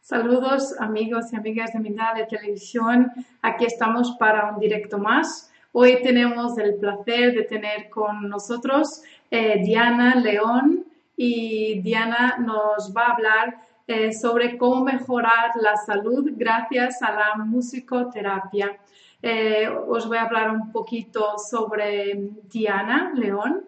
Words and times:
Saludos 0.00 0.74
amigos 0.80 1.32
y 1.32 1.36
amigas 1.36 1.72
de 1.72 1.78
de 1.78 2.26
Televisión. 2.28 3.12
Aquí 3.42 3.66
estamos 3.66 4.16
para 4.18 4.52
un 4.52 4.58
directo 4.58 4.98
más. 4.98 5.52
Hoy 5.70 6.02
tenemos 6.02 6.58
el 6.58 6.74
placer 6.76 7.32
de 7.34 7.44
tener 7.44 7.88
con 7.90 8.28
nosotros 8.28 9.02
eh, 9.30 9.62
Diana 9.62 10.16
León 10.16 10.84
y 11.16 11.80
Diana 11.82 12.38
nos 12.38 12.92
va 12.92 13.02
a 13.06 13.12
hablar 13.12 13.56
eh, 13.86 14.12
sobre 14.12 14.58
cómo 14.58 14.84
mejorar 14.84 15.52
la 15.60 15.76
salud 15.76 16.28
gracias 16.34 17.02
a 17.02 17.12
la 17.12 17.44
musicoterapia. 17.44 18.80
Eh, 19.26 19.66
os 19.88 20.06
voy 20.06 20.18
a 20.18 20.24
hablar 20.24 20.50
un 20.50 20.70
poquito 20.70 21.38
sobre 21.38 22.28
Diana 22.42 23.10
León. 23.14 23.64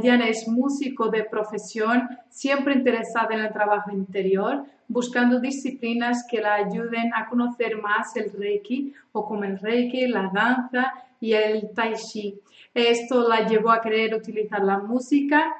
Diana 0.00 0.26
es 0.26 0.48
músico 0.48 1.08
de 1.08 1.24
profesión, 1.24 2.08
siempre 2.30 2.72
interesada 2.72 3.34
en 3.34 3.40
el 3.40 3.52
trabajo 3.52 3.90
interior, 3.90 4.64
buscando 4.88 5.38
disciplinas 5.38 6.26
que 6.26 6.40
la 6.40 6.54
ayuden 6.54 7.12
a 7.14 7.28
conocer 7.28 7.76
más 7.76 8.16
el 8.16 8.32
Reiki 8.32 8.94
o 9.12 9.26
como 9.26 9.44
el 9.44 9.58
Reiki, 9.58 10.06
la 10.06 10.30
danza 10.32 10.94
y 11.20 11.34
el 11.34 11.74
Tai 11.74 11.92
Chi. 11.92 12.40
Esto 12.72 13.28
la 13.28 13.46
llevó 13.46 13.72
a 13.72 13.82
querer 13.82 14.14
utilizar 14.14 14.64
la 14.64 14.78
música 14.78 15.54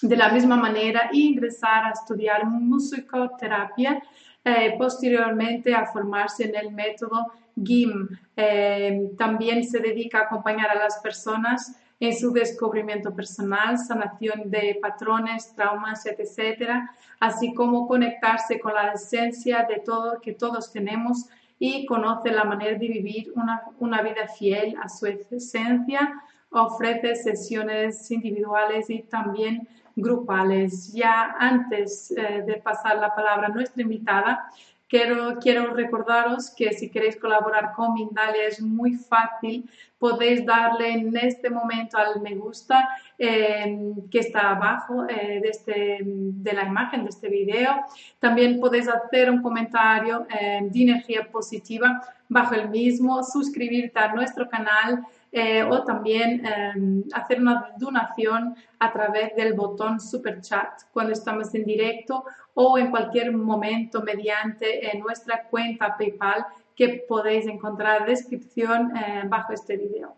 de 0.00 0.16
la 0.16 0.28
misma 0.28 0.56
manera 0.56 1.10
e 1.12 1.16
ingresar 1.16 1.86
a 1.86 1.90
estudiar 1.90 2.46
musicoterapia, 2.46 4.00
eh, 4.44 4.76
posteriormente 4.78 5.74
a 5.74 5.86
formarse 5.86 6.44
en 6.44 6.54
el 6.54 6.70
método 6.70 7.32
GIM. 7.62 8.08
Eh, 8.36 9.10
también 9.16 9.64
se 9.64 9.78
dedica 9.78 10.18
a 10.18 10.22
acompañar 10.22 10.70
a 10.70 10.74
las 10.74 10.98
personas 10.98 11.76
en 12.00 12.16
su 12.16 12.32
descubrimiento 12.32 13.14
personal, 13.14 13.78
sanación 13.78 14.50
de 14.50 14.78
patrones, 14.80 15.54
traumas, 15.54 16.04
etcétera, 16.06 16.90
así 17.20 17.54
como 17.54 17.86
conectarse 17.86 18.58
con 18.58 18.74
la 18.74 18.92
esencia 18.92 19.64
de 19.68 19.80
todo 19.80 20.20
que 20.20 20.32
todos 20.32 20.72
tenemos 20.72 21.26
y 21.58 21.86
conoce 21.86 22.30
la 22.30 22.44
manera 22.44 22.76
de 22.78 22.88
vivir 22.88 23.32
una, 23.36 23.62
una 23.78 24.02
vida 24.02 24.26
fiel 24.28 24.76
a 24.82 24.88
su 24.88 25.06
esencia. 25.06 26.20
Ofrece 26.50 27.14
sesiones 27.16 28.10
individuales 28.10 28.90
y 28.90 29.02
también 29.02 29.66
grupales. 29.96 30.92
Ya 30.92 31.34
antes 31.38 32.10
eh, 32.10 32.42
de 32.46 32.54
pasar 32.56 32.98
la 32.98 33.14
palabra 33.14 33.46
a 33.46 33.50
nuestra 33.50 33.82
invitada, 33.82 34.50
Quiero, 34.86 35.38
quiero 35.40 35.72
recordaros 35.72 36.50
que 36.50 36.72
si 36.72 36.90
queréis 36.90 37.16
colaborar 37.16 37.72
con 37.74 37.94
Mindalia 37.94 38.46
es 38.46 38.60
muy 38.60 38.94
fácil. 38.94 39.68
Podéis 39.98 40.44
darle 40.44 40.90
en 40.92 41.16
este 41.16 41.48
momento 41.48 41.96
al 41.96 42.20
me 42.20 42.34
gusta 42.34 42.88
eh, 43.18 43.94
que 44.10 44.18
está 44.18 44.50
abajo 44.50 45.06
eh, 45.08 45.40
de, 45.42 45.48
este, 45.48 45.98
de 46.02 46.52
la 46.52 46.64
imagen 46.64 47.04
de 47.04 47.10
este 47.10 47.28
video. 47.28 47.84
También 48.18 48.60
podéis 48.60 48.86
hacer 48.88 49.30
un 49.30 49.40
comentario 49.40 50.26
eh, 50.28 50.60
de 50.62 50.82
energía 50.82 51.30
positiva 51.30 52.02
bajo 52.28 52.54
el 52.54 52.68
mismo, 52.68 53.22
suscribirte 53.22 53.98
a 53.98 54.12
nuestro 54.14 54.48
canal 54.48 55.06
eh, 55.36 55.64
o 55.64 55.82
también 55.82 56.46
em, 56.46 57.02
hacer 57.12 57.40
una 57.40 57.72
donación 57.76 58.54
a 58.78 58.92
través 58.92 59.34
del 59.34 59.54
botón 59.54 59.98
super 59.98 60.40
chat 60.40 60.82
cuando 60.92 61.12
estamos 61.12 61.52
en 61.56 61.64
directo 61.64 62.24
o 62.54 62.78
en 62.78 62.88
cualquier 62.88 63.32
momento 63.32 64.00
mediante 64.00 64.86
eh, 64.86 64.96
nuestra 64.96 65.48
cuenta 65.48 65.96
PayPal 65.98 66.46
que 66.76 67.04
podéis 67.08 67.48
encontrar 67.48 68.02
en 68.02 68.06
descripción 68.06 68.96
eh, 68.96 69.24
bajo 69.26 69.52
este 69.52 69.76
video. 69.76 70.14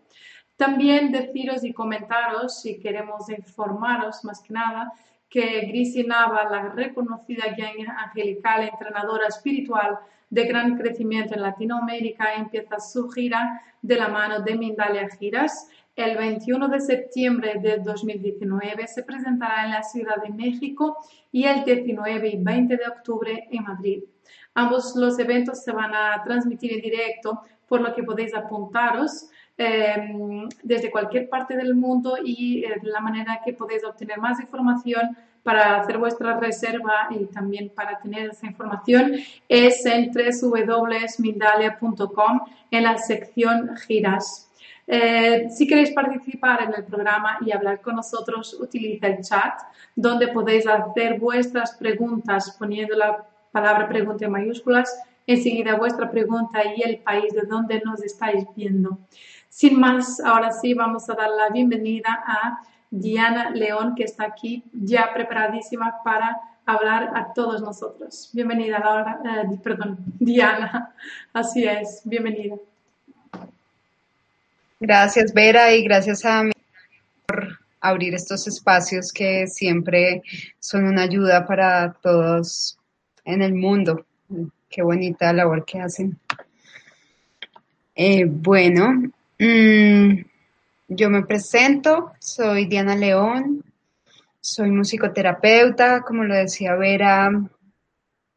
También 0.54 1.10
deciros 1.10 1.65
y 1.65 1.72
comentaros 1.72 2.60
si 2.60 2.78
queremos 2.78 3.31
informaros 3.31 4.22
más 4.22 4.43
que 4.43 4.53
nada 4.53 4.93
que 5.31 5.60
Grisi 5.62 6.04
Nava, 6.04 6.44
la 6.44 6.69
reconocida 6.69 7.54
guía 7.56 7.72
angelical, 8.04 8.65
entrenadora 8.65 9.28
espiritual 9.28 9.98
de 10.31 10.44
gran 10.44 10.76
crecimiento 10.76 11.34
en 11.34 11.42
Latinoamérica, 11.42 12.34
empieza 12.34 12.78
su 12.81 13.09
gira 13.09 13.62
de 13.82 13.97
la 13.97 14.09
mano 14.09 14.41
de 14.41 14.56
Mindalia 14.56 15.09
Giras. 15.19 15.69
El 15.94 16.16
21 16.16 16.69
de 16.69 16.81
septiembre 16.81 17.54
de 17.60 17.78
2019 17.78 18.86
se 18.86 19.03
presentará 19.03 19.65
en 19.65 19.70
la 19.70 19.82
Ciudad 19.82 20.22
de 20.22 20.31
México 20.31 20.97
y 21.32 21.44
el 21.44 21.65
19 21.65 22.28
y 22.28 22.36
20 22.36 22.76
de 22.76 22.86
octubre 22.86 23.48
en 23.50 23.65
Madrid. 23.65 24.04
Ambos 24.54 24.94
los 24.97 25.19
eventos 25.19 25.62
se 25.62 25.72
van 25.72 25.94
a 25.94 26.22
transmitir 26.25 26.72
en 26.72 26.81
directo, 26.81 27.41
por 27.69 27.81
lo 27.81 27.94
que 27.94 28.03
podéis 28.03 28.34
apuntaros 28.34 29.31
Em, 29.59 30.50
desde 30.62 30.91
cualquier 30.91 31.31
parte 31.31 31.56
del 31.56 31.75
mundo 31.75 32.19
y 32.22 32.62
eh, 32.62 32.78
la 32.82 33.00
manera 33.00 33.41
que 33.42 33.54
podéis 33.54 33.84
obtener 33.84 34.19
más 34.19 34.38
información 34.38 35.16
para 35.47 35.81
hacer 35.81 35.97
vuestra 35.97 36.39
reserva 36.41 37.07
y 37.11 37.25
también 37.27 37.69
para 37.69 38.01
tener 38.01 38.31
esa 38.31 38.49
información 38.49 39.12
es 39.49 39.87
en 39.87 40.11
www.mindalia.com 40.11 42.41
en 42.73 42.83
la 42.83 42.99
sección 42.99 43.77
giras. 43.77 44.51
Eh, 44.89 45.49
si 45.49 45.69
queréis 45.69 45.93
participar 45.93 46.65
en 46.65 46.75
el 46.75 46.83
programa 46.84 47.39
y 47.47 47.53
hablar 47.53 47.81
con 47.81 47.95
nosotros, 47.95 48.57
utiliza 48.59 49.07
el 49.07 49.21
chat 49.21 49.61
donde 49.95 50.27
podéis 50.29 50.67
hacer 50.67 51.21
vuestras 51.21 51.77
preguntas 51.77 52.57
poniendo 52.59 52.97
la 52.97 53.25
palabra 53.53 53.89
pregunta 53.89 54.25
en 54.25 54.33
mayúsculas, 54.33 55.01
enseguida 55.28 55.77
vuestra 55.77 56.11
pregunta 56.11 56.59
y 56.77 56.83
el 56.83 56.99
país 56.99 57.33
de 57.33 57.43
donde 57.43 57.81
nos 57.84 58.03
estáis 58.03 58.45
viendo. 58.57 58.99
Sin 59.49 59.78
más, 59.78 60.19
ahora 60.19 60.51
sí 60.51 60.75
vamos 60.75 61.09
a 61.09 61.15
dar 61.15 61.31
la 61.31 61.51
bienvenida 61.51 62.25
a 62.27 62.59
Diana 62.91 63.50
León, 63.50 63.94
que 63.94 64.04
está 64.04 64.24
aquí 64.24 64.64
ya 64.72 65.12
preparadísima 65.12 66.02
para 66.04 66.36
hablar 66.64 67.12
a 67.14 67.32
todos 67.32 67.62
nosotros. 67.62 68.30
Bienvenida, 68.32 68.78
Laura, 68.78 69.20
eh, 69.24 69.58
perdón, 69.62 69.98
Diana. 70.19 70.94
Así 71.32 71.64
es, 71.64 72.02
bienvenida. 72.04 72.56
Gracias, 74.78 75.32
Vera, 75.32 75.72
y 75.72 75.82
gracias 75.82 76.24
a 76.24 76.42
mí 76.44 76.52
por 77.26 77.58
abrir 77.80 78.14
estos 78.14 78.47
espacios 78.47 79.12
que 79.12 79.47
siempre 79.47 80.22
son 80.58 80.84
una 80.84 81.03
ayuda 81.03 81.47
para 81.47 81.92
todos 81.94 82.78
en 83.24 83.42
el 83.42 83.54
mundo. 83.54 84.04
Qué 84.68 84.82
bonita 84.82 85.32
labor 85.32 85.64
que 85.64 85.80
hacen. 85.80 86.18
Eh, 87.94 88.26
bueno, 88.26 89.10
Mm, 89.38 90.24
yo 90.88 91.10
me 91.10 91.24
presento, 91.24 92.12
soy 92.20 92.66
Diana 92.66 92.94
León, 92.94 93.64
soy 94.41 94.70
musicoterapeuta, 94.70 96.02
como 96.02 96.24
lo 96.24 96.34
decía 96.34 96.76
Vera, 96.76 97.30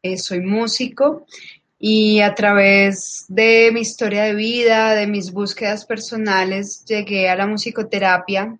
eh, 0.02 0.18
soy 0.18 0.40
músico 0.40 1.26
y 1.78 2.20
a 2.20 2.34
través 2.34 3.24
de 3.28 3.70
mi 3.72 3.80
historia 3.80 4.24
de 4.24 4.34
vida, 4.34 4.94
de 4.94 5.06
mis 5.06 5.32
búsquedas 5.32 5.86
personales, 5.86 6.84
llegué 6.84 7.28
a 7.28 7.36
la 7.36 7.46
musicoterapia 7.46 8.58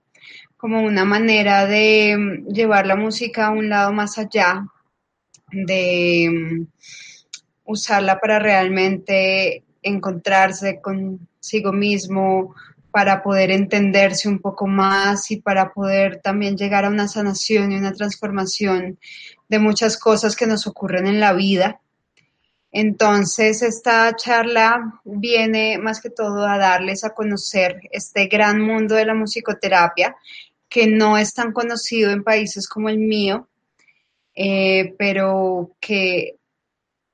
como 0.56 0.82
una 0.82 1.04
manera 1.04 1.66
de 1.66 2.16
mm, 2.16 2.52
llevar 2.52 2.86
la 2.86 2.96
música 2.96 3.46
a 3.46 3.50
un 3.50 3.68
lado 3.68 3.92
más 3.92 4.18
allá, 4.18 4.66
de 5.50 6.30
mm, 6.30 6.66
usarla 7.64 8.20
para 8.20 8.38
realmente 8.38 9.64
encontrarse 9.82 10.80
consigo 10.80 11.72
mismo, 11.72 12.54
para 12.90 13.22
poder 13.22 13.50
entenderse 13.50 14.28
un 14.28 14.40
poco 14.40 14.66
más 14.66 15.30
y 15.30 15.36
para 15.36 15.72
poder 15.72 16.20
también 16.20 16.56
llegar 16.56 16.84
a 16.84 16.88
una 16.88 17.08
sanación 17.08 17.72
y 17.72 17.76
una 17.76 17.92
transformación 17.92 18.98
de 19.48 19.58
muchas 19.58 19.96
cosas 19.96 20.36
que 20.36 20.46
nos 20.46 20.66
ocurren 20.66 21.06
en 21.06 21.20
la 21.20 21.32
vida. 21.32 21.80
Entonces, 22.72 23.62
esta 23.62 24.14
charla 24.14 25.00
viene 25.04 25.78
más 25.78 26.00
que 26.00 26.10
todo 26.10 26.46
a 26.46 26.56
darles 26.56 27.04
a 27.04 27.14
conocer 27.14 27.80
este 27.90 28.26
gran 28.26 28.60
mundo 28.60 28.94
de 28.94 29.06
la 29.06 29.14
musicoterapia 29.14 30.16
que 30.68 30.86
no 30.86 31.18
es 31.18 31.34
tan 31.34 31.52
conocido 31.52 32.12
en 32.12 32.22
países 32.22 32.68
como 32.68 32.88
el 32.88 32.98
mío, 32.98 33.48
eh, 34.34 34.94
pero 34.96 35.72
que 35.80 36.36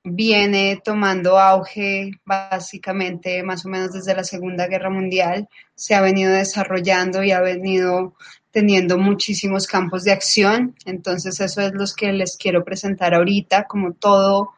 viene 0.09 0.81
tomando 0.85 1.37
auge 1.37 2.13
básicamente 2.25 3.43
más 3.43 3.67
o 3.67 3.69
menos 3.69 3.93
desde 3.93 4.15
la 4.15 4.23
Segunda 4.23 4.69
Guerra 4.69 4.89
Mundial, 4.89 5.49
se 5.75 5.97
ha 5.97 6.01
venido 6.01 6.33
desarrollando 6.33 7.25
y 7.25 7.33
ha 7.33 7.41
venido 7.41 8.15
teniendo 8.53 8.99
muchísimos 8.99 9.67
campos 9.67 10.05
de 10.05 10.13
acción. 10.13 10.77
Entonces 10.85 11.41
eso 11.41 11.61
es 11.61 11.73
lo 11.75 11.85
que 11.97 12.13
les 12.13 12.37
quiero 12.37 12.65
presentar 12.65 13.15
ahorita, 13.15 13.65
como 13.65 13.95
todo 13.95 14.51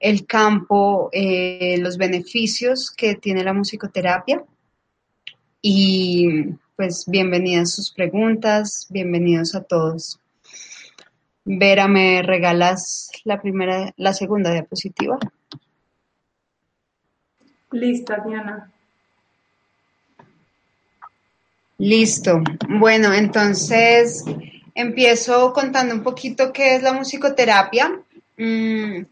el 0.00 0.26
campo, 0.26 1.08
eh, 1.12 1.78
los 1.78 1.96
beneficios 1.96 2.90
que 2.90 3.14
tiene 3.14 3.42
la 3.42 3.54
musicoterapia. 3.54 4.44
Y 5.62 6.28
pues 6.76 7.04
bienvenidas 7.06 7.72
sus 7.72 7.90
preguntas, 7.90 8.86
bienvenidos 8.90 9.54
a 9.54 9.62
todos. 9.62 10.20
Vera, 11.44 11.88
¿me 11.88 12.22
regalas 12.22 13.10
la 13.24 13.40
primera, 13.40 13.92
la 13.96 14.14
segunda 14.14 14.50
diapositiva? 14.50 15.18
Lista, 17.70 18.22
Diana. 18.26 18.70
Listo. 21.78 22.40
Bueno, 22.68 23.12
entonces 23.12 24.24
empiezo 24.74 25.52
contando 25.52 25.94
un 25.94 26.02
poquito 26.02 26.52
qué 26.52 26.76
es 26.76 26.82
la 26.82 26.92
musicoterapia, 26.92 28.00
mm, 28.38 29.02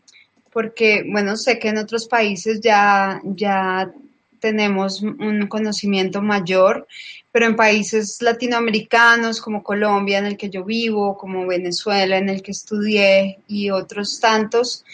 porque, 0.52 1.04
bueno, 1.10 1.36
sé 1.36 1.58
que 1.58 1.68
en 1.68 1.78
otros 1.78 2.06
países 2.06 2.60
ya, 2.60 3.20
ya 3.24 3.92
tenemos 4.40 5.02
un 5.02 5.46
conocimiento 5.48 6.22
mayor, 6.22 6.86
pero 7.32 7.46
en 7.46 7.56
países 7.56 8.20
latinoamericanos 8.20 9.40
como 9.40 9.62
Colombia, 9.62 10.18
en 10.18 10.26
el 10.26 10.36
que 10.36 10.50
yo 10.50 10.64
vivo, 10.64 11.16
como 11.16 11.46
Venezuela, 11.46 12.18
en 12.18 12.28
el 12.28 12.42
que 12.42 12.50
estudié 12.50 13.38
y 13.48 13.70
otros 13.70 14.20
tantos, 14.20 14.84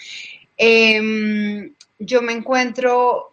em, 0.57 1.75
yo 1.99 2.23
me 2.23 2.33
encuentro 2.33 3.33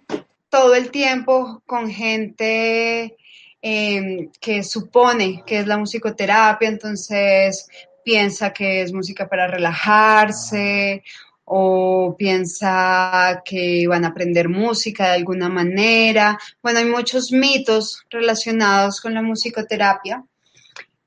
todo 0.50 0.74
el 0.74 0.90
tiempo 0.90 1.62
con 1.66 1.90
gente 1.92 3.16
em, 3.62 4.30
que 4.40 4.64
supone 4.64 5.44
que 5.46 5.60
es 5.60 5.68
la 5.68 5.78
musicoterapia, 5.78 6.68
entonces 6.70 7.68
piensa 8.04 8.54
que 8.54 8.82
es 8.82 8.94
música 8.94 9.28
para 9.28 9.48
relajarse 9.48 11.04
o 11.46 12.16
piensa 12.18 13.42
que 13.46 13.88
van 13.88 14.04
a 14.04 14.10
aprender 14.10 14.50
música 14.50 15.06
de 15.06 15.16
alguna 15.16 15.48
manera. 15.48 16.40
Bueno, 16.62 16.80
hay 16.80 16.86
muchos 16.86 17.32
mitos 17.32 18.04
relacionados 18.10 19.00
con 19.00 19.14
la 19.14 19.22
musicoterapia 19.22 20.24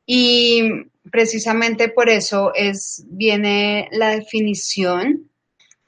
y 0.06 0.62
precisamente 1.10 1.88
por 1.88 2.08
eso 2.08 2.52
es, 2.54 3.04
viene 3.08 3.88
la 3.92 4.10
definición 4.10 5.28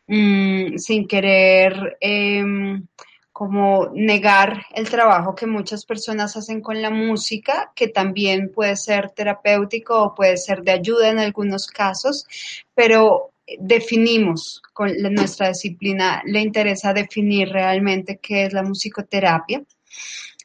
mm, 0.09 0.77
sin 0.79 1.07
querer 1.07 1.97
em, 2.01 2.87
como 3.33 3.89
negar 3.95 4.67
el 4.75 4.91
trabajo 4.91 5.35
que 5.35 5.47
muchas 5.47 5.87
personas 5.87 6.37
hacen 6.37 6.61
con 6.61 6.83
la 6.83 6.91
música, 6.91 7.73
que 7.75 7.89
también 7.89 8.53
puede 8.53 8.77
ser 8.77 9.11
terapéutico 9.11 10.03
o 10.03 10.15
puede 10.15 10.37
ser 10.37 10.63
de 10.63 10.73
ayuda 10.73 11.09
en 11.09 11.21
algunos 11.21 11.67
casos, 11.69 12.27
pero 12.75 13.30
definimos 13.59 14.63
con 14.73 14.93
nuestra 15.13 15.49
disciplina, 15.49 16.23
le 16.25 16.41
interesa 16.41 16.93
definir 16.93 17.49
realmente 17.49 18.19
qué 18.23 18.45
es 18.45 18.53
la 18.53 18.63
musicoterapia. 18.63 19.63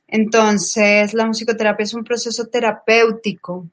Entonces, 0.07 1.13
la 1.13 1.25
musicoterapia 1.25 1.83
es 1.83 1.93
un 1.93 2.03
proceso 2.03 2.47
terapéutico 2.47 3.67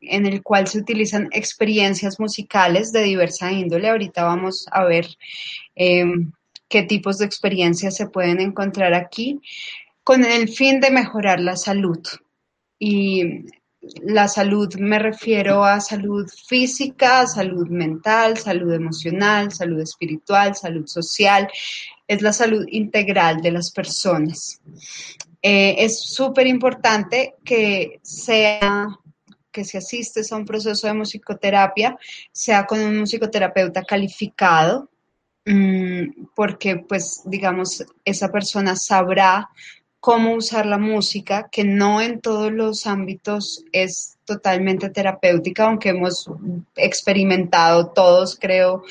en 0.00 0.26
el 0.26 0.42
cual 0.42 0.66
se 0.66 0.78
utilizan 0.78 1.28
experiencias 1.32 2.18
musicales 2.18 2.92
de 2.92 3.02
diversa 3.02 3.52
índole. 3.52 3.88
Ahorita 3.88 4.24
vamos 4.24 4.66
a 4.70 4.84
ver 4.84 5.06
em, 5.74 6.32
qué 6.68 6.82
tipos 6.82 7.18
de 7.18 7.26
experiencias 7.26 7.96
se 7.96 8.08
pueden 8.08 8.40
encontrar 8.40 8.94
aquí 8.94 9.40
con 10.04 10.24
el 10.24 10.48
fin 10.48 10.80
de 10.80 10.90
mejorar 10.90 11.40
la 11.40 11.56
salud. 11.56 12.00
Y 12.78 13.46
la 14.02 14.28
salud 14.28 14.74
me 14.76 14.98
refiero 14.98 15.64
a 15.64 15.80
salud 15.80 16.28
física, 16.46 17.26
salud 17.26 17.68
mental, 17.68 18.38
salud 18.38 18.72
emocional, 18.72 19.50
salud 19.52 19.80
espiritual, 19.80 20.54
salud 20.54 20.86
social. 20.86 21.48
Es 22.06 22.22
la 22.22 22.32
salud 22.32 22.64
integral 22.68 23.40
de 23.42 23.50
las 23.50 23.72
personas. 23.72 24.60
Eh, 25.42 25.74
es 25.78 26.00
súper 26.00 26.46
importante 26.46 27.34
que 27.44 27.98
sea 28.02 28.88
que 29.50 29.64
si 29.64 29.76
asistes 29.76 30.32
a 30.32 30.36
un 30.36 30.46
proceso 30.46 30.86
de 30.86 30.94
musicoterapia, 30.94 31.98
sea 32.30 32.64
con 32.64 32.80
un 32.80 33.00
musicoterapeuta 33.00 33.82
calificado, 33.82 34.88
mm, 35.44 36.26
porque 36.34 36.76
pues 36.76 37.22
digamos, 37.24 37.84
esa 38.04 38.30
persona 38.30 38.76
sabrá 38.76 39.50
cómo 40.02 40.34
usar 40.34 40.66
la 40.66 40.78
música, 40.78 41.48
que 41.48 41.62
no 41.62 42.00
en 42.00 42.20
todos 42.20 42.50
los 42.50 42.88
ámbitos 42.88 43.64
es 43.70 44.18
totalmente 44.24 44.90
terapéutica, 44.90 45.62
aunque 45.62 45.90
hemos 45.90 46.28
experimentado 46.74 47.92
todos, 47.92 48.36
creo, 48.36 48.82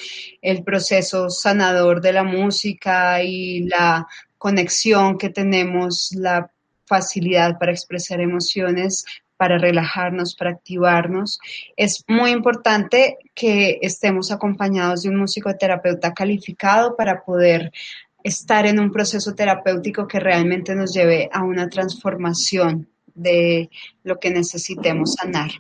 el 0.42 0.63
proceso 0.63 1.30
sanador 1.30 2.00
de 2.00 2.13
la 2.13 2.24
música 2.24 3.22
y 3.22 3.63
la 3.68 4.08
conexión 4.38 5.18
que 5.18 5.30
tenemos, 5.30 6.13
la 6.13 6.50
facilidad 6.86 7.60
para 7.60 7.74
expresar 7.74 8.22
emociones, 8.22 9.04
para 9.36 9.57
relajarnos, 9.57 10.34
para 10.36 10.52
activarnos. 10.52 11.40
Es 11.75 12.06
muy 12.07 12.31
importante 12.31 13.18
que 13.36 13.80
estemos 13.81 14.31
acompañados 14.31 15.02
de 15.02 15.10
un 15.10 15.18
musicoterapeuta 15.18 16.14
calificado 16.14 16.96
para 16.96 17.25
poder 17.25 17.74
estar 18.23 18.65
en 18.65 18.79
un 18.79 18.91
proceso 18.91 19.33
terapéutico 19.33 20.07
que 20.07 20.19
realmente 20.19 20.75
nos 20.75 20.94
lleve 20.94 21.29
a 21.31 21.44
una 21.44 21.69
transformación 21.69 22.89
de 23.13 23.69
lo 24.03 24.19
que 24.19 24.31
necesitemos 24.31 25.15
sanar. 25.15 25.51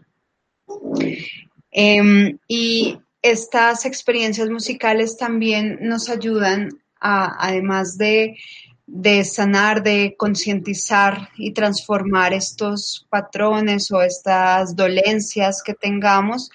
Em, 1.71 2.37
y 2.47 2.99
estas 3.21 3.85
experiencias 3.85 4.49
musicales 4.49 5.17
también 5.17 5.79
nos 5.81 6.09
ayudan 6.09 6.69
a, 6.99 7.47
además 7.47 7.97
de, 7.97 8.37
de 8.85 9.23
sanar, 9.23 9.83
de 9.83 10.15
concientizar 10.17 11.29
y 11.37 11.53
transformar 11.53 12.33
estos 12.33 13.07
patrones 13.09 13.91
o 13.91 14.01
estas 14.01 14.75
dolencias 14.75 15.61
que 15.63 15.73
tengamos, 15.73 16.49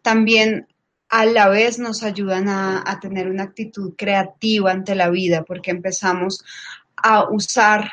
también 0.00 0.66
a 1.12 1.26
la 1.26 1.50
vez 1.50 1.78
nos 1.78 2.02
ayudan 2.02 2.48
a, 2.48 2.98
tener 2.98 3.28
una 3.28 3.42
actitud 3.42 3.92
creativa 3.98 4.70
ante 4.72 4.94
la 4.94 5.10
vida, 5.10 5.44
porque 5.44 5.70
empezamos 5.70 6.42
a 6.96 7.28
usar 7.28 7.90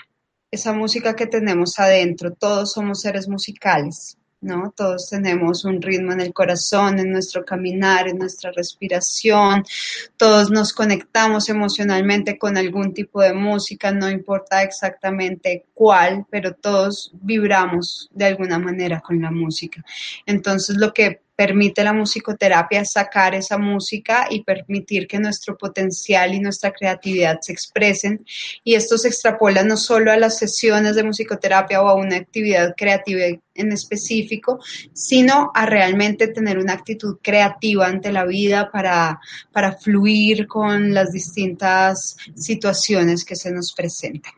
esa 0.49 0.71
música 0.71 1.17
que 1.17 1.27
tenemos 1.27 1.77
adentro. 1.79 2.31
Todos 2.31 2.71
somos 2.71 3.01
seres 3.01 3.27
musicales. 3.27 4.17
¿no? 4.39 4.73
Todos 4.73 5.09
tenemos 5.09 5.65
un 5.65 5.81
ritmo 5.81 6.13
en 6.13 6.21
el 6.21 6.31
corazón, 6.31 6.97
en 6.97 7.11
nuestro 7.11 7.43
caminar, 7.43 8.07
en 8.07 8.19
nuestra 8.19 8.53
respiración, 8.53 9.65
todos 10.15 10.49
nos 10.49 10.71
conectamos 10.71 11.49
emocionalmente 11.49 12.37
con 12.37 12.55
algún 12.55 12.93
tipo 12.93 13.21
de 13.21 13.33
música, 13.33 13.91
no 13.91 14.09
importa 14.09 14.63
exactamente 14.63 15.65
cuál, 15.73 16.25
pero 16.29 16.53
todos 16.53 17.11
vibramos 17.21 18.09
de 18.13 18.27
alguna 18.27 18.59
manera 18.59 19.01
con 19.01 19.21
la 19.21 19.29
música. 19.29 19.83
Entonces, 20.25 20.77
lo 20.77 20.93
que 20.93 21.19
permite 21.39 21.85
la 21.85 21.93
musicoterapia 21.93 22.83
sacar 22.83 23.33
esa 23.33 23.57
música 23.57 24.27
y 24.29 24.43
permitir 24.43 25.07
que 25.07 25.19
nuestro 25.19 25.57
potencial 25.57 26.33
y 26.33 26.41
nuestra 26.41 26.73
creatividad 26.73 27.39
se 27.39 27.53
expresen. 27.53 28.25
Y 28.65 28.75
esto 28.75 28.97
se 28.97 29.07
extrapola 29.07 29.63
no 29.63 29.77
solo 29.77 30.11
a 30.11 30.17
las 30.17 30.37
sesiones 30.37 30.97
de 30.97 31.03
musicoterapia 31.05 31.81
o 31.81 31.87
a 31.87 31.93
una 31.93 32.17
actividad 32.17 32.75
creativa 32.75 33.21
en 33.55 33.71
específico, 33.71 34.59
sino 34.91 35.49
a 35.55 35.65
realmente 35.65 36.27
tener 36.27 36.57
una 36.57 36.73
actitud 36.73 37.19
creativa 37.23 37.87
ante 37.87 38.11
la 38.11 38.25
vida 38.25 38.69
para, 38.69 39.21
para 39.53 39.77
fluir 39.77 40.45
con 40.45 40.93
las 40.93 41.13
distintas 41.13 42.17
situaciones 42.35 43.23
que 43.23 43.37
se 43.37 43.49
nos 43.49 43.71
presentan. 43.71 44.33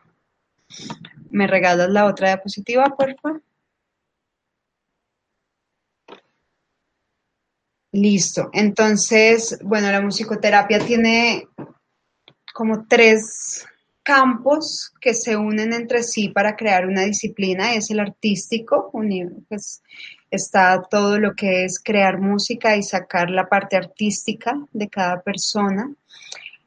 ¿Me 1.32 1.48
regalas 1.48 1.90
la 1.90 2.04
otra 2.04 2.28
diapositiva, 2.28 2.94
por 2.96 3.12
favor? 3.20 3.42
Listo. 7.92 8.48
Entonces, 8.54 9.58
bueno, 9.62 9.92
la 9.92 10.00
musicoterapia 10.00 10.78
tiene 10.78 11.46
como 12.54 12.86
tres 12.86 13.66
campos 14.02 14.92
que 15.00 15.14
se 15.14 15.36
unen 15.36 15.72
entre 15.72 16.02
sí 16.02 16.30
para 16.30 16.56
crear 16.56 16.86
una 16.86 17.02
disciplina. 17.02 17.74
Es 17.74 17.90
el 17.90 18.00
artístico, 18.00 18.90
pues 19.48 19.82
está 20.30 20.82
todo 20.90 21.18
lo 21.18 21.34
que 21.34 21.64
es 21.64 21.78
crear 21.78 22.18
música 22.18 22.76
y 22.76 22.82
sacar 22.82 23.30
la 23.30 23.48
parte 23.48 23.76
artística 23.76 24.58
de 24.72 24.88
cada 24.88 25.20
persona. 25.20 25.94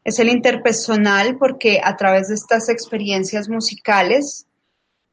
Es 0.04 0.20
el 0.20 0.30
interpersonal 0.30 1.38
porque 1.38 1.82
a 1.84 1.98
través 1.98 2.28
de 2.28 2.36
estas 2.36 2.70
experiencias 2.70 3.50
musicales 3.50 4.46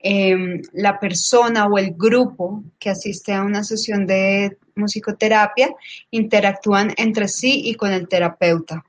Em, 0.04 0.60
la 0.72 0.98
persona 0.98 1.66
o 1.66 1.78
el 1.78 1.94
grupo 1.94 2.64
que 2.76 2.90
asiste 2.90 3.32
a 3.32 3.42
una 3.42 3.62
sesión 3.62 4.04
de 4.04 4.58
musicoterapia 4.74 5.70
interactúan 6.10 6.92
entre 6.96 7.28
sí 7.28 7.62
y 7.66 7.76
con 7.76 7.92
el 7.92 8.08
terapeuta. 8.08 8.84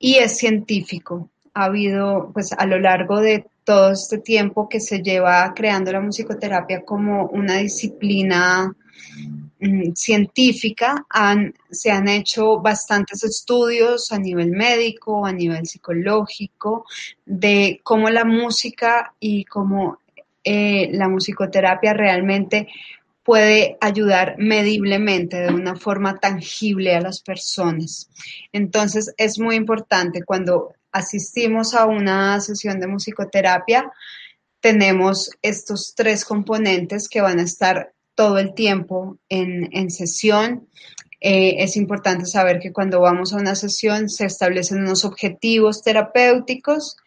Y 0.00 0.16
es 0.16 0.36
científico. 0.36 1.30
Ha 1.54 1.66
habido, 1.66 2.30
pues 2.32 2.52
a 2.52 2.66
lo 2.66 2.80
largo 2.80 3.20
de 3.20 3.46
todo 3.62 3.92
este 3.92 4.18
tiempo 4.18 4.68
que 4.68 4.80
se 4.80 5.00
lleva 5.00 5.52
creando 5.54 5.92
la 5.92 6.00
musicoterapia 6.00 6.84
como 6.84 7.26
una 7.26 7.58
disciplina 7.58 8.74
mm, 9.60 9.92
científica, 9.94 11.06
se 11.70 11.90
han 11.90 12.08
hecho 12.08 12.60
bastantes 12.60 13.22
estudios 13.24 14.10
a 14.12 14.18
nivel 14.18 14.50
médico, 14.50 15.26
a 15.26 15.32
nivel 15.32 15.66
psicológico, 15.66 16.86
de 17.24 17.80
cómo 17.82 18.10
la 18.10 18.24
música 18.24 19.14
y 19.20 19.44
cómo 19.44 19.98
eh, 20.42 20.88
la 20.92 21.08
musicoterapia 21.08 21.92
realmente 21.92 22.68
puede 23.22 23.76
ayudar 23.80 24.36
mediblemente 24.38 25.40
de 25.40 25.52
una 25.52 25.76
forma 25.76 26.18
tangible 26.18 26.94
a 26.94 27.00
las 27.00 27.20
personas. 27.20 28.10
Entonces 28.52 29.14
es 29.18 29.38
muy 29.38 29.56
importante 29.56 30.24
cuando 30.24 30.74
asistimos 30.90 31.74
a 31.74 31.86
una 31.86 32.40
sesión 32.40 32.80
de 32.80 32.88
musicoterapia 32.88 33.92
tenemos 34.60 35.30
estos 35.42 35.94
tres 35.94 36.24
componentes 36.24 37.08
que 37.08 37.20
van 37.20 37.38
a 37.38 37.44
estar 37.44 37.92
todo 38.20 38.36
el 38.36 38.52
tiempo 38.52 39.16
en, 39.30 39.90
sesión. 39.90 40.68
Eh, 41.22 41.54
es 41.64 41.74
importante 41.78 42.26
saber 42.26 42.58
que 42.60 42.70
cuando 42.70 43.00
vamos 43.00 43.32
a 43.32 43.38
una 43.38 43.54
sesión 43.54 44.10
se 44.10 44.26
establecen 44.26 44.82
unos 44.82 45.06
objetivos 45.06 45.82
terapéuticos 45.82 46.98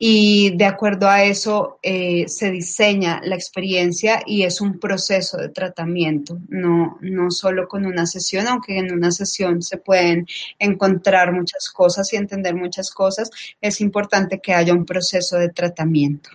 y 0.00 0.56
de 0.56 0.64
acuerdo 0.64 1.08
a 1.08 1.22
eso 1.22 1.78
eh, 1.80 2.26
se 2.26 2.50
diseña 2.50 3.20
la 3.22 3.36
experiencia 3.36 4.20
y 4.26 4.42
es 4.42 4.60
un 4.60 4.80
proceso 4.80 5.36
de 5.36 5.50
tratamiento, 5.50 6.40
no, 6.48 6.98
no 7.02 7.30
solo 7.30 7.68
con 7.68 7.86
una 7.86 8.06
sesión, 8.06 8.48
aunque 8.48 8.78
en 8.78 8.92
una 8.92 9.12
sesión 9.12 9.62
se 9.62 9.76
pueden 9.76 10.26
encontrar 10.58 11.32
muchas 11.32 11.70
cosas 11.70 12.12
y 12.12 12.16
entender 12.16 12.56
muchas 12.56 12.90
cosas, 12.90 13.30
es 13.60 13.80
importante 13.80 14.40
que 14.40 14.54
haya 14.54 14.72
un 14.72 14.84
proceso 14.84 15.36
de 15.36 15.50
tratamiento. 15.50 16.30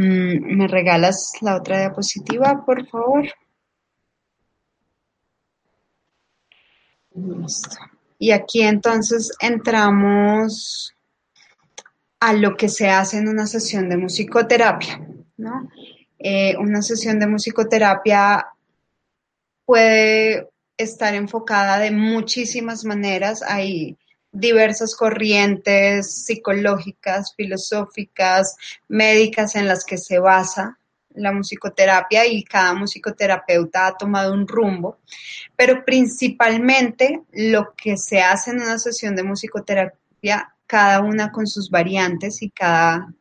Mm, 0.00 0.56
¿Me 0.56 0.66
regalas 0.66 1.32
la 1.42 1.56
otra 1.56 1.78
diapositiva, 1.78 2.64
por 2.64 2.86
favor? 2.88 3.28
Listo. 7.14 7.76
Y 8.18 8.30
aquí 8.30 8.62
entonces 8.62 9.30
entramos 9.40 10.94
a 12.18 12.32
lo 12.32 12.56
que 12.56 12.70
se 12.70 12.88
hace 12.88 13.18
en 13.18 13.28
una 13.28 13.46
sesión 13.46 13.90
de 13.90 13.98
musicoterapia, 13.98 15.06
¿no? 15.36 15.68
Eh, 16.18 16.56
una 16.56 16.80
sesión 16.80 17.18
de 17.18 17.26
musicoterapia 17.26 18.46
puede 19.66 20.48
estar 20.78 21.14
enfocada 21.14 21.78
de 21.78 21.90
muchísimas 21.90 22.86
maneras. 22.86 23.42
Hay 23.42 23.98
diversas 24.32 24.94
corrientes 24.94 26.24
psicológicas, 26.24 27.34
filosóficas, 27.36 28.56
médicas 28.88 29.56
en 29.56 29.66
las 29.66 29.84
que 29.84 29.98
se 29.98 30.18
basa 30.18 30.78
la 31.14 31.32
musicoterapia 31.32 32.26
y 32.26 32.44
cada 32.44 32.72
musicoterapeuta 32.74 33.88
ha 33.88 33.96
tomado 33.96 34.32
un 34.32 34.46
rumbo, 34.46 34.98
pero 35.56 35.84
principalmente 35.84 37.22
lo 37.32 37.74
que 37.74 37.96
se 37.96 38.20
hace 38.20 38.52
en 38.52 38.62
una 38.62 38.78
sesión 38.78 39.16
de 39.16 39.24
musicoterapia 39.24 40.54
cada 40.66 41.00
una 41.00 41.32
con 41.32 41.48
sus 41.48 41.68
variantes 41.68 42.42
y 42.42 42.50
cada 42.50 43.12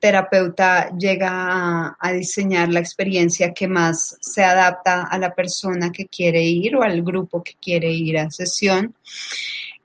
terapeuta 0.00 0.90
llega 0.98 1.96
a, 1.98 2.12
diseñar 2.12 2.68
la 2.68 2.80
experiencia 2.80 3.54
que 3.54 3.68
más 3.68 4.16
se 4.20 4.44
adapta 4.44 5.04
a 5.04 5.18
la 5.18 5.34
persona 5.34 5.92
que 5.92 6.06
quiere 6.08 6.42
ir 6.42 6.76
o 6.76 6.82
al 6.82 7.02
grupo 7.02 7.42
que 7.42 7.54
quiere 7.60 7.90
ir 7.90 8.18
a 8.18 8.30
sesión. 8.30 8.94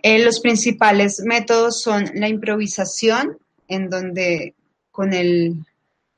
Eh, 0.07 0.23
los 0.23 0.39
principales 0.39 1.19
métodos 1.25 1.81
son 1.81 2.11
la 2.13 2.29
improvisación, 2.29 3.39
en 3.67 3.89
donde 3.89 4.53
con, 4.91 5.13
el, 5.13 5.65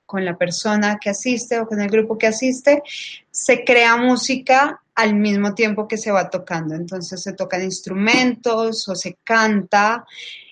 con 0.05 0.25
la 0.25 0.37
persona 0.37 0.97
que 1.01 1.11
asiste 1.11 1.57
o 1.57 1.65
con 1.65 1.79
el 1.79 1.89
grupo 1.89 2.17
que 2.17 2.27
asiste 2.27 2.83
se 3.31 3.63
crea 3.63 3.95
música 3.95 4.81
al 4.93 5.15
mismo 5.15 5.55
tiempo 5.55 5.87
que 5.87 5.97
se 5.97 6.11
va 6.11 6.29
tocando. 6.29 6.75
Entonces 6.75 7.23
se 7.23 7.31
tocan 7.31 7.63
instrumentos 7.63 8.89
o 8.89 8.93
se 8.93 9.15
canta 9.23 10.05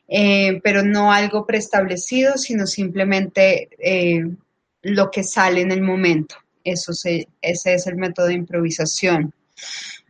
eh, 0.07 0.61
pero 0.63 0.81
no 0.81 1.11
algo 1.11 1.45
preestablecido, 1.45 2.37
sino 2.37 2.65
simplemente 2.65 3.67
eh, 3.79 4.23
lo 4.81 5.11
que 5.11 5.23
sale 5.23 5.59
en 5.59 5.73
el 5.73 5.81
momento. 5.81 6.35
Eso 6.63 6.93
ese 6.93 7.27
es 7.41 7.85
el 7.85 7.97
método 7.97 8.27
de 8.27 8.35
improvisación. 8.35 9.33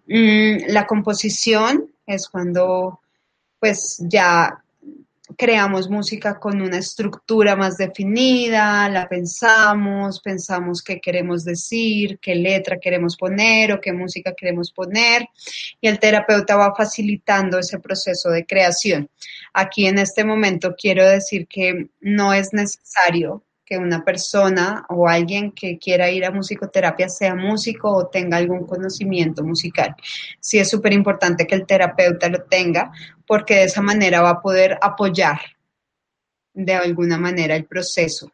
Mm, 0.05 0.67
la 0.67 0.85
composición 0.85 1.89
es 2.05 2.29
cuando 2.29 2.99
pues 3.65 3.97
ya 3.99 4.63
creamos 5.35 5.89
música 5.89 6.39
con 6.39 6.61
una 6.61 6.77
estructura 6.77 7.55
más 7.55 7.77
definida, 7.77 8.87
la 8.89 9.09
pensamos, 9.09 10.21
pensamos 10.21 10.83
qué 10.83 11.01
queremos 11.01 11.43
decir, 11.43 12.19
qué 12.19 12.35
letra 12.35 12.77
queremos 12.79 13.17
poner 13.17 13.71
o 13.71 13.81
qué 13.81 13.91
música 13.91 14.35
queremos 14.37 14.71
poner 14.71 15.27
y 15.81 15.87
el 15.87 15.97
terapeuta 15.97 16.55
va 16.55 16.75
facilitando 16.75 17.57
ese 17.57 17.79
proceso 17.79 18.29
de 18.29 18.45
creación. 18.45 19.09
Aquí 19.51 19.87
en 19.87 19.97
este 19.97 20.23
momento 20.23 20.75
quiero 20.77 21.03
decir 21.03 21.47
que 21.47 21.89
no 22.01 22.33
es 22.33 22.53
necesario 22.53 23.41
que 23.65 23.77
una 23.77 24.03
persona 24.03 24.85
o 24.89 25.07
alguien 25.07 25.51
que 25.51 25.79
quiera 25.79 26.11
ir 26.11 26.23
a 26.23 26.31
musicoterapia 26.31 27.09
sea 27.09 27.35
músico 27.35 27.91
o 27.91 28.07
tenga 28.07 28.37
algún 28.37 28.65
conocimiento 28.67 29.43
musical. 29.43 29.95
Sí 30.39 30.59
es 30.59 30.69
súper 30.69 30.93
importante 30.93 31.47
que 31.47 31.55
el 31.55 31.65
terapeuta 31.65 32.29
lo 32.29 32.43
tenga 32.43 32.91
porque 33.25 33.55
de 33.55 33.63
esa 33.63 33.81
manera 33.81 34.21
va 34.21 34.29
a 34.29 34.41
poder 34.41 34.77
apoyar 34.81 35.39
de 36.53 36.73
alguna 36.73 37.17
manera 37.17 37.55
el 37.55 37.65
proceso. 37.65 38.31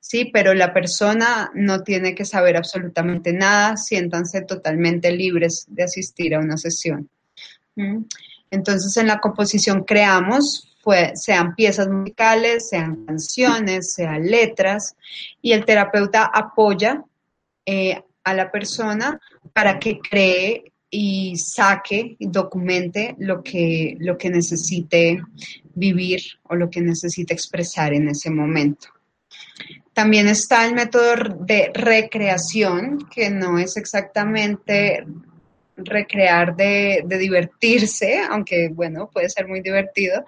Sí, 0.00 0.30
pero 0.32 0.54
la 0.54 0.72
persona 0.72 1.50
no 1.54 1.82
tiene 1.82 2.14
que 2.14 2.24
saber 2.24 2.56
absolutamente 2.56 3.32
nada, 3.32 3.76
siéntanse 3.76 4.42
totalmente 4.42 5.10
libres 5.12 5.66
de 5.68 5.82
asistir 5.82 6.34
a 6.34 6.38
una 6.38 6.56
sesión. 6.56 7.10
¿Mm? 7.74 8.04
Entonces, 8.50 8.96
en 8.96 9.06
la 9.06 9.20
composición 9.20 9.84
creamos 9.84 10.68
sean 11.14 11.54
piezas 11.54 11.88
musicales, 11.88 12.68
sean 12.68 13.04
canciones, 13.04 13.92
sean 13.92 14.26
letras, 14.26 14.96
y 15.42 15.52
el 15.52 15.64
terapeuta 15.64 16.30
apoya 16.32 17.04
eh, 17.66 18.02
a 18.24 18.34
la 18.34 18.50
persona 18.50 19.20
para 19.52 19.78
que 19.78 19.98
cree 19.98 20.72
y 20.90 21.36
saque 21.36 22.16
y 22.18 22.28
documente 22.28 23.14
lo 23.18 23.42
que, 23.42 23.96
lo 24.00 24.16
que 24.16 24.30
necesite 24.30 25.20
vivir 25.74 26.20
o 26.44 26.54
lo 26.54 26.70
que 26.70 26.80
necesite 26.80 27.34
expresar 27.34 27.92
en 27.92 28.08
ese 28.08 28.30
momento. 28.30 28.88
También 29.92 30.28
está 30.28 30.64
el 30.66 30.74
método 30.74 31.14
de 31.40 31.70
recreación, 31.74 33.06
que 33.10 33.30
no 33.30 33.58
es 33.58 33.76
exactamente 33.76 35.04
recrear 35.78 36.56
de, 36.56 37.04
divertirse, 37.06 38.20
aunque 38.28 38.68
bueno, 38.68 39.08
puede 39.12 39.30
ser 39.30 39.46
muy 39.46 39.60
divertido, 39.60 40.24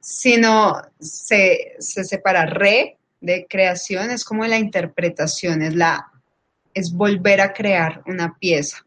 sino 0.00 0.80
se, 1.00 1.76
separa 1.78 2.46
re 2.46 2.98
de 3.20 3.46
creación, 3.48 4.10
es 4.10 4.24
como 4.24 4.46
la 4.46 4.58
interpretación, 4.58 5.62
es, 5.62 5.74
la, 5.74 6.10
es 6.74 6.92
volver 6.92 7.40
a 7.40 7.52
crear 7.52 8.02
una 8.06 8.36
pieza. 8.38 8.84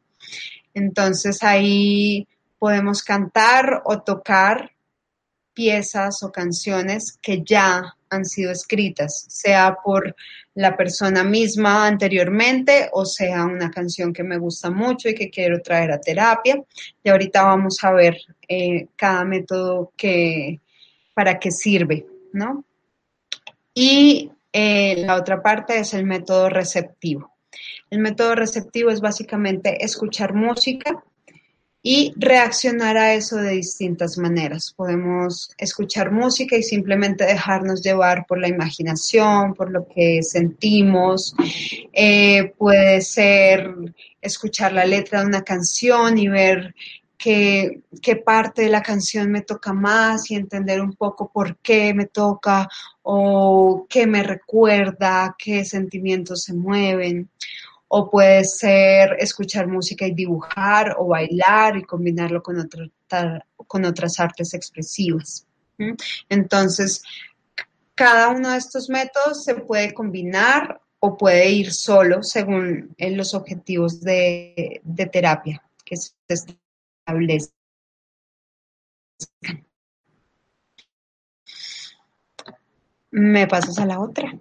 Entonces 0.74 1.44
ahí 1.44 2.28
podemos 2.60 3.04
cantar 3.04 3.82
o 3.86 4.02
tocar 4.02 4.72
piezas 5.54 6.22
o 6.24 6.32
canciones 6.32 7.18
que 7.22 7.42
ya 7.44 7.95
han 8.10 8.26
sido 8.26 8.52
escritas, 8.52 9.26
sea 9.30 9.78
por 9.84 10.16
la 10.54 10.76
persona 10.78 11.24
misma 11.24 11.86
anteriormente 11.86 12.90
o 12.94 13.06
sea 13.06 13.44
una 13.44 13.70
canción 13.70 14.14
que 14.14 14.24
me 14.24 14.38
gusta 14.38 14.72
mucho 14.72 15.10
y 15.10 15.16
que 15.16 15.30
quiero 15.30 15.62
traer 15.62 15.92
a 15.92 16.00
terapia. 16.00 16.64
Y 17.04 17.10
ahorita 17.10 17.44
vamos 17.44 17.84
a 17.84 17.92
ver 17.92 18.18
eh, 18.48 18.88
cada 18.96 19.26
método 19.26 19.92
que, 19.98 20.62
para 21.14 21.40
qué 21.40 21.52
sirve, 21.52 22.06
¿no? 22.34 22.64
Y 23.74 24.32
eh, 24.54 24.96
la 25.06 25.16
otra 25.16 25.42
parte 25.42 25.78
es 25.80 25.94
el 25.94 26.06
método 26.06 26.50
receptivo. 26.50 27.34
El 27.90 28.00
método 28.00 28.36
receptivo 28.36 28.90
es 28.90 29.02
básicamente 29.02 29.84
escuchar 29.84 30.34
música 30.34 31.04
y 31.88 32.16
reaccionar 32.16 32.98
a 32.98 33.14
eso 33.14 33.36
de 33.36 33.52
distintas 33.52 34.18
maneras. 34.18 34.74
Podemos 34.76 35.52
escuchar 35.56 36.12
música 36.12 36.58
y 36.58 36.64
simplemente 36.64 37.28
dejarnos 37.28 37.84
llevar 37.84 38.26
por 38.26 38.40
la 38.40 38.48
imaginación, 38.48 39.54
por 39.54 39.70
lo 39.70 39.88
que 39.88 40.24
sentimos. 40.24 41.36
Eh, 41.94 42.54
puede 42.58 43.02
ser 43.02 43.70
escuchar 44.20 44.74
la 44.74 44.84
letra 44.84 45.20
de 45.20 45.28
una 45.28 45.44
canción 45.44 46.18
y 46.18 46.28
ver 46.28 46.74
qué, 47.20 47.82
qué 48.02 48.16
parte 48.16 48.64
de 48.64 48.70
la 48.70 48.82
canción 48.82 49.30
me 49.30 49.42
toca 49.42 49.72
más 49.72 50.32
y 50.32 50.36
entender 50.36 50.82
un 50.82 50.94
poco 50.94 51.30
por 51.32 51.58
qué 51.58 51.94
me 51.94 52.08
toca 52.08 52.68
o 53.04 53.86
qué 53.88 54.08
me 54.08 54.24
recuerda, 54.24 55.36
qué 55.38 55.64
sentimientos 55.64 56.46
se 56.46 56.56
mueven 56.56 57.30
o 57.88 58.10
puede 58.10 58.44
ser 58.46 59.16
escuchar 59.20 59.68
música 59.68 60.06
y 60.08 60.14
dibujar 60.14 60.96
o 60.98 61.08
bailar 61.08 61.78
y 61.78 61.84
combinarlo 61.84 62.42
con, 62.42 62.70
con 63.68 63.86
otras 63.86 64.20
artes 64.20 64.54
expresivas. 64.54 65.48
Entonces, 66.30 67.04
cada 67.94 68.30
uno 68.30 68.52
de 68.52 68.58
estos 68.58 68.90
métodos 68.90 69.44
se 69.44 69.56
puede 69.56 69.94
combinar 69.94 70.82
o 71.00 71.18
puede 71.18 71.50
ir 71.50 71.72
solo 71.72 72.24
según 72.24 72.96
eh, 72.98 73.12
los 73.12 73.34
objetivos 73.34 74.02
de, 74.02 74.82
de 74.84 75.06
terapia 75.06 75.62
que 75.84 75.98
se 75.98 76.14
establecen. 76.28 77.54
¿Me 83.12 83.48
pasas 83.48 83.78
a 83.80 83.86
la 83.86 84.00
otra? 84.00 84.38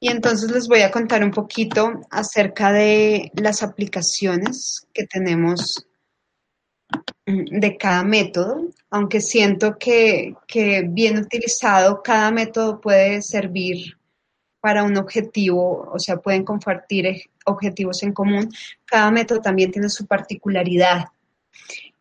Y 0.00 0.08
entonces 0.08 0.50
les 0.50 0.66
voy 0.66 0.80
a 0.80 0.90
contar 0.90 1.22
un 1.22 1.30
poquito 1.30 2.00
acerca 2.10 2.72
de 2.72 3.30
las 3.34 3.62
aplicaciones 3.62 4.86
que 4.94 5.06
tenemos 5.06 5.86
de 7.26 7.76
cada 7.76 8.02
método, 8.02 8.68
aunque 8.90 9.20
siento 9.20 9.78
que, 9.78 10.34
que 10.46 10.84
bien 10.88 11.18
utilizado, 11.18 12.02
cada 12.02 12.30
método 12.30 12.80
puede 12.80 13.22
servir 13.22 13.98
para 14.60 14.84
un 14.84 14.96
objetivo, 14.96 15.90
o 15.92 15.98
sea, 15.98 16.16
pueden 16.16 16.44
compartir 16.44 17.06
objetivos 17.46 18.02
en 18.02 18.12
común, 18.12 18.50
cada 18.84 19.10
método 19.10 19.40
también 19.40 19.70
tiene 19.70 19.88
su 19.88 20.06
particularidad. 20.06 21.06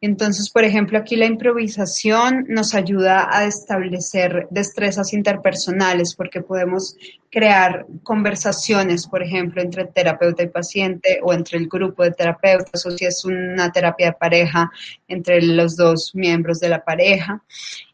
Entonces, 0.01 0.49
por 0.49 0.63
ejemplo, 0.63 0.97
aquí 0.97 1.17
la 1.17 1.25
improvisación 1.25 2.45
nos 2.47 2.73
ayuda 2.73 3.27
a 3.29 3.45
establecer 3.45 4.47
destrezas 4.49 5.11
interpersonales 5.11 6.15
porque 6.15 6.41
podemos 6.41 6.95
crear 7.29 7.85
conversaciones, 8.03 9.07
por 9.07 9.21
ejemplo, 9.21 9.61
entre 9.61 9.87
terapeuta 9.87 10.43
y 10.43 10.47
paciente 10.47 11.19
o 11.21 11.33
entre 11.33 11.57
el 11.57 11.67
grupo 11.67 12.03
de 12.03 12.11
terapeutas 12.11 12.85
o 12.85 12.91
si 12.91 13.05
es 13.05 13.25
una 13.25 13.73
terapia 13.73 14.07
de 14.07 14.13
pareja 14.13 14.71
entre 15.09 15.41
los 15.41 15.75
dos 15.75 16.11
miembros 16.15 16.61
de 16.61 16.69
la 16.69 16.85
pareja. 16.85 17.43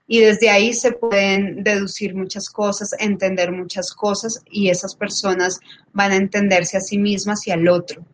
Y 0.07 0.19
desde 0.19 0.51
ahí 0.51 0.73
se 0.73 0.91
pueden 0.91 1.63
deducir 1.63 2.13
muchas 2.13 2.51
cosas, 2.51 2.91
entender 2.99 3.51
muchas 3.51 3.91
cosas 3.91 4.43
y 4.45 4.69
esas 4.69 4.95
personas 4.95 5.59
van 5.91 6.11
a 6.11 6.17
entenderse 6.17 6.77
a 6.77 6.81
sí 6.81 6.99
mismas 6.99 7.47
y 7.47 7.51
al 7.51 7.67
otro. 7.67 8.05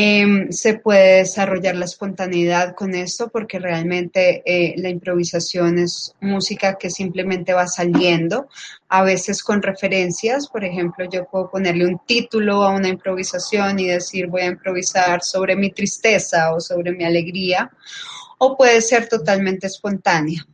Em, 0.00 0.52
se 0.52 0.78
puede 0.78 1.16
desarrollar 1.16 1.74
la 1.74 1.86
espontaneidad 1.86 2.76
con 2.76 2.94
esto 2.94 3.30
porque 3.30 3.58
realmente 3.58 4.44
eh, 4.46 4.74
la 4.76 4.90
improvisación 4.90 5.80
es 5.80 6.14
música 6.20 6.78
que 6.78 6.88
simplemente 6.88 7.52
va 7.52 7.66
saliendo, 7.66 8.48
a 8.88 9.02
veces 9.02 9.42
con 9.42 9.60
referencias, 9.60 10.46
por 10.46 10.64
ejemplo, 10.64 11.04
yo 11.10 11.26
puedo 11.28 11.50
ponerle 11.50 11.84
un 11.84 12.00
título 12.06 12.62
a 12.62 12.70
una 12.70 12.86
improvisación 12.86 13.80
y 13.80 13.88
decir 13.88 14.28
voy 14.28 14.42
a 14.42 14.46
improvisar 14.46 15.20
sobre 15.24 15.56
mi 15.56 15.72
tristeza 15.72 16.54
o 16.54 16.60
sobre 16.60 16.92
mi 16.92 17.02
alegría, 17.02 17.68
o 18.38 18.56
puede 18.56 18.80
ser 18.82 19.08
totalmente 19.08 19.66
espontánea 19.66 20.46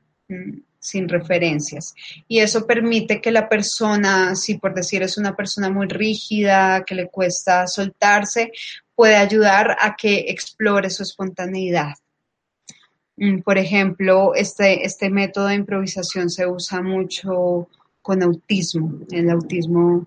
sin 0.84 1.08
referencias. 1.08 1.94
Y 2.28 2.40
eso 2.40 2.66
permite 2.66 3.22
que 3.22 3.30
la 3.30 3.48
persona, 3.48 4.36
si 4.36 4.58
por 4.58 4.74
decir 4.74 5.02
es 5.02 5.16
una 5.16 5.34
persona 5.34 5.70
muy 5.70 5.86
rígida, 5.88 6.84
que 6.84 6.94
le 6.94 7.08
cuesta 7.08 7.66
soltarse, 7.66 8.52
puede 8.94 9.16
ayudar 9.16 9.78
a 9.80 9.96
que 9.96 10.26
explore 10.28 10.90
su 10.90 11.02
espontaneidad. 11.02 11.94
Mm, 13.16 13.38
por 13.40 13.56
ejemplo, 13.56 14.34
este, 14.34 14.84
este 14.84 15.08
método 15.08 15.46
de 15.46 15.54
improvisación 15.54 16.28
se 16.28 16.46
usa 16.46 16.82
mucho 16.82 17.68
con 18.02 18.22
autismo. 18.22 19.00
El 19.10 19.30
autismo 19.30 20.06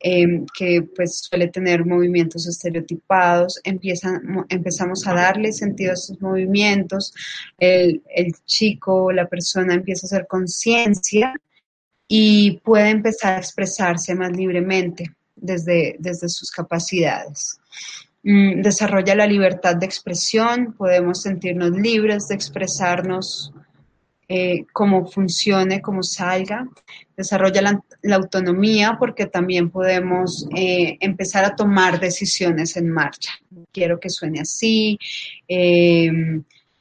em, 0.00 0.46
que 0.56 0.82
pues 0.94 1.20
suele 1.20 1.48
tener 1.48 1.84
movimientos 1.84 2.46
estereotipados, 2.46 3.60
empiezan, 3.64 4.46
empezamos 4.48 5.06
a 5.06 5.14
darle 5.14 5.52
sentido 5.52 5.90
a 5.90 5.94
esos 5.94 6.20
movimientos, 6.20 7.12
el, 7.58 8.02
el 8.14 8.32
chico, 8.46 9.12
la 9.12 9.26
persona 9.26 9.74
empieza 9.74 10.06
a 10.06 10.08
hacer 10.08 10.26
conciencia 10.26 11.34
y 12.06 12.60
puede 12.64 12.90
empezar 12.90 13.34
a 13.34 13.38
expresarse 13.38 14.14
más 14.14 14.32
libremente 14.32 15.14
desde, 15.36 15.96
desde 15.98 16.28
sus 16.28 16.50
capacidades. 16.50 17.58
Mm, 18.22 18.62
desarrolla 18.62 19.14
la 19.14 19.26
libertad 19.26 19.76
de 19.76 19.86
expresión, 19.86 20.74
podemos 20.76 21.22
sentirnos 21.22 21.70
libres 21.70 22.28
de 22.28 22.34
expresarnos 22.34 23.52
eh, 24.28 24.66
como 24.72 25.06
funcione, 25.06 25.80
como 25.80 26.02
salga, 26.02 26.68
desarrolla 27.16 27.62
la, 28.02 28.14
autonomía 28.14 28.96
porque 28.98 29.26
también 29.26 29.70
podemos 29.70 30.46
eh, 30.54 30.98
empezar 31.00 31.44
a 31.44 31.56
tomar 31.56 31.98
decisiones 31.98 32.76
en 32.76 32.90
marcha. 32.90 33.30
Quiero 33.72 33.98
que 33.98 34.10
suene 34.10 34.40
así. 34.40 34.98
Eh, 35.48 36.10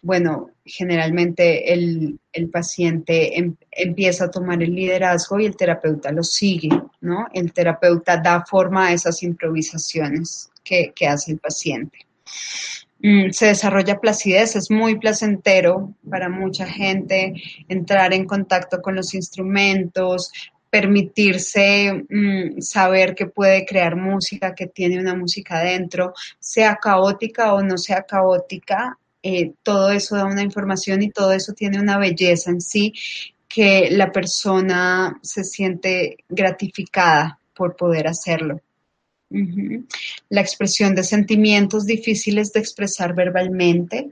bueno, 0.02 0.52
generalmente 0.64 1.74
el, 1.74 2.20
paciente 2.52 3.38
em, 3.38 3.56
empieza 3.72 4.26
a 4.26 4.32
tomar 4.32 4.62
el 4.62 4.74
liderazgo 4.74 5.40
y 5.40 5.46
el 5.46 5.58
terapeuta 5.58 6.12
lo 6.12 6.24
sigue, 6.24 6.70
¿no? 7.02 7.28
El 7.34 7.52
terapeuta 7.52 8.18
da 8.18 8.46
forma 8.46 8.88
a 8.88 8.94
esas 8.94 9.24
improvisaciones 9.24 10.50
que, 10.64 10.94
hace 11.08 11.32
el 11.32 11.40
paciente. 11.40 12.06
Mm, 13.00 13.30
se 13.32 13.48
desarrolla 13.48 14.00
placidez, 14.00 14.56
es 14.56 14.72
muy 14.72 14.98
placentero 14.98 15.94
para 16.10 16.30
mucha 16.30 16.66
gente 16.66 17.34
entrar 17.68 18.14
en 18.14 18.26
contacto 18.26 18.82
con 18.82 18.96
los 18.96 19.14
instrumentos, 19.14 20.32
permitirse 20.70 22.06
mm, 22.10 22.60
saber 22.62 23.16
que 23.16 23.28
puede 23.28 23.66
crear 23.66 23.96
música, 23.96 24.56
que 24.56 24.68
tiene 24.68 25.00
una 25.00 25.16
música 25.16 25.60
dentro, 25.60 26.14
sea 26.40 26.78
caótica 26.78 27.54
o 27.54 27.62
no 27.62 27.78
sea 27.78 28.04
caótica, 28.04 28.98
eh, 29.24 29.54
todo 29.64 29.92
eso 29.92 30.16
da 30.16 30.26
una 30.26 30.42
información 30.42 31.02
y 31.02 31.10
todo 31.10 31.34
eso 31.34 31.54
tiene 31.54 31.80
una 31.80 31.98
belleza 31.98 32.50
en 32.50 32.62
sí 32.62 32.94
que 33.48 33.90
la 33.92 34.12
persona 34.12 35.20
se 35.22 35.44
siente 35.44 36.18
gratificada 36.30 37.40
por 37.56 37.76
poder 37.76 38.08
hacerlo. 38.08 38.62
La 39.30 40.42
expresión 40.42 40.96
de 40.96 41.04
sentimientos 41.04 41.86
difíciles 41.86 42.54
de 42.54 42.60
expresar 42.60 43.14
verbalmente. 43.14 44.12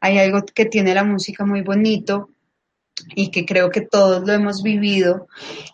Hay 0.00 0.18
algo 0.18 0.44
que 0.44 0.66
tiene 0.66 0.94
la 0.94 1.04
música 1.04 1.44
muy 1.44 1.62
bonito 1.62 2.30
y 3.14 3.30
que 3.30 3.46
creo 3.46 3.70
que 3.70 3.80
todos 3.80 4.26
lo 4.26 4.32
hemos 4.32 4.62
vivido, 4.62 5.28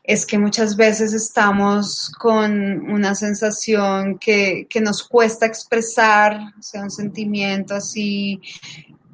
es 0.05 0.27
que 0.27 0.39
muchas 0.39 0.77
veces 0.77 1.13
estamos 1.13 2.11
con 2.19 2.91
una 2.91 3.15
sensación 3.15 4.19
que, 4.19 4.67
que 4.71 4.81
nos 4.81 5.03
cuesta 5.03 5.47
expresar, 5.47 6.39
o 6.59 6.63
sea, 6.63 6.83
un 6.83 6.91
sentimiento 6.91 7.75
así 7.75 8.41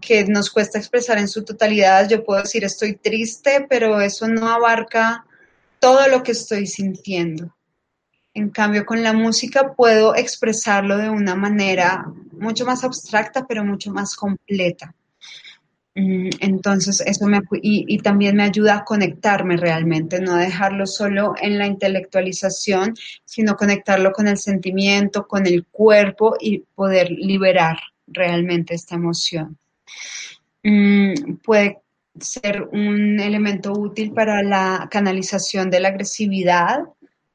que 0.01 0.25
nos 0.25 0.51
cuesta 0.51 0.79
expresar 0.79 1.17
en 1.19 1.29
su 1.29 1.45
totalidad. 1.45 2.09
Yo 2.09 2.25
puedo 2.25 2.43
decir 2.43 2.65
estoy 2.65 2.97
triste, 2.97 3.67
pero 3.71 4.01
eso 4.01 4.29
no 4.29 4.49
abarca 4.49 5.25
todo 5.79 6.09
lo 6.09 6.23
que 6.23 6.33
estoy 6.33 6.67
sintiendo. 6.67 7.55
En 8.35 8.51
cambio, 8.51 8.87
con 8.87 9.03
la 9.03 9.13
música 9.13 9.75
puedo 9.75 10.15
expresarlo 10.15 10.97
de 10.97 11.11
una 11.11 11.35
manera 11.35 12.07
mucho 12.33 12.65
más 12.65 12.83
abstracta, 12.83 13.47
pero 13.47 13.65
mucho 13.65 13.93
más 13.93 14.17
completa. 14.17 14.95
Mm, 15.95 16.31
entonces, 16.41 17.03
eso 17.05 17.27
me, 17.27 17.43
y, 17.61 17.99
también 17.99 18.37
me 18.37 18.45
ayuda 18.45 18.77
a 18.77 18.85
conectarme 18.85 19.59
realmente, 19.59 20.21
no 20.21 20.37
dejarlo 20.37 20.87
solo 20.87 21.35
en 21.41 21.59
la 21.59 21.67
intelectualización, 21.67 22.95
sino 23.25 23.57
conectarlo 23.57 24.13
con 24.13 24.27
el 24.29 24.39
sentimiento, 24.39 25.27
con 25.27 25.47
el 25.47 25.67
cuerpo 25.67 26.37
y 26.41 26.61
poder 26.75 27.11
liberar 27.11 27.79
realmente 28.07 28.75
esta 28.75 28.95
emoción. 28.95 29.59
Mm, 30.63 31.35
puede 31.45 31.79
ser 32.19 32.63
un 32.73 33.21
elemento 33.21 33.73
útil 33.73 34.13
para 34.13 34.43
la 34.43 34.89
canalización 34.91 35.71
de 35.71 35.81
la 35.81 35.89
agresividad, 35.89 36.85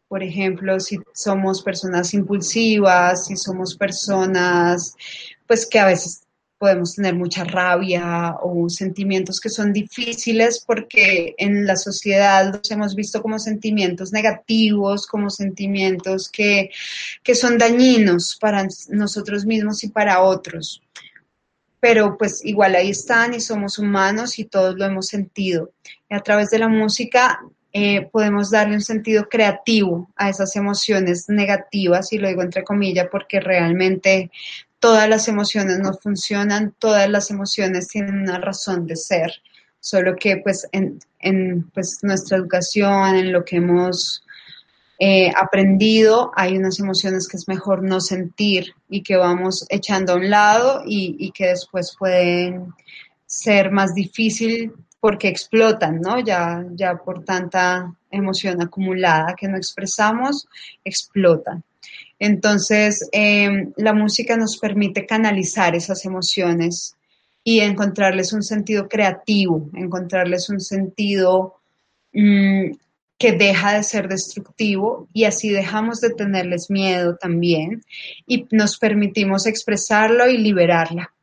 por 0.08 0.24
ejemplo, 0.24 0.80
si 0.80 1.00
somos 1.13 1.62
personas 1.62 2.13
impulsivas, 2.13 3.26
si 3.26 3.36
somos 3.36 3.76
personas, 3.76 4.96
pues 5.46 5.65
que 5.65 5.80
a 5.80 5.86
veces 5.86 6.28
podemos 6.58 6.96
tener 6.96 7.13
mucha 7.13 7.43
rabia 7.43 8.36
o 8.41 8.70
sentimientos 8.70 9.39
que 9.39 9.50
son 9.50 9.72
difíciles 9.72 10.63
porque 10.65 11.36
en 11.38 11.67
la 11.67 11.76
sociedad 11.76 12.52
los 12.52 12.72
hemos 12.72 12.96
visto 12.96 13.22
como 13.22 13.38
sentimientos 13.38 14.12
negativos, 14.12 15.06
como 15.06 15.30
sentimientos 15.30 16.30
que, 16.30 16.72
que 17.22 17.36
son 17.36 17.58
dañinos 17.58 18.38
para 18.39 18.65
nosotros 18.89 19.46
mismos 19.46 19.84
y 19.84 19.89
para 19.89 20.22
otros. 20.22 20.82
Pero 21.80 22.17
pues 22.17 22.43
igual 22.43 22.76
ahí 22.76 22.89
están 22.89 23.36
y 23.36 23.39
somos 23.39 23.78
humanos 23.78 24.39
y 24.39 24.46
todos 24.46 24.76
lo 24.76 24.86
hemos 24.86 25.08
sentido. 25.08 25.74
Y 26.10 26.15
a 26.15 26.22
través 26.22 26.50
de 26.50 26.58
la 26.58 26.70
música 26.70 27.39
eh, 27.80 28.10
podemos 28.12 28.50
darle 28.50 28.74
un 28.74 28.82
sentido 28.82 29.30
creativo 29.30 30.10
a 30.16 30.32
esas 30.32 30.56
emociones 30.56 31.30
negativas, 31.30 32.12
y 32.12 32.18
lo 32.18 32.28
digo 32.28 32.42
entre 32.42 32.63
comillas 32.63 33.08
porque 33.12 33.40
realmente 33.40 34.32
todas 34.80 35.08
las 35.08 35.28
emociones 35.28 35.78
no 35.78 35.94
funcionan, 35.94 36.74
todas 36.80 37.08
las 37.08 37.30
emociones 37.30 37.88
tienen 37.88 38.22
una 38.22 38.40
razón 38.40 38.88
de 38.88 38.96
ser, 38.96 39.32
solo 39.80 40.16
que 40.16 40.38
pues 40.38 40.68
en, 40.72 41.70
pues, 41.72 42.00
nuestra 42.02 42.38
educación, 42.38 43.16
en 43.16 43.32
lo 43.32 43.46
que 43.46 43.58
hemos 43.58 44.24
eh, 44.98 45.32
aprendido, 45.40 46.32
hay 46.36 46.58
unas 46.58 46.80
emociones 46.80 47.28
que 47.28 47.38
es 47.38 47.48
mejor 47.48 47.84
no 47.84 48.02
sentir 48.02 48.74
y 48.90 49.04
que 49.04 49.18
vamos 49.18 49.68
echando 49.70 50.13
a 50.13 50.16
un 50.16 50.32
lado 50.32 50.82
y, 50.84 51.16
y 51.20 51.30
que 51.30 51.50
después 51.50 51.96
pueden 51.96 52.74
ser 53.28 53.70
más 53.70 53.94
difícil 53.94 54.74
porque 55.00 55.28
explotan, 55.28 56.02
¿no? 56.02 56.20
Ya, 56.20 56.66
ya 56.74 56.98
por 56.98 57.24
tanta 57.24 57.94
emoción 58.10 58.62
acumulada 58.62 59.36
que 59.36 59.48
no 59.48 59.58
expresamos, 59.58 60.48
explotan. 60.84 61.64
Entonces, 62.20 63.08
em, 63.12 63.72
la 63.78 63.94
música 63.94 64.36
nos 64.38 64.58
permite 64.58 65.06
canalizar 65.06 65.76
esas 65.76 66.04
emociones 66.06 66.96
y 67.44 67.60
encontrarles 67.60 68.34
un 68.34 68.44
sentido 68.44 68.88
creativo, 68.90 69.70
encontrarles 69.74 70.50
un 70.50 70.60
sentido 70.60 71.56
mm, 72.14 72.72
que 73.18 73.32
deja 73.34 73.74
de 73.74 73.84
ser 73.84 74.08
destructivo 74.08 75.08
y 75.14 75.26
así 75.26 75.50
dejamos 75.50 76.02
de 76.02 76.12
tenerles 76.12 76.70
miedo 76.70 77.16
también 77.16 77.84
y 78.26 78.48
nos 78.52 78.78
permitimos 78.78 79.46
expresarlo 79.46 80.30
y 80.30 80.38
liberarla. 80.38 81.14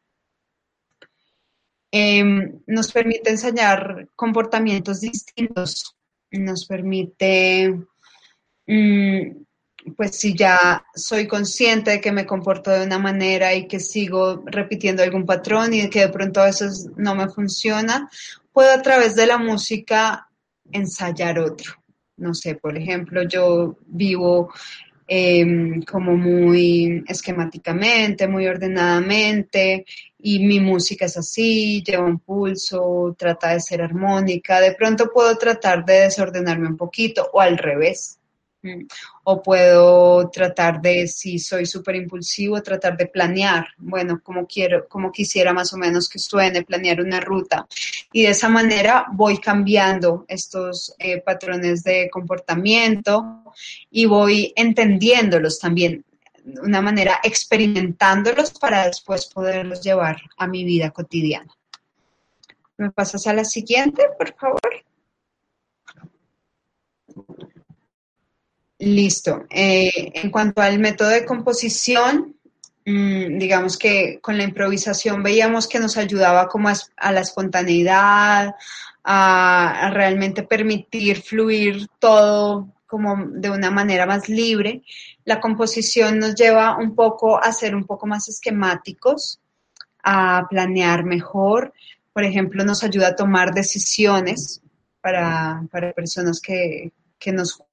Em, 1.97 2.61
nos 2.67 2.91
permite 2.91 3.31
enseñar 3.31 4.09
comportamientos 4.17 5.01
distintos, 5.01 5.95
nos 6.33 6.67
permite, 6.67 7.73
mm, 8.67 9.45
pues 9.97 10.19
si 10.19 10.35
ya 10.35 10.85
soy 10.93 11.29
consciente 11.29 11.93
de 11.93 12.01
que 12.01 12.11
me 12.11 12.27
comporto 12.27 12.73
de 12.73 12.85
una 12.85 12.99
manera 12.99 13.55
y 13.55 13.69
que 13.69 13.79
sigo 13.79 14.43
repitiendo 14.45 15.05
algún 15.05 15.25
patrón 15.25 15.73
y 15.73 15.89
que 15.89 16.01
de 16.01 16.09
pronto 16.09 16.41
a 16.41 16.47
veces 16.47 16.89
no 16.97 17.15
me 17.15 17.29
funciona, 17.29 18.11
puedo 18.53 18.73
a 18.73 18.83
través 18.83 19.15
de 19.15 19.27
la 19.27 19.39
música 19.39 20.29
ensayar 20.73 21.39
otro. 21.39 21.75
No 22.17 22.35
sé, 22.35 22.57
por 22.57 22.77
ejemplo, 22.77 23.23
yo 23.23 23.79
vivo 23.87 24.53
Em, 25.07 25.83
como 25.83 26.17
muy 26.17 27.05
esquemáticamente, 27.07 28.27
muy 28.27 28.47
ordenadamente, 28.47 29.85
y 30.19 30.39
mi 30.39 30.61
música 30.61 31.05
es 31.05 31.19
así, 31.19 31.83
lleva 31.83 32.07
un 32.07 32.21
pulso, 32.21 33.15
trata 33.19 33.53
de 33.53 33.61
ser 33.61 33.83
armónica, 33.83 34.61
de 34.61 34.75
pronto 34.75 35.11
puedo 35.13 35.37
tratar 35.37 35.85
de 35.85 36.01
desordenarme 36.05 36.69
un 36.69 36.79
poquito 36.79 37.29
o 37.35 37.41
al 37.41 37.59
revés. 37.59 38.19
O 39.25 39.43
puedo 39.43 40.29
tratar 40.31 40.81
de, 40.81 41.07
si 41.07 41.39
soy 41.39 41.67
súper 41.67 41.97
impulsivo, 41.97 42.63
tratar 42.63 42.97
de 42.97 43.07
planear, 43.07 43.67
bueno, 43.79 44.21
como 44.23 44.47
quiero, 44.47 44.89
como 44.89 45.11
quisiera 45.13 45.53
más 45.53 45.73
o 45.73 45.77
menos 45.77 46.09
que 46.09 46.19
suene, 46.19 46.63
planear 46.63 47.01
una 47.01 47.21
ruta. 47.21 47.67
Y 48.13 48.23
de 48.23 48.31
esa 48.31 48.49
manera 48.49 49.07
voy 49.13 49.39
cambiando 49.39 50.25
estos 50.29 50.95
eh, 50.99 51.21
patrones 51.21 51.83
de 51.83 52.09
comportamiento 52.11 53.45
y 53.91 54.07
voy 54.07 54.53
entendiéndolos 54.57 55.59
también 55.59 56.05
de 56.45 56.61
una 56.61 56.83
manera 56.83 57.21
experimentándolos 57.23 58.53
para 58.53 58.87
después 58.87 59.27
poderlos 59.27 59.81
llevar 59.83 60.21
a 60.37 60.47
mi 60.47 60.65
vida 60.65 60.91
cotidiana. 60.91 61.51
¿Me 62.77 62.91
pasas 62.91 63.27
a 63.27 63.33
la 63.33 63.45
siguiente, 63.45 64.05
por 64.19 64.35
favor? 64.35 64.85
Listo. 68.85 69.47
Eh, 69.49 70.13
en 70.15 70.31
cuanto 70.31 70.61
al 70.61 70.79
método 70.79 71.09
de 71.09 71.25
composición, 71.25 72.37
mm, 72.85 73.39
digamos 73.39 73.79
que 73.79 74.19
con 74.21 74.37
la 74.37 74.45
improvisación 74.45 75.23
veíamos 75.23 75.67
que 75.67 75.79
nos 75.81 75.97
ayudaba 75.97 76.49
como 76.49 76.69
a, 76.69 77.13
la 77.13 77.21
espontaneidad, 77.21 78.55
a, 79.03 79.91
realmente 79.91 80.43
permitir 80.43 81.23
fluir 81.23 81.89
todo 81.99 82.75
como 82.87 83.17
de 83.27 83.49
una 83.49 83.71
manera 83.71 84.05
más 84.05 84.29
libre. 84.29 84.83
La 85.25 85.41
composición 85.41 86.19
nos 86.19 86.35
lleva 86.35 86.77
un 86.77 86.95
poco 86.95 87.43
a 87.43 87.53
ser 87.53 87.75
un 87.75 87.85
poco 87.85 88.07
más 88.07 88.29
esquemáticos, 88.29 89.41
a 90.03 90.47
planear 90.51 91.05
mejor. 91.05 91.73
Por 92.13 92.25
ejemplo, 92.25 92.65
nos 92.65 92.85
ayuda 92.85 93.09
a 93.09 93.17
tomar 93.17 93.55
decisiones 93.55 94.61
para, 95.01 95.63
personas 95.97 96.39
que, 96.39 96.93
que 97.19 97.33
nos 97.33 97.64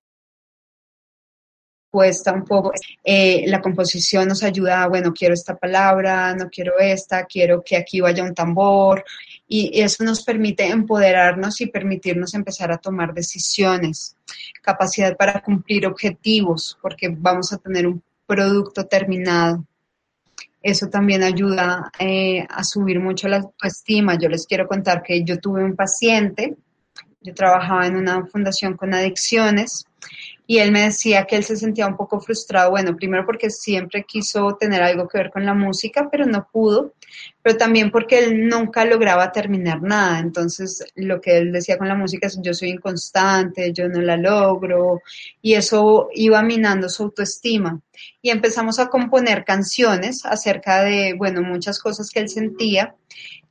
cuesta 1.91 2.33
un 2.33 2.45
poco. 2.45 2.71
Eh, 3.03 3.43
la 3.47 3.61
composición 3.61 4.27
nos 4.27 4.41
ayuda, 4.41 4.87
bueno, 4.87 5.13
quiero 5.13 5.33
esta 5.33 5.57
palabra, 5.57 6.33
no 6.33 6.49
quiero 6.49 6.79
esta, 6.79 7.25
quiero 7.25 7.61
que 7.63 7.75
aquí 7.75 7.99
vaya 7.99 8.23
un 8.23 8.33
tambor. 8.33 9.03
Y 9.47 9.81
eso 9.81 10.03
nos 10.05 10.23
permite 10.23 10.65
empoderarnos 10.67 11.59
y 11.59 11.67
permitirnos 11.67 12.33
empezar 12.33 12.71
a 12.71 12.77
tomar 12.77 13.13
decisiones, 13.13 14.15
capacidad 14.61 15.15
para 15.17 15.41
cumplir 15.41 15.85
objetivos, 15.85 16.77
porque 16.81 17.09
vamos 17.09 17.51
a 17.51 17.57
tener 17.57 17.85
un 17.85 18.01
producto 18.25 18.85
terminado. 18.85 19.65
Eso 20.63 20.87
también 20.87 21.23
ayuda 21.23 21.91
eh, 21.99 22.45
a 22.49 22.63
subir 22.63 22.99
mucho 22.99 23.27
la 23.27 23.37
autoestima. 23.37 24.17
Yo 24.17 24.29
les 24.29 24.45
quiero 24.45 24.67
contar 24.67 25.03
que 25.03 25.23
yo 25.23 25.39
tuve 25.39 25.63
un 25.63 25.75
paciente, 25.75 26.55
yo 27.19 27.33
trabajaba 27.33 27.87
en 27.87 27.97
una 27.97 28.25
fundación 28.27 28.77
con 28.77 28.93
adicciones 28.93 29.85
y 30.47 30.57
él 30.57 30.71
me 30.71 30.83
decía 30.83 31.25
que 31.25 31.37
él 31.37 31.43
se 31.43 31.55
sentía 31.55 31.87
un 31.87 31.95
poco 31.95 32.19
frustrado, 32.19 32.71
bueno, 32.71 32.95
primero 32.95 33.25
porque 33.25 33.49
siempre 33.49 34.03
quiso 34.03 34.57
tener 34.59 34.81
algo 34.81 35.07
que 35.07 35.17
ver 35.17 35.31
con 35.31 35.45
la 35.45 35.53
música, 35.53 36.09
pero 36.11 36.25
no 36.25 36.47
pudo, 36.51 36.93
pero 37.41 37.57
también 37.57 37.91
porque 37.91 38.19
él 38.19 38.47
nunca 38.47 38.85
lograba 38.85 39.31
terminar 39.31 39.81
nada, 39.81 40.19
entonces 40.19 40.83
lo 40.95 41.21
que 41.21 41.37
él 41.37 41.51
decía 41.51 41.77
con 41.77 41.87
la 41.87 41.95
música 41.95 42.27
es 42.27 42.39
yo 42.41 42.53
soy 42.53 42.69
inconstante, 42.69 43.71
yo 43.73 43.87
no 43.87 44.01
la 44.01 44.17
logro, 44.17 45.01
y 45.41 45.53
eso 45.53 46.09
iba 46.13 46.41
minando 46.41 46.89
su 46.89 47.03
autoestima. 47.03 47.79
Y 48.21 48.29
empezamos 48.29 48.79
a 48.79 48.89
componer 48.89 49.45
canciones 49.45 50.25
acerca 50.25 50.83
de, 50.83 51.13
bueno, 51.17 51.41
muchas 51.41 51.79
cosas 51.79 52.09
que 52.09 52.19
él 52.19 52.29
sentía 52.29 52.95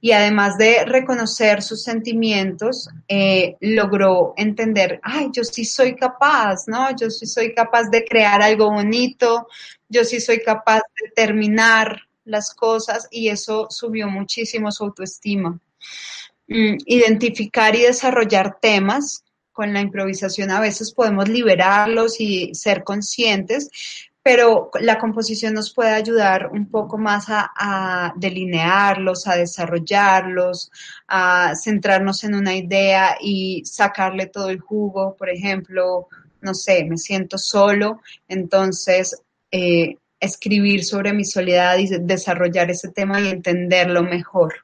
y 0.01 0.13
además 0.13 0.57
de 0.57 0.85
reconocer 0.85 1.63
sus 1.63 1.83
sentimientos, 1.83 2.89
eh, 3.07 3.57
logró 3.61 4.33
entender, 4.37 5.01
ay, 5.03 5.29
yo 5.33 5.45
sí 5.45 5.65
soy 5.65 5.95
capaz, 5.95 6.67
¿no? 6.67 6.97
Yo 6.97 7.11
sí 7.11 7.27
soy 7.27 7.55
capaz 7.55 7.91
de 7.91 8.05
crear 8.05 8.41
algo 8.43 8.71
bonito, 8.71 9.47
yo 9.89 10.05
sí 10.05 10.21
soy 10.21 10.41
capaz 10.43 10.81
de 11.03 11.11
terminar 11.15 12.01
las 12.25 12.55
cosas 12.55 13.09
y 13.11 13.29
eso 13.29 13.67
subió 13.71 14.09
muchísimo 14.09 14.73
su 14.73 14.85
autoestima. 14.85 15.59
Mm, 16.49 16.79
identificar 16.87 17.77
y 17.77 17.83
desarrollar 17.83 18.59
temas 18.61 19.25
con 19.53 19.73
la 19.73 19.81
improvisación 19.81 20.51
a 20.51 20.61
veces 20.61 20.93
podemos 20.93 21.29
liberarlos 21.29 22.21
y 22.21 22.55
ser 22.55 22.83
conscientes, 22.83 23.69
pero 24.23 24.71
la 24.81 24.99
composición 24.99 25.55
nos 25.55 25.73
puede 25.73 25.91
ayudar 25.91 26.51
un 26.53 26.67
poco 26.71 26.99
más 26.99 27.27
a, 27.29 28.13
delinearlos, 28.17 29.27
a 29.27 29.37
desarrollarlos, 29.37 30.71
a 31.09 31.55
centrarnos 31.55 32.25
en 32.25 32.35
una 32.35 32.55
idea 32.55 33.17
y 33.21 33.63
sacarle 33.65 34.27
todo 34.27 34.51
el 34.51 34.61
jugo. 34.61 35.17
Por 35.17 35.31
ejemplo, 35.31 36.09
no 36.43 36.55
sé, 36.55 36.85
me 36.85 36.99
siento 36.99 37.39
solo, 37.39 38.01
entonces 38.29 39.23
eh, 39.51 39.97
escribir 40.21 40.85
sobre 40.85 41.15
mi 41.15 41.25
soledad 41.25 41.79
y 41.79 41.89
desarrollar 41.89 42.71
ese 42.71 42.91
tema 42.91 43.21
y 43.21 43.29
entenderlo 43.29 44.03
mejor. 44.03 44.55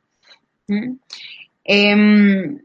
¿Mm? 0.68 0.96
Em, 1.64 2.60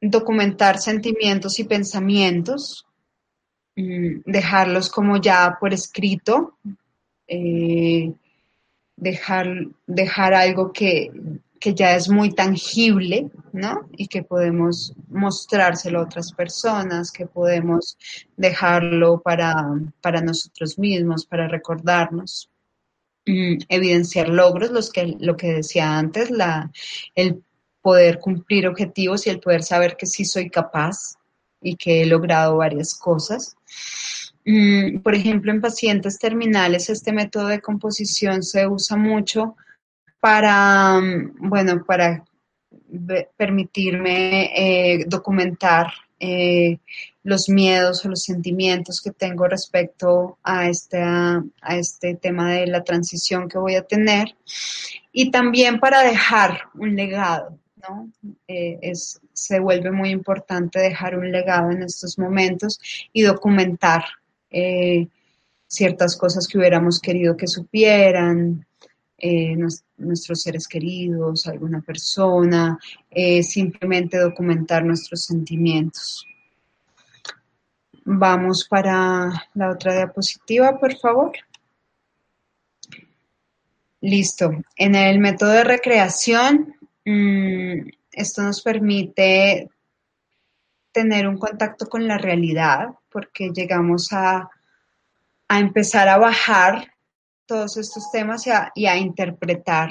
documentar 0.00 0.78
sentimientos 0.78 1.58
y 1.58 1.64
pensamientos, 1.64 2.86
dejarlos 3.76 4.88
como 4.88 5.16
ya 5.16 5.56
por 5.58 5.74
escrito, 5.74 6.58
eh, 7.26 8.12
dejar, 8.96 9.48
dejar 9.86 10.34
algo 10.34 10.72
que, 10.72 11.10
ya 11.60 11.96
es 11.96 12.10
muy 12.10 12.30
tangible, 12.30 13.30
¿no? 13.54 13.88
Y 13.96 14.08
que 14.08 14.22
podemos 14.22 14.92
mostrárselo 15.08 16.00
a 16.00 16.02
otras 16.02 16.30
personas, 16.32 17.10
que 17.10 17.26
podemos 17.26 17.96
dejarlo 18.36 19.22
para, 19.22 19.64
nosotros 20.22 20.78
mismos, 20.78 21.24
para 21.24 21.48
recordarnos. 21.48 22.50
Mm, 23.24 23.60
evidenciar 23.70 24.28
logros, 24.28 24.70
los 24.70 24.92
que, 24.92 25.16
lo 25.18 25.38
que 25.38 25.54
decía 25.54 25.96
antes, 25.96 26.30
la, 26.30 26.70
el 27.14 27.42
poder 27.80 28.18
cumplir 28.18 28.68
objetivos 28.68 29.26
y 29.26 29.30
el 29.30 29.40
poder 29.40 29.62
saber 29.62 29.96
que 29.96 30.04
sí 30.04 30.26
soy 30.26 30.50
capaz 30.50 31.14
y 31.62 31.76
que 31.76 32.02
he 32.02 32.06
logrado 32.06 32.58
varias 32.58 32.92
cosas. 32.92 33.56
Mm, 34.44 34.98
por 35.00 35.14
ejemplo, 35.14 35.50
en 35.52 35.60
pacientes 35.60 36.18
terminales 36.18 36.90
este 36.90 37.12
método 37.12 37.48
de 37.48 37.60
composición 37.60 38.42
se 38.42 38.66
usa 38.66 38.96
mucho 38.96 39.56
para, 40.20 41.00
mm, 41.00 41.48
bueno, 41.48 41.84
para 41.84 42.24
permitirme 43.36 44.50
eh, 44.54 45.04
documentar 45.06 45.86
eh, 46.20 46.78
los 47.22 47.48
miedos 47.48 48.04
o 48.04 48.08
los 48.08 48.22
sentimientos 48.22 49.00
que 49.00 49.10
tengo 49.10 49.46
respecto 49.48 50.38
a 50.42 50.68
este, 50.68 51.02
a, 51.02 51.42
este 51.70 52.14
tema 52.14 52.52
de 52.52 52.66
la 52.66 52.84
transición 52.84 53.48
que 53.48 53.58
voy 53.58 53.74
a 53.74 53.86
tener 53.86 54.36
y 55.12 55.30
también 55.30 55.80
para 55.80 56.02
dejar 56.02 56.68
un 56.74 56.94
legado, 56.94 57.58
¿no? 57.76 58.10
Eh, 58.46 58.78
es, 58.82 59.20
se 59.34 59.60
vuelve 59.60 59.90
muy 59.90 60.10
importante 60.10 60.78
dejar 60.78 61.18
un 61.18 61.30
legado 61.30 61.70
en 61.70 61.82
estos 61.82 62.18
momentos 62.18 62.80
y 63.12 63.22
documentar 63.22 64.04
eh, 64.50 65.08
ciertas 65.66 66.16
cosas 66.16 66.46
que 66.46 66.56
hubiéramos 66.56 67.00
querido 67.00 67.36
que 67.36 67.48
supieran, 67.48 68.64
eh, 69.18 69.56
nuestros 69.96 70.42
seres 70.42 70.68
queridos, 70.68 71.46
alguna 71.46 71.80
persona, 71.80 72.78
eh, 73.10 73.42
simplemente 73.42 74.18
documentar 74.18 74.84
nuestros 74.84 75.24
sentimientos. 75.24 76.26
Vamos 78.04 78.66
para 78.68 79.48
la 79.54 79.70
otra 79.70 79.94
diapositiva, 79.94 80.78
por 80.78 80.96
favor. 80.98 81.32
Listo. 84.02 84.50
En 84.76 84.94
el 84.94 85.18
método 85.18 85.50
de 85.50 85.64
recreación, 85.64 86.74
mm, 87.06 87.88
esto 88.16 88.42
nos 88.42 88.62
permite 88.62 89.68
tener 90.92 91.26
un 91.26 91.38
contacto 91.38 91.86
con 91.86 92.06
la 92.06 92.18
realidad 92.18 92.90
porque 93.10 93.50
llegamos 93.50 94.08
a, 94.12 94.48
empezar 95.48 96.08
a 96.08 96.18
bajar 96.18 96.92
todos 97.46 97.76
estos 97.76 98.10
temas 98.10 98.44
y 98.74 98.86
a, 98.86 98.96
interpretar 98.96 99.90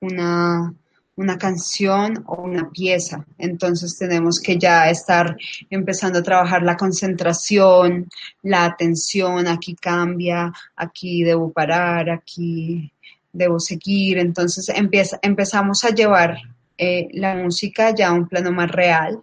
una, 0.00 0.72
una 1.16 1.38
canción 1.38 2.24
o 2.26 2.42
una 2.42 2.70
pieza. 2.70 3.24
Entonces 3.38 3.98
tenemos 3.98 4.40
que 4.40 4.58
ya 4.58 4.88
estar 4.88 5.36
empezando 5.68 6.18
a 6.18 6.22
trabajar 6.22 6.62
la 6.62 6.76
concentración, 6.76 8.08
la 8.42 8.64
atención, 8.64 9.46
aquí 9.46 9.74
cambia, 9.74 10.52
aquí 10.76 11.22
debo 11.22 11.52
parar, 11.52 12.10
aquí 12.10 12.92
debo 13.32 13.60
seguir. 13.60 14.18
Entonces 14.18 14.68
empieza, 14.70 15.18
empezamos 15.22 15.84
a 15.84 15.90
llevar 15.90 16.38
eh, 16.78 17.08
la 17.12 17.34
música 17.34 17.94
ya 17.94 18.08
a 18.08 18.12
un 18.12 18.28
plano 18.28 18.52
más 18.52 18.70
real. 18.70 19.22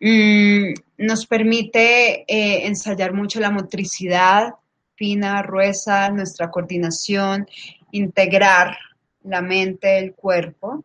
Mm, 0.00 0.74
nos 0.98 1.26
permite 1.26 2.24
eh, 2.28 2.66
ensayar 2.66 3.12
mucho 3.12 3.40
la 3.40 3.50
motricidad 3.50 4.54
fina, 4.96 5.42
gruesa, 5.42 6.08
nuestra 6.10 6.50
coordinación, 6.50 7.46
integrar 7.90 8.76
la 9.24 9.40
mente, 9.42 9.98
el 9.98 10.14
cuerpo, 10.14 10.84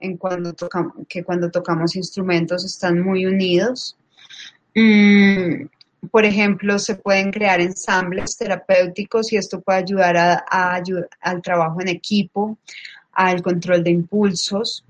en 0.00 0.16
cuando 0.16 0.52
tocamos, 0.52 0.94
que 1.08 1.22
cuando 1.22 1.50
tocamos 1.50 1.96
instrumentos 1.96 2.64
están 2.64 3.00
muy 3.00 3.26
unidos. 3.26 3.96
Mm, 4.74 5.66
por 6.10 6.24
ejemplo, 6.24 6.78
se 6.78 6.96
pueden 6.96 7.30
crear 7.30 7.60
ensambles 7.60 8.36
terapéuticos 8.36 9.32
y 9.32 9.36
esto 9.36 9.60
puede 9.60 9.78
ayudar 9.78 10.16
a, 10.16 10.82
al 11.20 11.42
trabajo 11.42 11.80
en 11.80 11.88
equipo, 11.88 12.58
al 13.14 13.42
control 13.42 13.82
de 13.84 13.90
impulsos, 13.90 14.84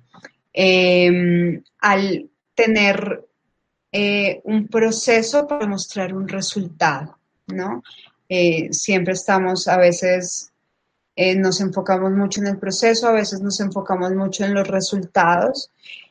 em, 0.53 1.63
al 1.81 2.29
tener 2.55 3.25
eh, 3.93 4.41
un 4.45 4.69
proceso 4.69 5.47
para 5.47 5.67
mostrar 5.67 6.15
un 6.15 6.29
resultado, 6.29 7.19
¿no? 7.47 7.83
Eh, 8.29 8.73
siempre 8.73 9.13
estamos 9.13 9.69
a 9.69 9.77
veces 9.77 10.53
eh, 11.17 11.37
nos 11.37 11.61
enfocamos 11.61 12.11
mucho 12.13 12.41
en 12.41 12.49
el 12.49 12.59
proceso, 12.59 13.09
a 13.09 13.13
veces 13.13 13.41
nos 13.41 13.61
enfocamos 13.61 14.13
mucho 14.15 14.45
en 14.45 14.55
los 14.55 14.67
resultados 14.67 15.71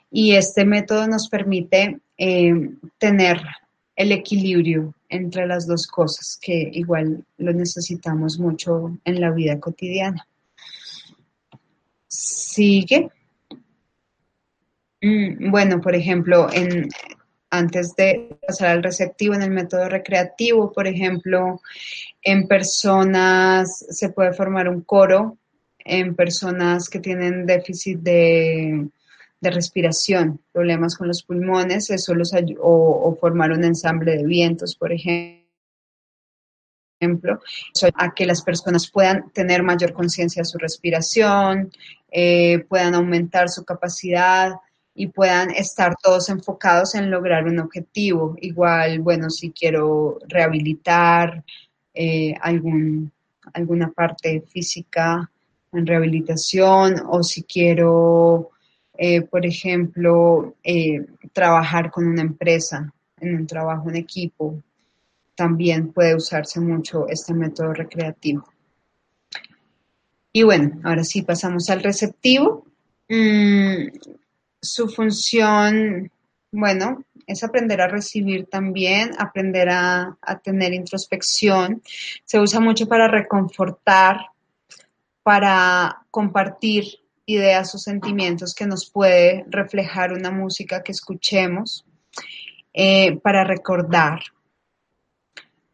y 0.09 0.35
este 0.35 0.63
método 0.63 1.07
nos 1.07 1.27
permite 1.27 1.99
eh, 2.17 2.69
tener 2.97 3.41
el 3.95 4.11
equilibrio 4.13 4.93
entre 5.09 5.45
las 5.45 5.67
dos 5.67 5.87
cosas 5.87 6.39
que 6.41 6.69
igual 6.71 7.25
lo 7.37 7.53
necesitamos 7.53 8.39
mucho 8.39 8.97
en 9.03 9.19
la 9.19 9.31
vida 9.31 9.59
cotidiana. 9.59 10.25
Sigue. 12.13 13.09
Mm, 15.01 15.49
bueno, 15.49 15.81
por 15.81 15.95
ejemplo, 15.95 16.47
en, 16.53 16.87
antes 17.49 17.95
de 17.95 18.37
pasar 18.45 18.69
al 18.69 18.83
receptivo, 18.83 19.33
en 19.33 19.41
el 19.41 19.49
método 19.49 19.89
recreativo, 19.89 20.71
por 20.71 20.85
ejemplo, 20.85 21.59
en 22.21 22.47
personas 22.47 23.83
se 23.89 24.09
puede 24.09 24.31
formar 24.33 24.69
un 24.69 24.81
coro, 24.81 25.39
en 25.79 26.15
personas 26.15 26.87
que 26.87 26.99
tienen 26.99 27.47
déficit 27.47 27.99
de, 27.99 28.89
respiración, 29.41 30.39
problemas 30.53 30.95
con 30.95 31.07
los 31.07 31.23
pulmones, 31.23 31.89
eso 31.89 32.13
los 32.13 32.31
o, 32.61 33.17
formar 33.19 33.51
un 33.51 33.65
ensamble 33.65 34.17
de 34.17 34.25
vientos, 34.25 34.75
por 34.75 34.93
ejemplo 34.93 35.42
a 37.95 38.13
que 38.13 38.25
las 38.25 38.41
personas 38.41 38.89
puedan 38.89 39.29
tener 39.31 39.63
mayor 39.63 39.93
conciencia 39.93 40.41
de 40.41 40.45
su 40.45 40.57
respiración, 40.57 41.71
eh, 42.11 42.59
puedan 42.69 42.95
aumentar 42.95 43.49
su 43.49 43.65
capacidad 43.65 44.53
y 44.95 45.07
puedan 45.07 45.51
estar 45.51 45.95
todos 46.01 46.29
enfocados 46.29 46.93
en 46.95 47.09
lograr 47.09 47.45
un 47.45 47.59
objetivo. 47.59 48.35
Igual, 48.39 48.99
bueno, 48.99 49.29
si 49.29 49.51
quiero 49.51 50.19
rehabilitar 50.27 51.43
eh, 51.93 52.35
algún, 52.41 53.11
alguna 53.53 53.91
parte 53.91 54.41
física 54.41 55.29
en 55.71 55.87
rehabilitación 55.87 57.01
o 57.07 57.23
si 57.23 57.43
quiero, 57.43 58.51
eh, 58.95 59.21
por 59.23 59.45
ejemplo, 59.45 60.55
trabajar 61.33 61.89
con 61.89 62.05
una 62.05 62.21
empresa 62.21 62.93
en 63.19 63.35
un 63.35 63.47
trabajo 63.47 63.89
en 63.89 63.95
equipo, 63.95 64.61
también 65.35 65.91
puede 65.91 66.15
usarse 66.15 66.59
mucho 66.59 67.07
este 67.07 67.33
método 67.33 67.73
recreativo. 67.73 68.47
Y 70.31 70.43
bueno, 70.43 70.81
ahora 70.83 71.03
sí 71.03 71.21
pasamos 71.21 71.69
al 71.69 71.83
receptivo. 71.83 72.65
Mm, 73.07 73.87
su 74.59 74.87
función, 74.87 76.11
bueno, 76.51 77.03
es 77.27 77.43
aprender 77.43 77.81
a 77.81 77.87
recibir 77.87 78.47
también, 78.47 79.11
aprender 79.19 79.69
a, 79.69 80.17
tener 80.43 80.73
introspección. 80.73 81.81
Se 82.25 82.39
usa 82.39 82.59
mucho 82.59 82.87
para 82.87 83.07
reconfortar, 83.07 84.17
para 85.21 86.05
compartir 86.09 86.85
ideas 87.25 87.73
o 87.75 87.77
sentimientos 87.77 88.53
que 88.55 88.65
nos 88.65 88.89
puede 88.89 89.45
reflejar 89.49 90.13
una 90.13 90.31
música 90.31 90.83
que 90.83 90.91
escuchemos, 90.91 91.85
eh, 92.73 93.17
para 93.17 93.43
recordar, 93.43 94.19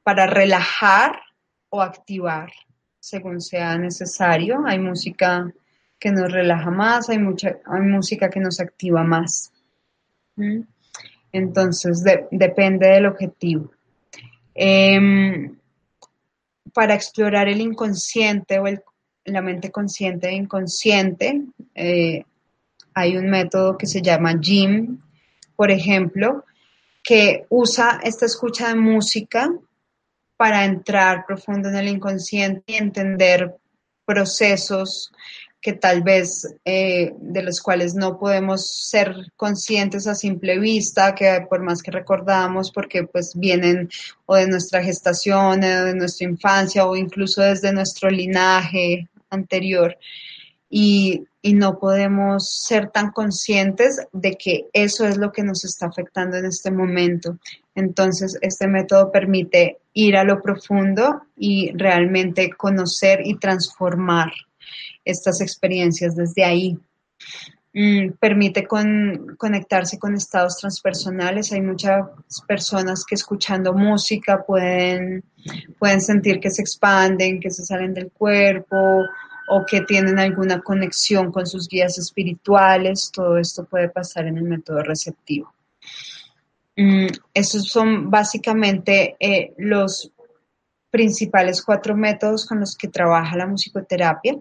para 0.10 0.26
relajar 0.26 1.22
o 1.70 1.84
activar, 1.84 2.52
según 3.00 3.42
sea 3.42 3.78
necesario. 3.78 4.66
Hay 4.66 4.80
música 4.80 5.54
que 6.00 6.10
nos 6.10 6.32
relaja 6.32 6.72
más, 6.72 7.10
hay, 7.10 7.20
mucha, 7.20 7.60
hay 7.64 7.82
música 7.82 8.28
que 8.28 8.40
nos 8.40 8.60
activa 8.60 9.04
más. 9.04 9.52
¿Mm? 10.36 10.62
Entonces, 11.32 12.04
depende 12.32 12.88
del 12.88 13.06
objetivo. 13.06 13.72
Em, 14.56 15.56
para 16.74 16.96
explorar 16.96 17.48
el 17.48 17.62
inconsciente 17.62 18.58
o 18.58 18.66
la 19.26 19.42
mente 19.44 19.70
consciente 19.70 20.30
e 20.30 20.34
inconsciente, 20.34 21.44
eh, 21.76 22.24
hay 22.96 23.16
un 23.16 23.30
método 23.30 23.78
que 23.78 23.86
se 23.86 24.02
llama 24.02 24.40
JIM, 24.42 25.04
por 25.56 25.70
ejemplo, 25.70 26.46
que 27.04 27.46
usa 27.50 28.00
esta 28.04 28.26
escucha 28.26 28.70
de 28.70 28.76
música 28.76 29.52
para 30.40 30.64
entrar 30.64 31.26
profundo 31.26 31.68
en 31.68 31.76
el 31.76 31.90
inconsciente 31.90 32.64
y 32.68 32.76
entender 32.76 33.58
procesos 34.06 35.12
que 35.60 35.74
tal 35.74 36.02
vez 36.02 36.48
eh, 36.64 37.12
de 37.20 37.44
los 37.44 37.62
cuales 37.62 37.94
no 37.94 38.18
podemos 38.18 38.88
ser 38.88 39.14
conscientes 39.36 40.08
a 40.08 40.16
simple 40.16 40.58
vista, 40.58 41.14
que 41.14 41.46
por 41.50 41.62
más 41.62 41.82
que 41.82 41.92
recordamos, 41.92 42.72
porque 42.72 43.04
pues 43.04 43.34
vienen 43.36 43.90
o 44.28 44.38
de 44.38 44.48
nuestra 44.48 44.82
gestación, 44.82 45.62
o 45.62 45.86
de 45.86 45.94
nuestra 45.94 46.26
infancia, 46.26 46.86
o 46.86 46.96
incluso 46.96 47.42
desde 47.42 47.74
nuestro 47.74 48.10
linaje 48.10 49.10
anterior. 49.30 49.98
Y, 50.70 51.26
y 51.42 51.54
no 51.54 51.80
podemos 51.80 52.50
ser 52.66 52.92
tan 52.92 53.12
conscientes 53.12 54.00
de 54.14 54.36
que 54.36 54.68
eso 54.72 55.06
es 55.06 55.18
lo 55.18 55.34
que 55.34 55.44
nos 55.44 55.66
está 55.66 55.88
afectando 55.88 56.38
en 56.38 56.46
este 56.46 56.72
momento. 56.72 57.38
Entonces, 57.80 58.38
este 58.42 58.68
método 58.68 59.12
permite 59.12 59.80
ir 59.94 60.18
a 60.18 60.24
lo 60.24 60.42
profundo 60.42 61.22
y 61.36 61.72
realmente 61.76 62.52
conocer 62.52 63.22
y 63.26 63.38
transformar 63.38 64.32
estas 65.06 65.42
experiencias 65.42 66.16
desde 66.16 66.44
ahí. 66.44 66.78
Mm, 67.74 68.14
permite 68.20 68.68
conectarse 68.68 70.00
con 70.00 70.16
estados 70.16 70.58
transpersonales. 70.58 71.52
Hay 71.52 71.62
muchas 71.62 72.04
personas 72.48 73.06
que 73.06 73.16
escuchando 73.16 73.74
música 73.74 74.44
pueden, 74.44 75.24
pueden 75.78 76.02
sentir 76.02 76.40
que 76.40 76.50
se 76.50 76.64
expanden, 76.64 77.40
que 77.40 77.52
se 77.52 77.64
salen 77.64 77.94
del 77.94 78.12
cuerpo 78.12 79.04
o 79.50 79.66
que 79.66 79.82
tienen 79.82 80.20
alguna 80.20 80.62
conexión 80.62 81.32
con 81.32 81.46
sus 81.46 81.68
guías 81.68 81.98
espirituales. 81.98 83.12
Todo 83.14 83.38
esto 83.38 83.66
puede 83.66 83.90
pasar 83.90 84.26
en 84.26 84.38
el 84.38 84.44
método 84.44 84.82
receptivo. 84.82 85.54
Mm, 86.80 87.08
esos 87.34 87.68
son 87.68 88.10
básicamente 88.10 89.18
eh, 89.20 89.54
los 89.58 90.14
principales 90.90 91.62
cuatro 91.62 91.94
métodos 91.94 92.46
con 92.46 92.62
los 92.62 92.78
que 92.78 92.88
trabaja 92.88 93.36
la 93.36 93.48
musicoterapia. 93.48 94.38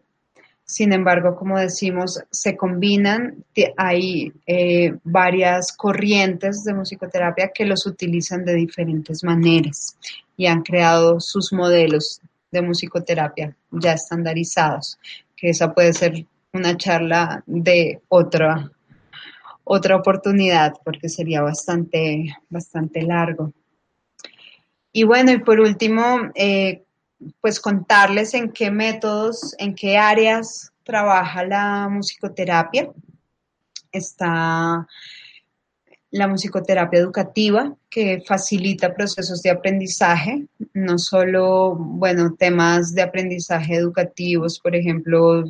Sin 0.65 0.93
embargo, 0.93 1.35
como 1.35 1.59
decimos, 1.59 2.21
se 2.31 2.57
combinan, 2.57 3.45
hay 3.77 4.33
eh, 4.47 4.95
varias 5.03 5.73
corrientes 5.73 6.63
de 6.63 6.75
musicoterapia 6.75 7.51
que 7.53 7.65
los 7.65 7.87
utilizan 7.87 8.45
de 8.45 8.55
diferentes 8.55 9.25
maneras 9.25 9.97
y 10.37 10.47
han 10.47 10.63
creado 10.63 11.19
sus 11.19 11.53
modelos 11.53 12.21
de 12.53 12.63
musicoterapia 12.63 13.57
ya 13.73 13.95
estandarizados, 13.95 15.01
que 15.35 15.51
esa 15.51 15.75
puede 15.75 15.93
ser 15.93 16.25
una 16.53 16.77
charla 16.77 17.43
de 17.47 18.01
otra, 18.07 18.71
otra 19.69 19.97
oportunidad 19.97 20.75
porque 20.85 21.09
sería 21.09 21.43
bastante, 21.43 22.35
bastante 22.49 23.03
largo. 23.03 23.53
Y 24.93 25.05
bueno, 25.05 25.31
y 25.31 25.39
por 25.39 25.61
último, 25.61 26.31
eh, 26.35 26.85
pues 27.41 27.61
contarles 27.61 28.33
en 28.33 28.51
qué 28.51 28.71
métodos, 28.71 29.55
en 29.59 29.75
qué 29.75 29.99
áreas 29.99 30.73
trabaja 30.85 31.45
la 31.45 31.89
musicoterapia. 31.91 32.91
Está 33.93 34.87
la 36.11 36.27
musicoterapia 36.27 37.01
educativa, 37.01 37.77
que 37.91 38.23
facilita 38.27 38.95
procesos 38.95 39.43
de 39.43 39.51
aprendizaje, 39.51 40.47
no 40.73 40.99
solo, 40.99 41.75
bueno, 41.77 42.35
temas 42.35 42.95
de 42.95 43.03
aprendizaje 43.03 43.75
educativos, 43.75 44.59
por 44.59 44.75
ejemplo, 44.75 45.45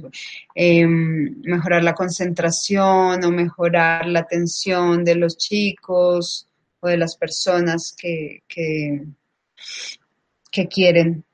em, 0.55 1.41
mejorar 1.43 1.85
la 1.85 1.95
concentración 1.95 3.25
o 3.25 3.31
mejorar 3.31 4.07
la 4.07 4.21
atención 4.21 5.05
de 5.05 5.15
los 5.15 5.37
chicos 5.37 6.49
o 6.81 6.89
de 6.89 6.97
las 6.97 7.17
personas 7.17 7.95
que, 7.97 8.43
que, 8.49 9.07
quieren 10.69 11.25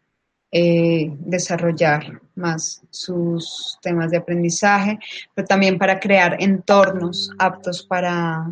eh, 0.52 1.10
desarrollar 1.20 2.20
más 2.34 2.82
sus 2.90 3.78
temas 3.80 4.10
de 4.10 4.18
aprendizaje, 4.18 4.98
pero 5.34 5.46
también 5.46 5.78
para 5.78 5.98
crear 5.98 6.36
entornos 6.40 7.30
aptos 7.38 7.82
para 7.82 8.50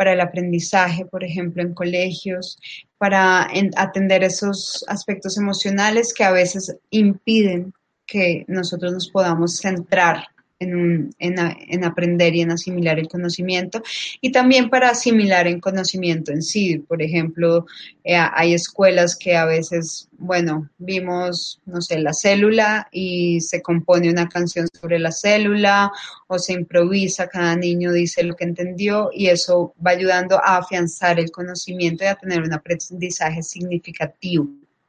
para 0.00 0.14
el 0.14 0.22
aprendizaje, 0.22 1.04
por 1.04 1.22
ejemplo, 1.22 1.62
en 1.62 1.74
colegios, 1.74 2.58
para 2.96 3.46
atender 3.76 4.24
esos 4.24 4.82
aspectos 4.88 5.36
emocionales 5.36 6.14
que 6.14 6.24
a 6.24 6.30
veces 6.30 6.74
impiden 6.88 7.74
que 8.06 8.46
nosotros 8.48 8.94
nos 8.94 9.10
podamos 9.10 9.58
centrar 9.58 10.24
en, 10.60 11.84
aprender 11.84 12.34
y 12.36 12.42
en 12.42 12.52
asimilar 12.52 12.98
el 12.98 13.08
conocimiento 13.08 13.82
y 14.20 14.30
también 14.30 14.68
para 14.68 14.90
asimilar 14.90 15.46
el 15.46 15.60
conocimiento 15.60 16.32
en 16.32 16.42
sí. 16.42 16.78
Por 16.78 17.02
ejemplo, 17.02 17.66
eh, 18.04 18.16
hay 18.16 18.52
escuelas 18.52 19.16
que 19.16 19.36
a 19.36 19.46
veces, 19.46 20.08
bueno, 20.18 20.68
vimos, 20.78 21.60
no 21.64 21.80
sé, 21.80 21.98
la 21.98 22.12
célula 22.12 22.88
y 22.92 23.40
se 23.40 23.62
compone 23.62 24.10
una 24.10 24.28
canción 24.28 24.68
sobre 24.80 24.98
la 24.98 25.12
célula 25.12 25.90
o 26.26 26.38
se 26.38 26.52
improvisa, 26.52 27.28
cada 27.28 27.56
niño 27.56 27.92
dice 27.92 28.22
lo 28.22 28.36
que 28.36 28.44
entendió 28.44 29.10
y 29.12 29.28
eso 29.28 29.74
va 29.84 29.92
ayudando 29.92 30.36
a 30.36 30.58
afianzar 30.58 31.18
el 31.18 31.30
conocimiento 31.30 32.04
y 32.04 32.08
a 32.08 32.16
tener 32.16 32.42
un 32.42 32.52
aprendizaje 32.52 33.42
significativo, 33.42 34.48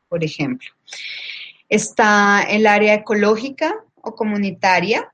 por 0.10 0.24
ejemplo. 0.24 0.70
Está 1.70 2.44
el 2.50 2.68
área 2.68 2.96
ecológica 2.96 3.74
o 4.02 4.14
comunitaria, 4.14 5.10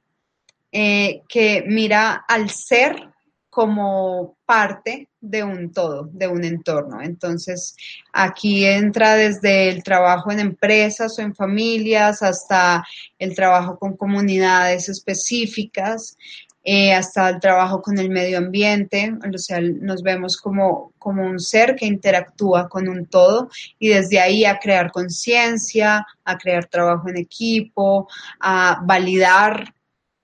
eh, 0.71 1.21
que 1.27 1.63
mira 1.67 2.25
al 2.27 2.49
ser 2.49 3.09
como 3.57 4.37
parte 4.45 5.09
de 5.19 5.43
un 5.43 5.71
todo, 5.71 6.07
de 6.11 6.27
un 6.27 6.43
entorno. 6.43 7.01
Entonces, 7.01 7.75
aquí 8.13 8.63
entra 8.63 9.15
desde 9.15 9.69
el 9.69 9.81
trabajo 9.81 10.31
en 10.31 10.39
empresas 10.39 11.17
o 11.17 11.23
en 11.23 11.33
familias 11.33 12.21
hasta 12.21 12.85
el 13.17 13.33
trabajo 13.33 13.79
con 13.79 13.97
comunidades 13.97 14.89
específicas, 14.89 16.17
eh, 16.63 16.93
hasta 16.93 17.29
el 17.29 17.39
trabajo 17.39 17.81
con 17.81 17.97
el 17.97 18.11
medio 18.11 18.37
ambiente. 18.37 19.11
O 19.33 19.37
sea, 19.39 19.59
nos 19.59 20.03
vemos 20.03 20.37
como, 20.37 20.91
como 20.99 21.23
un 21.23 21.39
ser 21.39 21.75
que 21.75 21.87
interactúa 21.87 22.69
con 22.69 22.87
un 22.87 23.07
todo 23.07 23.49
y 23.79 23.87
desde 23.87 24.19
ahí 24.19 24.45
a 24.45 24.59
crear 24.59 24.91
conciencia, 24.91 26.05
a 26.25 26.37
crear 26.37 26.67
trabajo 26.67 27.09
en 27.09 27.17
equipo, 27.17 28.07
a 28.39 28.81
validar 28.85 29.73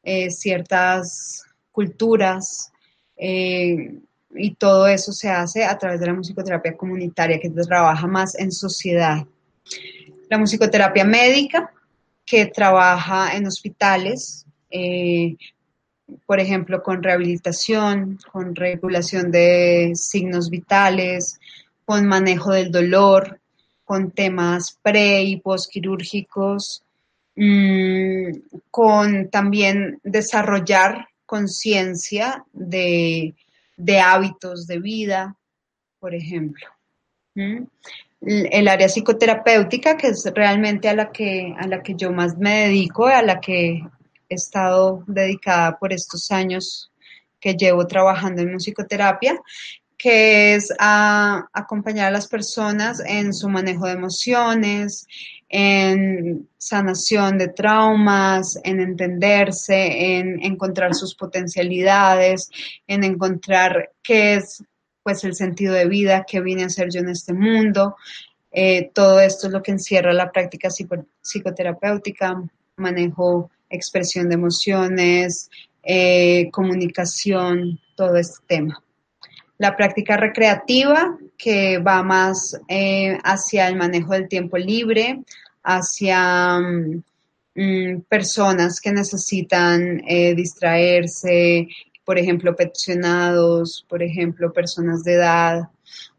eh, 0.03 0.29
ciertas 0.29 1.43
culturas 1.71 2.71
eh, 3.15 3.99
y 4.35 4.55
todo 4.55 4.87
eso 4.87 5.11
se 5.11 5.29
hace 5.29 5.63
a 5.63 5.77
través 5.77 5.99
de 5.99 6.07
la 6.07 6.13
musicoterapia 6.13 6.75
comunitaria 6.75 7.39
que 7.39 7.49
trabaja 7.49 8.07
más 8.07 8.35
en 8.35 8.51
sociedad. 8.51 9.25
La 10.29 10.37
musicoterapia 10.37 11.05
médica 11.05 11.71
que 12.25 12.45
trabaja 12.47 13.35
en 13.35 13.47
hospitales, 13.47 14.45
eh, 14.69 15.35
por 16.25 16.39
ejemplo, 16.39 16.81
con 16.81 17.03
rehabilitación, 17.03 18.17
con 18.31 18.55
regulación 18.55 19.31
de 19.31 19.93
signos 19.95 20.49
vitales, 20.49 21.39
con 21.85 22.05
manejo 22.07 22.51
del 22.51 22.71
dolor, 22.71 23.39
con 23.83 24.11
temas 24.11 24.77
pre 24.81 25.23
y 25.23 25.37
postquirúrgicos, 25.37 26.83
Mm, 27.35 28.31
con 28.69 29.29
también 29.29 29.99
desarrollar 30.03 31.07
conciencia 31.25 32.45
de, 32.53 33.33
hábitos 34.03 34.67
de 34.67 34.79
vida, 34.79 35.35
por 35.99 36.13
ejemplo. 36.13 36.67
El 37.35 38.67
área 38.67 38.87
psicoterapéutica, 38.87 39.97
que 39.97 40.07
es 40.07 40.31
realmente 40.35 40.89
a 40.89 40.93
la 40.93 41.11
que, 41.11 41.55
a 41.57 41.67
la 41.67 41.81
que 41.81 41.95
yo 41.95 42.11
más 42.11 42.37
me 42.37 42.67
dedico, 42.67 43.07
a 43.07 43.23
la 43.23 43.39
que 43.41 43.81
he 44.29 44.35
estado 44.35 45.03
dedicada 45.07 45.77
por 45.79 45.91
estos 45.91 46.29
años 46.29 46.91
que 47.39 47.55
llevo 47.55 47.87
trabajando 47.87 48.41
en 48.43 48.53
musicoterapia, 48.53 49.41
que 49.97 50.55
es 50.55 50.71
a 50.79 51.47
acompañar 51.51 52.07
a 52.07 52.11
las 52.11 52.27
personas 52.27 53.01
en 53.05 53.33
su 53.33 53.49
manejo 53.49 53.87
de 53.87 53.93
emociones, 53.93 55.07
en 55.55 56.49
sanación 56.57 57.37
de 57.37 57.49
traumas, 57.49 58.59
en 58.63 58.79
entenderse, 58.79 60.17
en 60.17 60.43
encontrar 60.43 60.95
sus 60.95 61.13
potencialidades, 61.13 62.49
en 62.87 63.03
encontrar 63.03 63.91
qué 64.01 64.33
es 64.33 64.63
pues 65.03 65.23
el 65.25 65.35
sentido 65.35 65.75
de 65.75 65.87
vida, 65.87 66.25
qué 66.27 66.41
vine 66.41 66.63
a 66.63 66.65
hacer 66.65 66.89
yo 66.89 67.01
en 67.01 67.09
este 67.09 67.33
mundo. 67.33 67.97
Eh, 68.51 68.89
todo 68.95 69.19
esto 69.19 69.45
es 69.45 69.53
lo 69.53 69.61
que 69.61 69.73
encierra 69.73 70.11
la 70.11 70.31
práctica 70.31 70.69
psicoterapéutica, 71.21 72.41
manejo, 72.77 73.51
expresión 73.69 74.29
de 74.29 74.35
emociones, 74.35 75.51
eh, 75.83 76.49
comunicación, 76.51 77.79
todo 77.95 78.15
este 78.15 78.39
tema 78.47 78.81
la 79.57 79.77
práctica 79.77 80.17
recreativa, 80.17 81.17
que 81.37 81.77
va 81.77 82.03
más 82.03 82.59
eh, 82.67 83.17
hacia 83.23 83.67
el 83.67 83.77
manejo 83.77 84.11
del 84.11 84.27
tiempo 84.27 84.57
libre, 84.57 85.21
hacia 85.63 86.59
mm, 86.59 87.03
mm, 87.55 88.01
personas 88.09 88.79
que 88.79 88.91
necesitan 88.91 90.01
eh, 90.07 90.35
distraerse, 90.35 91.67
por 92.03 92.17
ejemplo, 92.17 92.55
pensionados, 92.55 93.85
por 93.87 94.03
ejemplo, 94.03 94.51
personas 94.51 95.03
de 95.03 95.13
edad, 95.13 95.69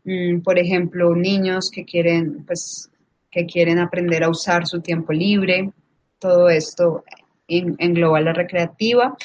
mm, 0.04 0.40
por 0.40 0.58
ejemplo, 0.58 1.14
niños 1.14 1.70
que 1.70 1.84
quieren, 1.84 2.44
pues, 2.44 2.90
que 3.30 3.46
quieren 3.46 3.78
aprender 3.78 4.24
a 4.24 4.30
usar 4.30 4.66
su 4.66 4.80
tiempo 4.80 5.12
libre. 5.12 5.70
Todo 6.18 6.48
esto 6.48 7.04
engloba 7.48 8.20
la 8.20 8.32
recreativa. 8.32 9.16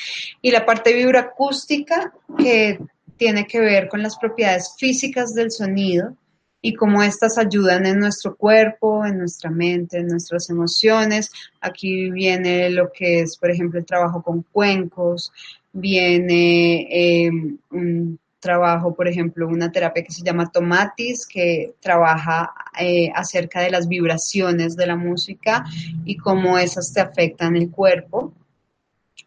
Y 0.41 0.51
la 0.51 0.65
parte 0.65 0.93
vibroacústica, 0.93 2.13
que 2.37 2.79
tiene 3.17 3.45
que 3.45 3.59
ver 3.59 3.87
con 3.87 4.01
las 4.01 4.17
propiedades 4.17 4.75
físicas 4.77 5.33
del 5.33 5.51
sonido 5.51 6.15
y 6.61 6.73
cómo 6.73 7.01
éstas 7.03 7.37
ayudan 7.37 7.85
en 7.85 7.99
nuestro 7.99 8.35
cuerpo, 8.35 9.05
en 9.05 9.19
nuestra 9.19 9.49
mente, 9.49 9.97
en 9.97 10.07
nuestras 10.07 10.49
emociones. 10.49 11.31
Aquí 11.61 12.09
viene 12.11 12.69
lo 12.69 12.91
que 12.91 13.21
es, 13.21 13.37
por 13.37 13.51
ejemplo, 13.51 13.79
el 13.79 13.85
trabajo 13.85 14.21
con 14.21 14.43
cuencos, 14.43 15.31
viene 15.71 16.87
em, 16.89 17.57
un 17.71 18.19
trabajo, 18.39 18.93
por 18.95 19.07
ejemplo, 19.07 19.47
una 19.47 19.71
terapia 19.71 20.03
que 20.03 20.13
se 20.13 20.23
llama 20.23 20.51
Tomatis, 20.51 21.25
que 21.25 21.73
trabaja 21.79 22.53
eh, 22.79 23.09
acerca 23.13 23.61
de 23.61 23.71
las 23.71 23.87
vibraciones 23.87 24.75
de 24.75 24.87
la 24.87 24.95
música 24.95 25.65
y 26.05 26.17
cómo 26.17 26.57
esas 26.57 26.93
te 26.93 27.01
afectan 27.01 27.55
el 27.55 27.69
cuerpo 27.69 28.33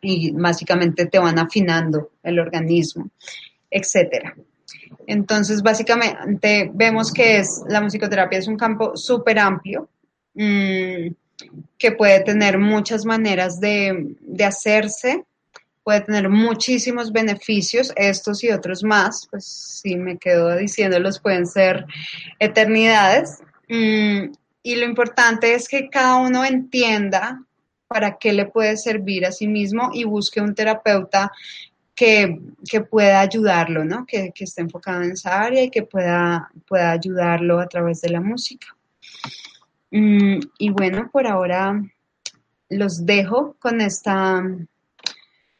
y 0.00 0.32
básicamente 0.32 1.06
te 1.06 1.18
van 1.18 1.38
afinando 1.38 2.10
el 2.22 2.40
organismo 2.40 3.10
etcétera. 3.72 4.36
Entonces, 5.06 5.62
básicamente 5.62 6.70
vemos 6.74 7.12
que 7.12 7.38
es, 7.38 7.62
la 7.68 7.80
musicoterapia 7.80 8.38
es 8.38 8.48
un 8.48 8.56
campo 8.56 8.96
súper 8.96 9.38
amplio 9.38 9.88
mm, 10.34 11.08
que 11.78 11.92
puede 11.92 12.20
tener 12.20 12.58
muchas 12.58 13.04
maneras 13.04 13.60
de, 13.60 14.16
hacerse, 14.44 15.24
puede 15.82 16.02
tener 16.02 16.28
muchísimos 16.28 17.12
beneficios, 17.12 17.92
estos 17.96 18.44
y 18.44 18.50
otros 18.50 18.84
más, 18.84 19.26
pues 19.30 19.44
si 19.82 19.96
me 19.96 20.16
quedo 20.16 20.56
diciéndolos 20.56 21.20
pueden 21.20 21.46
ser 21.46 21.84
eternidades. 22.38 23.40
Mm, 23.68 24.32
y 24.62 24.76
lo 24.76 24.84
importante 24.86 25.54
es 25.54 25.68
que 25.68 25.88
cada 25.88 26.16
uno 26.16 26.44
entienda 26.44 27.42
para 27.88 28.16
qué 28.16 28.32
le 28.32 28.46
puede 28.46 28.76
servir 28.76 29.26
a 29.26 29.32
sí 29.32 29.46
mismo 29.46 29.90
y 29.92 30.04
busque 30.04 30.40
un 30.40 30.54
terapeuta 30.54 31.30
que, 31.94 32.38
pueda 32.90 33.20
ayudarlo, 33.20 33.84
¿no? 33.84 34.06
Que, 34.06 34.32
esté 34.34 34.62
enfocado 34.62 35.02
en 35.02 35.12
esa 35.12 35.40
área 35.40 35.62
y 35.62 35.70
que 35.70 35.82
pueda, 35.82 36.50
pueda 36.66 36.90
ayudarlo 36.92 37.60
a 37.60 37.68
través 37.68 38.00
de 38.00 38.10
la 38.10 38.20
música. 38.20 38.66
Mm, 39.90 40.40
y 40.58 40.70
bueno, 40.70 41.10
por 41.12 41.26
ahora 41.26 41.82
los 42.70 43.04
dejo 43.04 43.56
con 43.58 43.80
esta, 43.80 44.42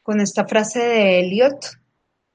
con 0.02 0.20
esta 0.20 0.46
frase 0.46 0.80
de 0.80 1.20
Elliot 1.20 1.78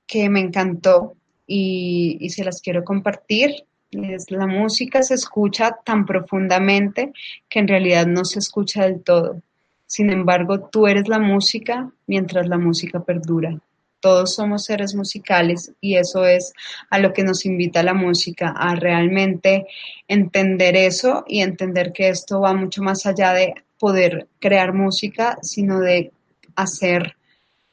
que 0.05 0.29
me 0.29 0.39
encantó 0.39 1.15
y, 1.47 2.17
y 2.19 2.29
se 2.29 2.43
las 2.43 2.61
quiero 2.61 2.83
compartir. 2.83 3.51
Es, 3.89 4.29
la 4.29 4.45
música 4.47 5.01
se 5.01 5.15
escucha 5.15 5.77
tan 5.83 6.05
profundamente 6.05 7.13
que 7.49 7.59
en 7.59 7.67
realidad 7.67 8.05
no 8.05 8.25
se 8.25 8.39
escucha 8.39 8.83
del 8.83 9.01
todo. 9.01 9.41
Sin 9.87 10.11
embargo, 10.11 10.69
tú 10.69 10.85
eres 10.85 11.07
la 11.07 11.19
música 11.19 11.89
mientras 12.05 12.47
la 12.47 12.57
música 12.57 12.99
perdura. 13.03 13.59
Todos 13.99 14.35
somos 14.35 14.65
seres 14.65 14.95
musicales 14.95 15.71
y 15.81 15.95
eso 15.95 16.25
es 16.25 16.53
a 16.89 16.99
lo 16.99 17.13
que 17.13 17.23
nos 17.23 17.45
invita 17.45 17.83
la 17.83 17.93
música, 17.93 18.53
a 18.55 18.75
realmente 18.75 19.65
entender 20.07 20.75
eso 20.75 21.23
y 21.27 21.41
entender 21.41 21.91
que 21.93 22.09
esto 22.09 22.41
va 22.41 22.53
mucho 22.53 22.83
más 22.83 23.05
allá 23.05 23.33
de 23.33 23.55
poder 23.79 24.27
crear 24.39 24.73
música, 24.73 25.37
sino 25.41 25.79
de 25.79 26.11
hacer 26.55 27.15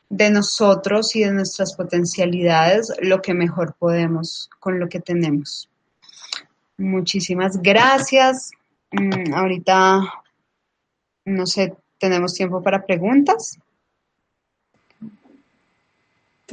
de 0.09 0.31
nosotros 0.31 1.17
y 1.17 1.25
de 1.25 1.33
nuestras 1.33 1.75
potencialidades 1.75 2.93
lo 3.01 3.21
que 3.21 3.35
mejor 3.35 3.75
podemos 3.79 4.51
con 4.61 4.79
lo 4.79 4.89
que 4.89 5.01
tenemos. 5.01 5.69
Muchísimas 6.77 7.61
gracias. 7.63 8.51
Mm, 8.93 9.35
ahorita, 9.35 10.01
no 11.25 11.47
sé, 11.47 11.75
¿tenemos 11.99 12.35
tiempo 12.35 12.63
para 12.63 12.85
preguntas? 12.85 13.59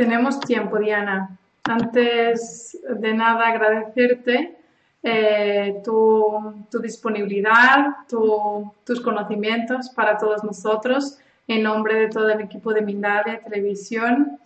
Tenemos 0.02 0.40
tiempo, 0.40 0.80
Diana. 0.80 1.38
Antes 1.64 2.76
de 2.90 3.14
nada, 3.14 3.50
agradecerte 3.50 4.58
eh, 5.04 5.80
tu, 5.84 6.66
disponibilidad, 6.82 7.98
tus 8.10 9.00
conocimientos 9.02 9.92
para 9.92 10.18
todos 10.18 10.44
nosotros 10.44 11.20
en 11.48 11.62
nombre 11.62 11.94
de 11.94 12.08
todo 12.10 12.30
el 12.30 12.42
equipo 12.42 12.74
de 12.74 12.82
Mindalia 12.82 13.44
Televisión. 13.44 14.40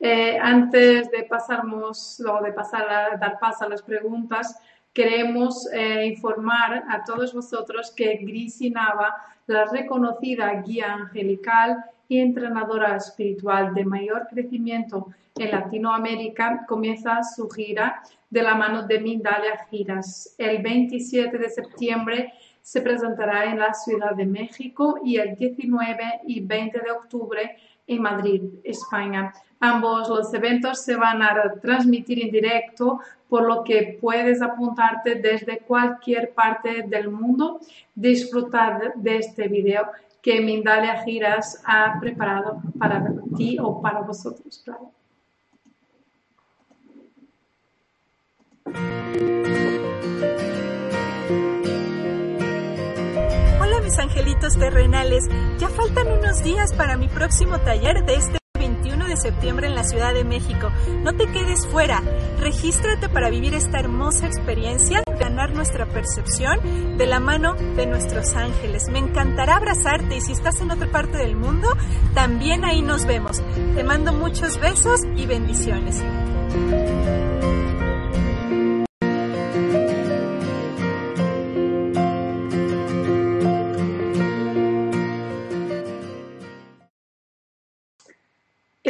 Eh, 0.00 0.38
antes 0.40 1.10
de 1.10 1.24
pasarnos 1.24 2.18
o 2.26 2.42
de 2.42 2.52
pasar 2.54 2.88
a 2.88 3.16
dar 3.18 3.38
paso 3.38 3.66
a 3.66 3.68
las 3.68 3.82
preguntas, 3.82 4.58
queremos 4.94 5.70
eh, 5.74 6.06
informar 6.06 6.84
a 6.88 7.04
todos 7.04 7.34
vosotros 7.34 7.92
que 7.94 8.16
Grisi 8.16 8.70
Nava, 8.70 9.14
la 9.46 9.66
reconocida 9.66 10.54
guía 10.62 10.94
angelical 10.94 11.84
entrenadora 12.18 12.96
espiritual 12.96 13.74
de 13.74 13.84
mayor 13.84 14.26
crecimiento 14.28 15.08
en 15.36 15.50
Latinoamérica, 15.50 16.64
comienza 16.66 17.22
su 17.22 17.48
gira 17.48 18.02
de 18.28 18.42
la 18.42 18.54
mano 18.54 18.86
de 18.86 19.00
Mindalia 19.00 19.66
Giras. 19.70 20.34
El 20.38 20.62
27 20.62 21.36
de 21.38 21.50
septiembre 21.50 22.32
se 22.60 22.80
presentará 22.80 23.46
en 23.46 23.58
la 23.58 23.74
Ciudad 23.74 24.14
de 24.14 24.24
México 24.24 25.00
y 25.04 25.16
el 25.16 25.34
19 25.34 26.20
y 26.26 26.40
20 26.40 26.78
de 26.78 26.90
octubre 26.90 27.56
en 27.86 28.02
Madrid, 28.02 28.42
España. 28.64 29.32
Ambos 29.60 30.08
los 30.08 30.32
eventos 30.34 30.80
se 30.80 30.96
van 30.96 31.22
a 31.22 31.54
transmitir 31.60 32.22
en 32.22 32.30
directo, 32.30 33.00
por 33.28 33.46
lo 33.46 33.64
que 33.64 33.98
puedes 34.00 34.42
apuntarte 34.42 35.16
desde 35.16 35.58
cualquier 35.58 36.32
parte 36.32 36.84
del 36.86 37.10
mundo, 37.10 37.60
disfrutar 37.94 38.94
de 38.94 39.16
este 39.18 39.48
video 39.48 39.86
que 40.22 40.40
Mindalia 40.40 41.02
Giras 41.04 41.60
ha 41.66 41.98
preparado 42.00 42.62
para 42.78 43.04
ti 43.36 43.58
o 43.60 43.82
para 43.82 44.00
vosotros, 44.02 44.64
mis 53.82 53.98
angelitos 53.98 54.56
terrenales, 54.58 55.28
ya 55.58 55.68
faltan 55.68 56.06
unos 56.06 56.42
días 56.42 56.72
para 56.74 56.96
mi 56.96 57.08
próximo 57.08 57.58
taller 57.58 58.04
de 58.04 58.14
este 58.14 58.32
21 58.32 58.32
de 58.32 58.41
septiembre 59.22 59.68
en 59.68 59.74
la 59.74 59.84
Ciudad 59.84 60.12
de 60.12 60.24
México. 60.24 60.70
No 61.02 61.14
te 61.14 61.26
quedes 61.26 61.66
fuera, 61.66 62.02
regístrate 62.40 63.08
para 63.08 63.30
vivir 63.30 63.54
esta 63.54 63.78
hermosa 63.78 64.26
experiencia, 64.26 65.02
ganar 65.18 65.54
nuestra 65.54 65.86
percepción 65.86 66.98
de 66.98 67.06
la 67.06 67.20
mano 67.20 67.54
de 67.54 67.86
nuestros 67.86 68.34
ángeles. 68.34 68.88
Me 68.88 68.98
encantará 68.98 69.56
abrazarte 69.56 70.16
y 70.16 70.20
si 70.20 70.32
estás 70.32 70.60
en 70.60 70.70
otra 70.70 70.90
parte 70.90 71.18
del 71.18 71.36
mundo, 71.36 71.68
también 72.14 72.64
ahí 72.64 72.82
nos 72.82 73.06
vemos. 73.06 73.42
Te 73.74 73.84
mando 73.84 74.12
muchos 74.12 74.58
besos 74.58 75.00
y 75.16 75.26
bendiciones. 75.26 76.02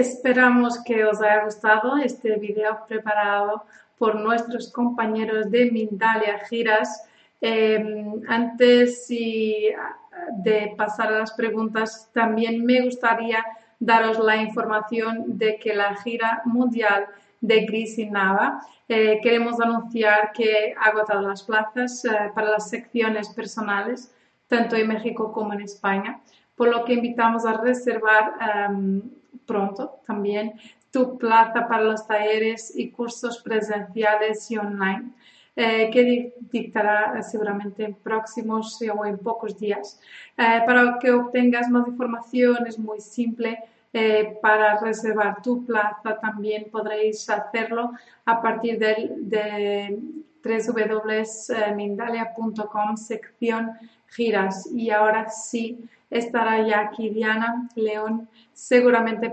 Esperamos 0.03 0.83
que 0.83 1.05
os 1.05 1.23
haya 1.23 1.45
gustado 1.45 1.97
este 1.97 2.37
video 2.37 2.73
preparado 2.89 3.63
por 3.97 4.17
nuestros 4.17 4.73
compañeros 4.73 5.49
de 5.49 5.71
Mindalia 5.71 6.41
Giras. 6.49 7.05
Em, 7.41 8.21
antes 8.27 9.07
de 9.09 10.75
pasar 10.77 11.07
a 11.13 11.19
las 11.21 11.33
preguntas, 11.35 12.11
también 12.13 12.65
me 12.65 12.83
gustaría 12.83 13.45
daros 13.79 14.19
la 14.19 14.39
información 14.39 15.39
de 15.39 15.57
que 15.61 15.73
la 15.73 15.95
gira 16.03 16.43
mundial 16.47 17.07
de 17.41 17.65
Gris 17.65 17.97
y 17.97 18.07
Nava 18.11 18.61
eh, 18.89 19.21
queremos 19.23 19.61
anunciar 19.61 20.33
que 20.33 20.75
ha 20.81 20.87
agotado 20.89 21.23
las 21.29 21.45
plazas 21.45 22.05
eh, 22.05 22.11
para 22.35 22.51
las 22.51 22.69
secciones 22.69 23.29
personales, 23.29 24.13
tanto 24.49 24.75
en 24.75 24.89
México 24.89 25.31
como 25.31 25.53
en 25.53 25.61
España, 25.61 26.21
por 26.57 26.67
lo 26.75 26.85
que 26.85 26.95
invitamos 26.95 27.47
a 27.47 27.53
reservar 27.53 28.25
em, 28.41 29.22
pronto 29.47 30.01
también 30.07 30.55
tu 30.91 31.18
plaza 31.18 31.66
para 31.66 31.83
los 31.83 32.07
talleres 32.07 32.76
y 32.76 32.91
cursos 32.91 33.43
presenciales 33.43 34.51
y 34.51 34.59
online, 34.59 35.11
eh, 35.57 35.91
que 35.91 36.35
dictará 36.51 37.22
seguramente 37.22 37.85
en 37.85 37.95
próximos 37.95 38.78
o 38.83 39.05
en 39.05 39.18
pocos 39.18 39.59
días. 39.59 40.01
Eh, 40.37 40.61
para 40.66 40.99
que 40.99 41.11
obtengas 41.11 41.70
más 41.70 41.89
información 41.89 42.66
es 42.66 42.78
muy 42.78 43.01
simple. 43.01 43.59
Eh, 43.95 44.39
para 44.41 44.80
reservar 44.80 45.43
tu 45.43 45.66
plaza 45.66 46.18
también 46.18 46.70
podréis 46.70 47.28
hacerlo 47.28 47.93
a 48.24 48.41
partir 48.41 48.78
de, 48.78 49.12
de 49.18 49.99
www.mindalia.com 50.43 52.97
sección 52.97 53.72
giras. 54.13 54.69
Y 54.73 54.91
ahora 54.91 55.29
sí, 55.29 55.89
estará 56.11 56.67
ya 56.67 56.81
aquí 56.81 57.09
Diana 57.09 57.69
León, 57.75 58.29
seguramente 58.53 59.33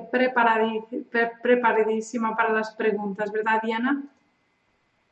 preparadísima 1.41 2.35
para 2.35 2.53
las 2.53 2.71
preguntas, 2.75 3.31
¿verdad 3.31 3.61
Diana? 3.61 4.03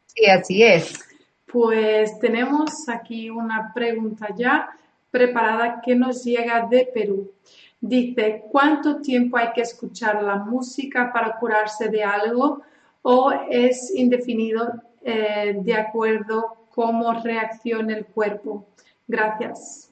Sí, 0.08 0.26
así 0.26 0.64
es. 0.64 1.04
Pues 1.46 2.20
tenemos 2.20 2.90
aquí 2.90 3.30
una 3.30 3.72
pregunta 3.74 4.28
ya 4.36 4.70
preparada 5.12 5.82
que 5.82 5.96
nos 5.96 6.24
llega 6.24 6.66
de 6.68 6.90
Perú. 6.94 7.32
Dice, 7.80 8.44
¿cuánto 8.52 9.02
tiempo 9.02 9.38
hay 9.38 9.52
que 9.54 9.62
escuchar 9.62 10.24
la 10.24 10.36
música 10.38 11.12
para 11.14 11.38
curarse 11.38 11.90
de 11.90 12.04
algo 12.04 12.62
o 13.02 13.32
es 13.50 13.94
indefinido 13.96 14.74
eh, 15.04 15.56
de 15.62 15.74
acuerdo 15.74 16.68
cómo 16.72 17.14
reacciona 17.14 17.96
el 17.96 18.06
cuerpo? 18.06 18.66
Gracias. 19.08 19.88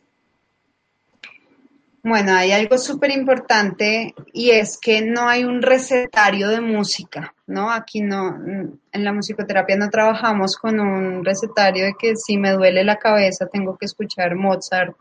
Bueno, 2.08 2.36
hay 2.36 2.52
algo 2.52 2.78
súper 2.78 3.10
importante 3.10 4.14
y 4.32 4.52
es 4.52 4.78
que 4.78 5.02
no 5.02 5.28
hay 5.28 5.44
un 5.44 5.64
recetario 5.64 6.50
de 6.50 6.62
música, 6.62 7.34
¿no? 7.48 7.72
Aquí 7.72 8.02
no, 8.02 8.28
en 8.36 9.04
la 9.04 9.12
musicoterapia 9.12 9.76
no 9.76 9.90
trabajamos 9.90 10.56
con 10.56 10.80
un 10.80 11.26
recetario 11.26 11.84
de 11.84 11.96
que 11.98 12.16
si 12.16 12.38
me 12.38 12.52
duele 12.52 12.84
la 12.84 12.98
cabeza 12.98 13.48
tengo 13.48 13.76
que 13.76 13.88
escuchar 13.88 14.36
Mozart 14.36 14.96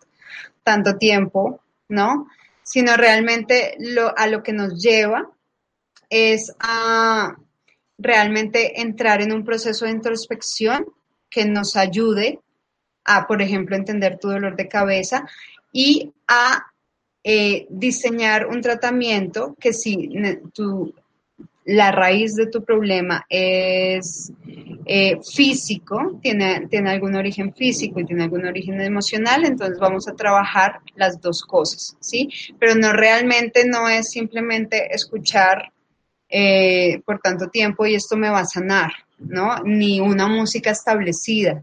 tanto 0.62 0.96
tiempo, 0.96 1.60
¿no? 1.88 2.26
Sino 2.62 2.96
realmente 2.96 3.76
lo, 3.78 4.16
a 4.16 4.26
lo 4.26 4.42
que 4.42 4.54
nos 4.54 4.82
lleva 4.82 5.30
es 6.08 6.54
a 6.58 7.36
realmente 7.98 8.80
entrar 8.80 9.20
en 9.20 9.32
un 9.32 9.44
proceso 9.44 9.84
de 9.84 9.90
introspección 9.90 10.86
que 11.28 11.44
nos 11.44 11.76
ayude 11.76 12.40
a, 13.04 13.26
por 13.26 13.42
ejemplo, 13.42 13.76
entender 13.76 14.18
tu 14.18 14.28
dolor 14.28 14.56
de 14.56 14.68
cabeza 14.68 15.26
y 15.72 16.12
a 16.28 16.66
eh, 17.22 17.66
diseñar 17.70 18.46
un 18.46 18.60
tratamiento 18.60 19.56
que 19.58 19.72
si 19.72 20.10
tu, 20.52 20.94
la 21.64 21.90
raíz 21.90 22.34
de 22.34 22.46
tu 22.46 22.62
problema 22.62 23.24
es 23.28 24.30
eh, 24.84 25.18
físico, 25.22 26.18
tiene, 26.22 26.66
tiene 26.68 26.90
algún 26.90 27.14
origen 27.14 27.54
físico 27.54 28.00
y 28.00 28.04
tiene 28.04 28.24
algún 28.24 28.44
origen 28.44 28.80
emocional, 28.80 29.44
entonces 29.46 29.78
vamos 29.78 30.06
a 30.06 30.14
trabajar 30.14 30.80
las 30.94 31.20
dos 31.20 31.42
cosas, 31.42 31.96
¿sí? 32.00 32.28
Pero 32.58 32.74
no 32.74 32.92
realmente 32.92 33.66
no 33.66 33.88
es 33.88 34.10
simplemente 34.10 34.94
escuchar 34.94 35.72
eh, 36.28 37.00
por 37.06 37.20
tanto 37.20 37.48
tiempo 37.48 37.86
y 37.86 37.94
esto 37.94 38.16
me 38.16 38.28
va 38.28 38.40
a 38.40 38.46
sanar, 38.46 38.92
¿no? 39.18 39.56
Ni 39.64 40.00
una 40.00 40.28
música 40.28 40.70
establecida. 40.70 41.62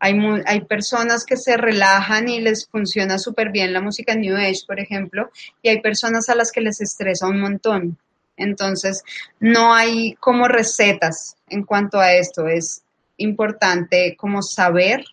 Hay, 0.00 0.18
hay 0.46 0.60
personas 0.62 1.24
que 1.24 1.36
se 1.36 1.56
relajan 1.56 2.28
y 2.28 2.40
les 2.40 2.68
funciona 2.68 3.18
súper 3.18 3.50
bien 3.50 3.72
la 3.72 3.80
música 3.80 4.14
New 4.14 4.36
Age, 4.36 4.60
por 4.66 4.78
ejemplo, 4.80 5.30
y 5.62 5.68
hay 5.68 5.80
personas 5.80 6.28
a 6.28 6.34
las 6.34 6.52
que 6.52 6.60
les 6.60 6.80
estresa 6.80 7.26
un 7.26 7.40
montón. 7.40 7.98
Entonces, 8.36 9.02
no 9.40 9.74
hay 9.74 10.14
como 10.14 10.46
recetas 10.48 11.36
en 11.48 11.64
cuanto 11.64 11.98
a 11.98 12.12
esto. 12.12 12.46
Es 12.46 12.82
importante 13.16 14.16
como 14.16 14.42
saber 14.42 15.04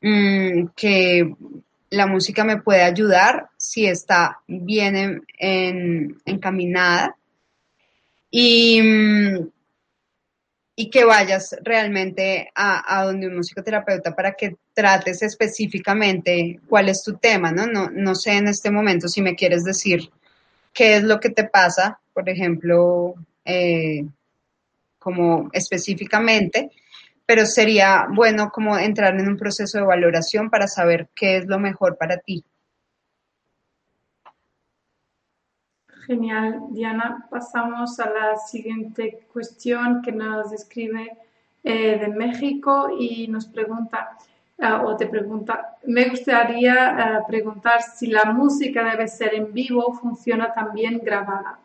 mm, 0.00 0.68
que 0.76 1.34
la 1.90 2.06
música 2.06 2.44
me 2.44 2.60
puede 2.60 2.82
ayudar 2.82 3.48
si 3.56 3.86
está 3.86 4.40
bien 4.46 5.24
encaminada 5.38 7.16
y, 8.30 8.82
mm, 8.82 9.48
y 10.78 10.90
que 10.90 11.04
vayas 11.04 11.56
realmente 11.62 12.50
a, 12.54 12.98
a, 12.98 13.04
donde 13.06 13.26
un 13.26 13.36
musicoterapeuta 13.36 14.14
para 14.14 14.34
que 14.34 14.56
trates 14.74 15.22
específicamente 15.22 16.60
cuál 16.68 16.90
es 16.90 17.02
tu 17.02 17.16
tema, 17.16 17.50
¿no? 17.50 17.66
¿no? 17.66 17.90
No 17.90 18.14
sé 18.14 18.32
en 18.32 18.48
este 18.48 18.70
momento 18.70 19.08
si 19.08 19.22
me 19.22 19.34
quieres 19.34 19.64
decir 19.64 20.10
qué 20.74 20.96
es 20.96 21.02
lo 21.02 21.18
que 21.18 21.30
te 21.30 21.44
pasa, 21.44 21.98
por 22.12 22.28
ejemplo, 22.28 23.14
eh, 23.46 24.04
como 24.98 25.48
específicamente, 25.52 26.70
pero 27.24 27.46
sería 27.46 28.06
bueno 28.12 28.50
como 28.50 28.76
entrar 28.76 29.18
en 29.18 29.28
un 29.28 29.38
proceso 29.38 29.78
de 29.78 29.84
valoración 29.84 30.50
para 30.50 30.68
saber 30.68 31.08
qué 31.14 31.38
es 31.38 31.46
lo 31.46 31.58
mejor 31.58 31.96
para 31.96 32.18
ti. 32.18 32.44
Genial, 36.06 36.60
Diana. 36.70 37.26
Pasamos 37.28 37.98
a 37.98 38.08
la 38.08 38.36
siguiente 38.36 39.26
cuestión 39.32 40.02
que 40.02 40.12
nos 40.12 40.52
escribe 40.52 41.16
eh, 41.64 41.98
de 41.98 42.08
México 42.08 42.96
y 42.96 43.26
nos 43.26 43.46
pregunta, 43.46 44.16
uh, 44.58 44.86
o 44.86 44.96
te 44.96 45.06
pregunta, 45.06 45.76
me 45.84 46.08
gustaría 46.08 47.22
uh, 47.24 47.26
preguntar 47.26 47.82
si 47.82 48.06
la 48.06 48.24
música 48.26 48.84
debe 48.84 49.08
ser 49.08 49.34
en 49.34 49.52
vivo 49.52 49.84
o 49.84 49.94
funciona 49.94 50.52
también 50.52 51.00
grabada. 51.02 51.58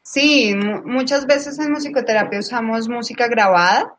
Sí, 0.00 0.54
muchas 0.84 1.26
veces 1.26 1.58
en 1.58 1.72
musicoterapia 1.72 2.38
usamos 2.38 2.88
música 2.88 3.28
grabada 3.28 3.94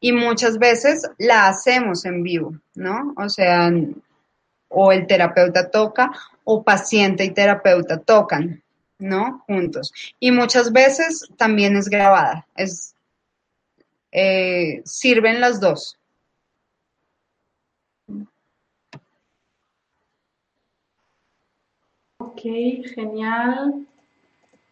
y 0.00 0.10
muchas 0.10 0.58
veces 0.58 1.08
la 1.18 1.46
hacemos 1.46 2.04
en 2.04 2.24
vivo, 2.24 2.54
¿no? 2.74 3.14
O 3.16 3.28
sea, 3.28 3.70
o 4.72 4.92
el 4.92 5.06
terapeuta 5.06 5.70
toca 5.70 6.10
o 6.44 6.62
paciente 6.62 7.24
y 7.24 7.30
terapeuta 7.30 7.98
tocan, 7.98 8.62
¿no? 8.98 9.44
Juntos. 9.46 9.92
Y 10.18 10.30
muchas 10.30 10.72
veces 10.72 11.28
también 11.36 11.76
es 11.76 11.88
grabada, 11.88 12.46
eh, 14.10 14.82
sirven 14.84 15.40
las 15.40 15.60
dos. 15.60 15.98
Ok, 22.18 22.40
genial. 22.94 23.86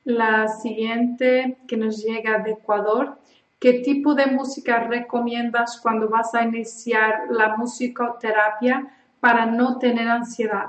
La 0.04 0.48
siguiente 0.48 1.58
que 1.68 1.76
nos 1.76 2.02
llega 2.02 2.38
de 2.38 2.52
Ecuador. 2.52 3.18
¿Qué 3.58 3.74
tipo 3.80 4.14
de 4.14 4.26
música 4.26 4.84
recomiendas 4.84 5.78
cuando 5.82 6.08
vas 6.08 6.34
a 6.34 6.42
iniciar 6.42 7.26
la 7.30 7.56
musicoterapia 7.56 8.90
para 9.20 9.46
no 9.46 9.78
tener 9.78 10.08
ansiedad? 10.08 10.66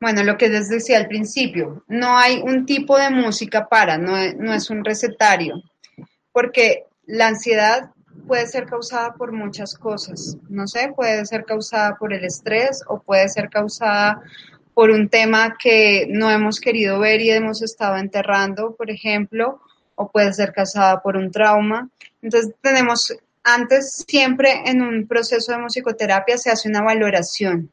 Bueno, 0.00 0.22
lo 0.22 0.36
que 0.36 0.48
les 0.48 0.68
decía 0.68 0.98
al 0.98 1.08
principio, 1.08 1.82
no 1.88 2.18
hay 2.18 2.40
un 2.42 2.66
tipo 2.66 2.98
de 2.98 3.10
música 3.10 3.68
para, 3.68 3.96
no 3.96 4.16
es, 4.18 4.68
un 4.68 4.84
recetario, 4.84 5.62
porque 6.30 6.84
la 7.06 7.28
ansiedad 7.28 7.90
puede 8.26 8.46
ser 8.46 8.66
causada 8.66 9.14
por 9.14 9.32
muchas 9.32 9.74
cosas, 9.74 10.36
no 10.50 10.66
sé, 10.66 10.92
puede 10.94 11.24
ser 11.24 11.44
causada 11.44 11.96
por 11.96 12.12
el 12.12 12.24
estrés 12.24 12.82
o 12.86 13.00
puede 13.00 13.28
ser 13.28 13.48
causada 13.48 14.20
por 14.74 14.90
un 14.90 15.08
tema 15.08 15.56
que 15.58 16.06
no 16.10 16.30
hemos 16.30 16.60
querido 16.60 16.98
ver 16.98 17.20
y 17.22 17.30
hemos 17.30 17.62
estado 17.62 17.96
enterrando, 17.96 18.74
por 18.74 18.90
ejemplo, 18.90 19.60
o 19.94 20.10
puede 20.10 20.32
ser 20.32 20.52
causada 20.52 21.00
por 21.00 21.16
un 21.16 21.30
trauma. 21.30 21.88
Entonces 22.20 22.52
tenemos, 22.60 23.16
antes 23.44 24.04
siempre 24.08 24.62
en 24.66 24.82
un 24.82 25.06
proceso 25.06 25.52
de 25.52 25.58
musicoterapia 25.58 26.38
se 26.38 26.50
hace 26.50 26.68
una 26.68 26.82
valoración 26.82 27.70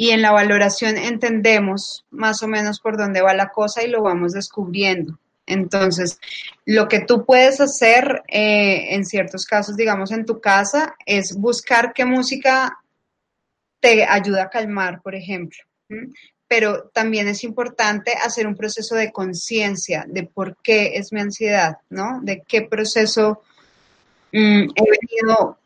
y 0.00 0.12
en 0.12 0.22
la 0.22 0.32
valoración 0.32 0.96
entendemos 0.96 2.06
más 2.10 2.42
o 2.42 2.48
menos 2.48 2.80
por 2.80 2.96
dónde 2.96 3.20
va 3.20 3.34
la 3.34 3.50
cosa 3.50 3.82
y 3.82 3.88
lo 3.88 4.02
vamos 4.02 4.32
descubriendo. 4.32 5.18
Entonces, 5.44 6.18
lo 6.64 6.88
que 6.88 7.00
tú 7.00 7.26
puedes 7.26 7.60
hacer 7.60 8.22
eh, 8.28 8.94
en 8.94 9.04
ciertos 9.04 9.44
casos, 9.44 9.76
digamos 9.76 10.10
en 10.12 10.24
tu 10.24 10.40
casa, 10.40 10.94
es 11.04 11.36
buscar 11.36 11.92
qué 11.92 12.06
música 12.06 12.78
te 13.80 14.04
ayuda 14.04 14.44
a 14.44 14.48
calmar, 14.48 15.02
por 15.02 15.14
ejemplo. 15.14 15.58
Pero 16.48 16.88
también 16.94 17.28
es 17.28 17.44
importante 17.44 18.14
hacer 18.14 18.46
un 18.46 18.56
proceso 18.56 18.94
de 18.94 19.12
conciencia 19.12 20.06
de 20.08 20.22
por 20.22 20.56
qué 20.62 20.92
es 20.94 21.12
mi 21.12 21.20
ansiedad, 21.20 21.76
¿no? 21.90 22.20
De 22.22 22.42
qué 22.48 22.62
proceso 22.62 23.42
mm, 24.32 24.70
he 24.74 24.84
venido 24.90 25.58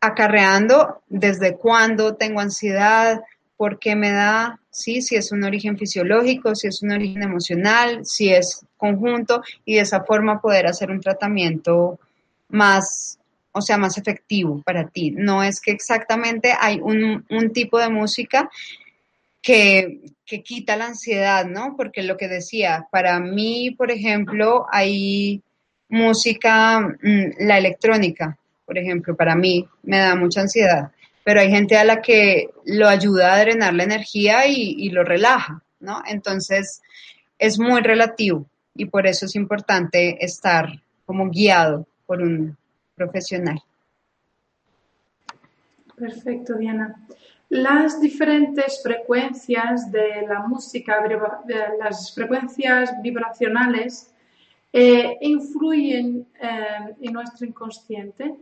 acarreando, 0.00 1.02
desde 1.08 1.56
cuándo 1.56 2.14
tengo 2.14 2.40
ansiedad, 2.40 3.20
por 3.56 3.78
qué 3.78 3.94
me 3.94 4.10
da, 4.10 4.58
¿sí? 4.70 5.02
si 5.02 5.16
es 5.16 5.32
un 5.32 5.44
origen 5.44 5.76
fisiológico, 5.76 6.54
si 6.54 6.68
es 6.68 6.82
un 6.82 6.92
origen 6.92 7.22
emocional, 7.22 8.06
si 8.06 8.32
es 8.32 8.64
conjunto, 8.78 9.42
y 9.66 9.74
de 9.74 9.82
esa 9.82 10.02
forma 10.04 10.40
poder 10.40 10.66
hacer 10.66 10.90
un 10.90 11.00
tratamiento 11.00 12.00
más, 12.48 13.18
o 13.52 13.60
sea, 13.60 13.76
más 13.76 13.98
efectivo 13.98 14.62
para 14.62 14.88
ti. 14.88 15.10
No 15.10 15.42
es 15.42 15.60
que 15.60 15.72
exactamente 15.72 16.54
hay 16.58 16.80
un, 16.80 17.22
tipo 17.52 17.78
de 17.78 17.90
música 17.90 18.48
que, 19.42 20.00
que, 20.24 20.42
quita 20.42 20.76
la 20.76 20.86
ansiedad, 20.86 21.44
¿no? 21.44 21.74
Porque 21.76 22.02
lo 22.02 22.16
que 22.16 22.28
decía, 22.28 22.88
para 22.90 23.20
mí, 23.20 23.72
por 23.72 23.90
ejemplo, 23.90 24.64
hay 24.72 25.42
música, 25.90 26.80
mm, 26.80 27.46
la 27.46 27.58
electrónica, 27.58 28.38
por 28.64 28.78
ejemplo, 28.78 29.14
para 29.14 29.34
mí 29.34 29.68
me 29.82 29.98
da 29.98 30.14
mucha 30.14 30.40
ansiedad 30.40 30.90
pero 31.24 31.40
hay 31.40 31.50
gente 31.50 31.76
a 31.76 31.84
la 31.84 32.00
que 32.00 32.50
lo 32.64 32.88
ayuda 32.88 33.34
a 33.34 33.40
drenar 33.40 33.74
la 33.74 33.84
energía 33.84 34.46
y, 34.46 34.88
lo 34.90 35.04
relaja, 35.04 35.62
¿no? 35.78 36.02
Entonces, 36.06 36.82
es 37.38 37.58
muy 37.58 37.82
relativo 37.82 38.46
y 38.74 38.86
por 38.86 39.06
eso 39.06 39.26
es 39.26 39.34
importante 39.36 40.24
estar 40.24 40.68
como 41.06 41.30
guiado 41.30 41.86
por 42.06 42.22
un 42.22 42.56
profesional. 42.94 43.62
Perfecto, 45.96 46.54
Diana. 46.54 46.96
Las 47.48 48.00
diferentes 48.00 48.82
frecuencias 48.82 49.90
de 49.90 50.26
la 50.28 50.40
música, 50.40 51.00
las 51.78 52.14
frecuencias 52.14 52.90
vibracionales, 53.02 54.10
eh, 54.72 55.16
influyen 55.20 56.26
eh, 56.40 56.94
en 57.00 57.12
nuestro 57.12 57.46
inconsciente. 57.46 58.34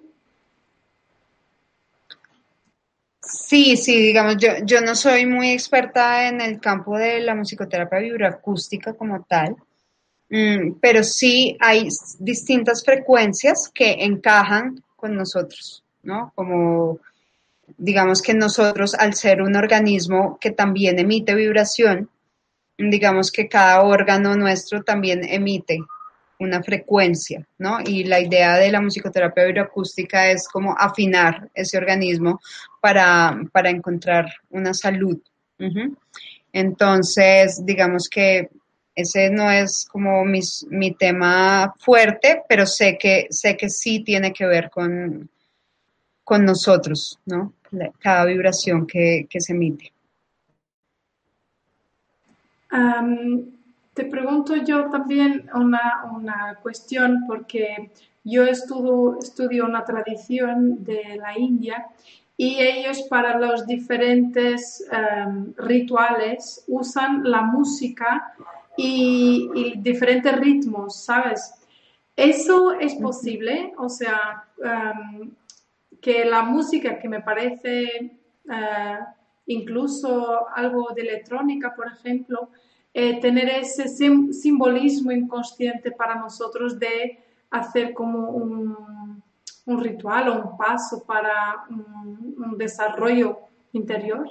Sí, 3.20 3.76
sí, 3.76 4.01
digamos, 4.01 4.37
yo, 4.39 4.51
yo 4.64 4.81
no 4.81 4.95
soy 4.95 5.26
muy 5.26 5.51
experta 5.51 6.29
en 6.29 6.41
el 6.41 6.61
campo 6.61 6.97
de 6.97 7.20
la 7.20 7.35
musicoterapia 7.35 7.99
vibroacústica 7.99 8.95
como 8.95 9.22
tal, 9.24 9.57
mm, 10.31 10.79
pero 10.81 11.03
sí 11.03 11.57
hay 11.61 11.89
distintas 12.18 12.83
frecuencias 12.85 13.70
que 13.72 14.05
encajan 14.05 14.83
con 14.97 15.14
nosotros, 15.14 15.85
¿no? 16.03 16.33
Como 16.35 17.01
digamos 17.76 18.22
que 18.22 18.35
nosotros, 18.35 18.95
al 18.95 19.14
ser 19.14 19.43
un 19.43 19.57
organismo 19.57 20.39
que 20.41 20.51
también 20.51 20.99
emite 20.99 21.35
vibración, 21.35 22.09
digamos 22.79 23.31
que 23.31 23.49
cada 23.49 23.83
órgano 23.83 24.37
nuestro 24.37 24.83
también 24.83 25.22
emite 25.24 25.81
una 26.39 26.62
frecuencia, 26.62 27.47
¿no? 27.59 27.78
Y 27.84 28.05
la 28.05 28.20
idea 28.20 28.57
de 28.57 28.70
la 28.70 28.80
musicoterapia 28.80 29.45
vibroacústica 29.45 30.30
es 30.30 30.49
como 30.49 30.74
afinar 30.78 31.49
ese 31.55 31.78
organismo 31.78 32.41
para, 32.80 33.36
encontrar 33.64 34.26
una 34.51 34.72
salud. 34.74 35.18
Entonces, 36.53 37.64
digamos 37.64 38.09
que 38.09 38.49
ese 38.95 39.30
no 39.30 39.51
es 39.51 39.86
como 39.91 40.24
mi 40.24 40.95
tema 40.99 41.74
fuerte, 41.78 42.43
pero 42.49 42.66
sé 42.66 42.97
que, 42.99 43.26
sé 43.30 43.57
que 43.57 43.68
sí 43.68 44.01
tiene 44.01 44.32
que 44.32 44.47
ver 44.47 44.70
con, 44.70 45.28
con 46.28 46.45
nosotros, 46.45 47.18
¿no? 47.24 47.55
Cada 48.01 48.26
vibración 48.26 48.86
que, 48.86 49.26
se 49.39 49.53
emite. 49.55 49.91
Te 53.99 54.05
pregunto 54.05 54.55
yo 54.55 54.90
también 54.92 55.51
una, 55.53 56.57
cuestión 56.62 57.24
porque 57.26 57.90
yo 58.22 58.44
estudio, 58.44 59.18
estudio 59.18 59.64
una 59.64 59.84
tradición 59.84 60.84
de 60.84 61.16
la 61.16 61.36
India 61.36 61.88
y 62.36 62.61
ellos 62.61 63.03
para 63.11 63.40
los 63.40 63.66
diferentes 63.66 64.88
em, 64.92 65.53
rituales 65.57 66.64
usan 66.68 67.28
la 67.28 67.42
música 67.42 68.34
y, 68.76 69.74
diferentes 69.78 70.32
ritmos, 70.38 70.94
¿sabes? 71.05 71.55
¿Eso 72.14 72.74
es 72.78 72.94
posible? 72.94 73.72
O 73.78 73.88
sea, 73.88 74.44
em, 74.62 75.32
que 76.01 76.24
la 76.24 76.42
música 76.44 77.01
que 77.01 77.09
me 77.09 77.20
parece 77.20 78.12
eh, 78.49 78.99
incluso 79.46 80.46
algo 80.55 80.90
de 80.94 81.03
electrónica, 81.03 81.74
por 81.74 81.88
ejemplo, 81.88 82.51
eh, 83.01 83.20
tener 83.20 83.49
ese 83.49 83.86
simbolismo 83.86 85.12
inconsciente 85.12 85.92
para 85.92 86.16
nosotros 86.16 86.80
de 86.80 87.22
hacer 87.49 87.94
como 87.94 88.30
un, 88.30 89.22
ritual 89.66 90.28
o 90.30 90.42
un 90.42 90.57
paso 90.57 91.05
para 91.07 91.64
un, 91.70 92.59
desarrollo 92.59 93.38
interior? 93.72 94.26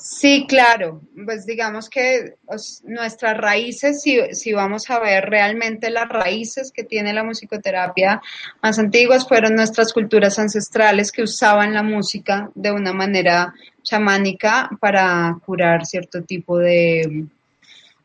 Sí, 0.00 0.46
claro. 0.48 1.02
Pues 1.24 1.44
digamos 1.44 1.90
que 1.90 2.36
nuestras 2.84 3.36
raíces, 3.36 4.00
si, 4.00 4.52
vamos 4.52 4.88
a 4.90 5.00
ver 5.00 5.24
realmente 5.28 5.90
las 5.90 6.08
raíces 6.08 6.70
que 6.70 6.84
tiene 6.84 7.12
la 7.12 7.24
musicoterapia 7.24 8.22
más 8.62 8.78
antiguas, 8.78 9.26
fueron 9.26 9.56
nuestras 9.56 9.92
culturas 9.92 10.38
ancestrales 10.38 11.10
que 11.10 11.22
usaban 11.22 11.74
la 11.74 11.82
música 11.82 12.48
de 12.54 12.70
una 12.70 12.92
manera 12.92 13.52
chamánica 13.82 14.70
para 14.80 15.36
curar 15.44 15.84
cierto 15.84 16.22
tipo 16.22 16.58
de 16.58 17.26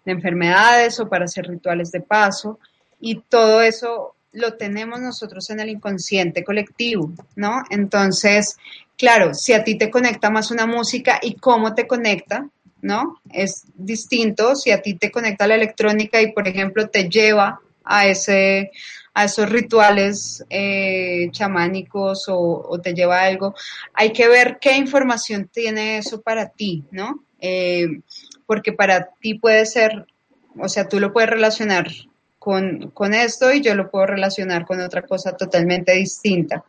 enfermedades 0.06 1.00
o 1.00 1.08
para 1.08 1.26
hacer 1.26 1.46
rituales 1.46 1.92
de 1.92 2.02
paso. 2.02 2.60
Y 3.00 3.22
todo 3.22 3.62
eso 3.62 4.16
lo 4.34 4.54
tenemos 4.54 5.00
nosotros 5.00 5.50
en 5.50 5.60
el 5.60 5.70
inconsciente 5.70 6.44
colectivo, 6.44 7.12
¿no? 7.36 7.64
Entonces, 7.70 8.58
claro, 8.98 9.34
si 9.34 9.54
a 9.54 9.64
ti 9.64 9.78
te 9.78 9.90
conecta 9.90 10.30
más 10.30 10.52
una 10.52 10.66
música 10.66 11.20
y 11.22 11.36
cómo 11.36 11.74
te 11.74 11.88
conecta, 11.88 12.50
¿no? 12.82 13.20
Es 13.32 13.64
distinto 13.76 14.56
si 14.56 14.72
a 14.72 14.82
ti 14.82 14.96
te 14.96 15.12
conecta 15.12 15.48
la 15.48 15.56
electrónica 15.56 16.22
y, 16.22 16.32
por 16.34 16.48
ejemplo, 16.48 16.90
te 16.90 17.10
lleva 17.10 17.62
a 17.84 18.08
ese 18.08 18.72
a 19.16 19.26
esos 19.26 19.48
rituales 19.48 20.44
eh, 20.50 21.30
chamánicos 21.32 22.26
o, 22.30 22.80
te 22.82 22.96
lleva 22.96 23.20
a 23.20 23.26
algo, 23.26 23.54
hay 23.94 24.12
que 24.12 24.28
ver 24.28 24.58
qué 24.60 24.76
información 24.76 25.48
tiene 25.54 26.00
eso 26.00 26.22
para 26.22 26.50
ti, 26.50 26.84
¿no? 26.90 27.24
Eh, 27.40 28.02
porque 28.48 28.74
para 28.74 29.10
ti 29.22 29.36
puede 29.36 29.68
ser, 29.68 30.08
o 30.58 30.68
sea, 30.68 30.90
tú 30.90 31.00
lo 31.00 31.14
puedes 31.14 31.30
relacionar 31.30 31.92
con, 32.44 33.14
esto 33.14 33.54
y 33.54 33.62
yo 33.62 33.74
lo 33.74 33.90
puedo 33.90 34.08
relacionar 34.08 34.66
con 34.66 34.82
otra 34.82 35.04
cosa 35.04 35.32
totalmente 35.32 35.94
distinta, 35.94 36.66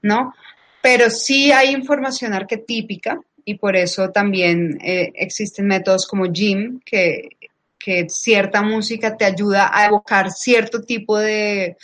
¿no? 0.00 0.34
Pero 0.80 1.10
sí 1.10 1.52
hay 1.52 1.74
información 1.74 2.32
arquetípica 2.32 3.20
y 3.44 3.56
por 3.56 3.76
eso 3.76 4.08
también 4.10 4.78
eh, 4.82 5.12
existen 5.14 5.66
métodos 5.66 6.06
como 6.06 6.32
Jim, 6.32 6.80
que, 6.82 7.36
que, 7.78 8.08
cierta 8.08 8.62
música 8.62 9.18
te 9.18 9.26
ayuda 9.26 9.70
a 9.70 9.84
evocar 9.84 10.30
cierto 10.30 10.80
tipo 10.80 11.18
de, 11.18 11.76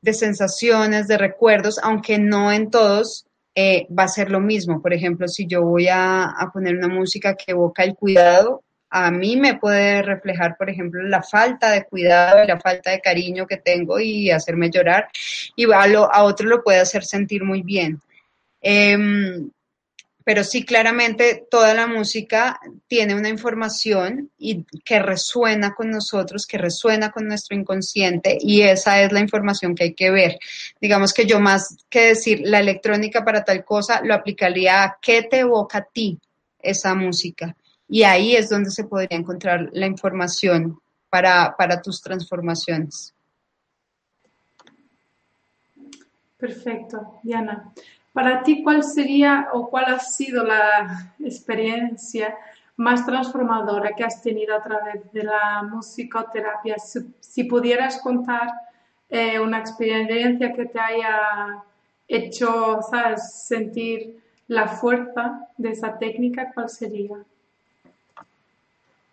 de 0.00 0.14
sensaciones, 0.14 1.06
de 1.06 1.18
recuerdos, 1.18 1.78
aunque 1.82 2.18
no 2.18 2.50
en 2.50 2.70
todos 2.70 3.26
eh, 3.54 3.86
va 3.90 4.04
a 4.04 4.08
ser 4.08 4.30
lo 4.30 4.40
mismo. 4.40 4.80
Por 4.80 4.94
ejemplo, 4.94 5.28
si 5.28 5.46
yo 5.46 5.62
voy 5.62 5.88
a 5.90 6.34
poner 6.50 6.76
una 6.76 6.88
música 6.88 7.34
que 7.34 7.52
evoca 7.52 7.84
el 7.84 7.94
cuidado, 7.94 8.62
a 8.96 9.10
mí 9.10 9.36
me 9.36 9.58
puede 9.58 10.02
reflejar, 10.02 10.56
por 10.56 10.70
ejemplo, 10.70 11.02
la 11.02 11.20
falta 11.20 11.68
de 11.72 11.84
cuidado 11.84 12.44
y 12.44 12.46
la 12.46 12.60
falta 12.60 12.92
de 12.92 13.00
cariño 13.00 13.44
que 13.44 13.56
tengo 13.56 13.98
y 13.98 14.30
hacerme 14.30 14.70
llorar, 14.70 15.08
y 15.56 15.64
a, 15.72 15.82
a 15.82 16.22
otro 16.22 16.48
lo 16.48 16.62
puede 16.62 16.78
hacer 16.78 17.04
sentir 17.04 17.42
muy 17.42 17.62
bien. 17.62 18.00
Em, 18.60 19.50
pero 20.22 20.44
sí, 20.44 20.64
claramente 20.64 21.44
toda 21.50 21.74
la 21.74 21.88
música 21.88 22.60
tiene 22.86 23.16
una 23.16 23.28
información 23.28 24.30
y 24.38 24.64
que 24.84 25.00
resuena 25.00 25.74
con 25.74 25.90
nosotros, 25.90 26.46
que 26.46 26.58
resuena 26.58 27.10
con 27.10 27.26
nuestro 27.26 27.56
inconsciente 27.56 28.38
y 28.40 28.62
esa 28.62 29.02
es 29.02 29.10
la 29.10 29.18
información 29.18 29.74
que 29.74 29.84
hay 29.84 29.94
que 29.94 30.12
ver. 30.12 30.38
Digamos 30.80 31.12
que 31.12 31.26
yo 31.26 31.40
más 31.40 31.78
que 31.90 32.10
decir 32.10 32.42
la 32.44 32.60
electrónica 32.60 33.24
para 33.24 33.44
tal 33.44 33.64
cosa, 33.64 34.02
lo 34.04 34.14
aplicaría 34.14 34.84
a 34.84 34.98
qué 35.02 35.24
te 35.24 35.40
evoca 35.40 35.78
a 35.78 35.84
ti 35.92 36.20
esa 36.62 36.94
música 36.94 37.56
y 37.94 38.02
ahí 38.02 38.34
es 38.34 38.50
donde 38.50 38.72
se 38.72 38.82
podría 38.82 39.16
encontrar 39.16 39.70
la 39.72 39.86
información 39.86 40.80
para, 41.08 41.80
tus 41.80 42.02
transformaciones. 42.02 43.14
Perfecto, 46.36 47.20
Diana. 47.22 47.72
Para 48.12 48.42
ti, 48.42 48.64
¿cuál 48.64 48.82
sería 48.82 49.46
o 49.52 49.70
cuál 49.70 49.84
ha 49.94 50.00
sido 50.00 50.42
la 50.42 51.12
experiencia 51.20 52.36
más 52.74 53.06
transformadora 53.06 53.92
que 53.96 54.02
has 54.02 54.20
tenido 54.20 54.56
a 54.56 54.62
través 54.64 55.12
de 55.12 55.22
la 55.22 55.62
musicoterapia? 55.62 56.74
Si, 57.20 57.44
pudieras 57.44 58.00
contar 58.02 58.48
eh, 59.08 59.38
una 59.38 59.60
experiencia 59.60 60.52
que 60.52 60.66
te 60.66 60.80
haya 60.80 61.62
hecho 62.08 62.80
sentir 63.18 64.20
la 64.48 64.66
fuerza 64.66 65.46
de 65.56 65.70
esa 65.70 65.96
técnica, 65.96 66.50
¿cuál 66.52 66.68
sería? 66.68 67.24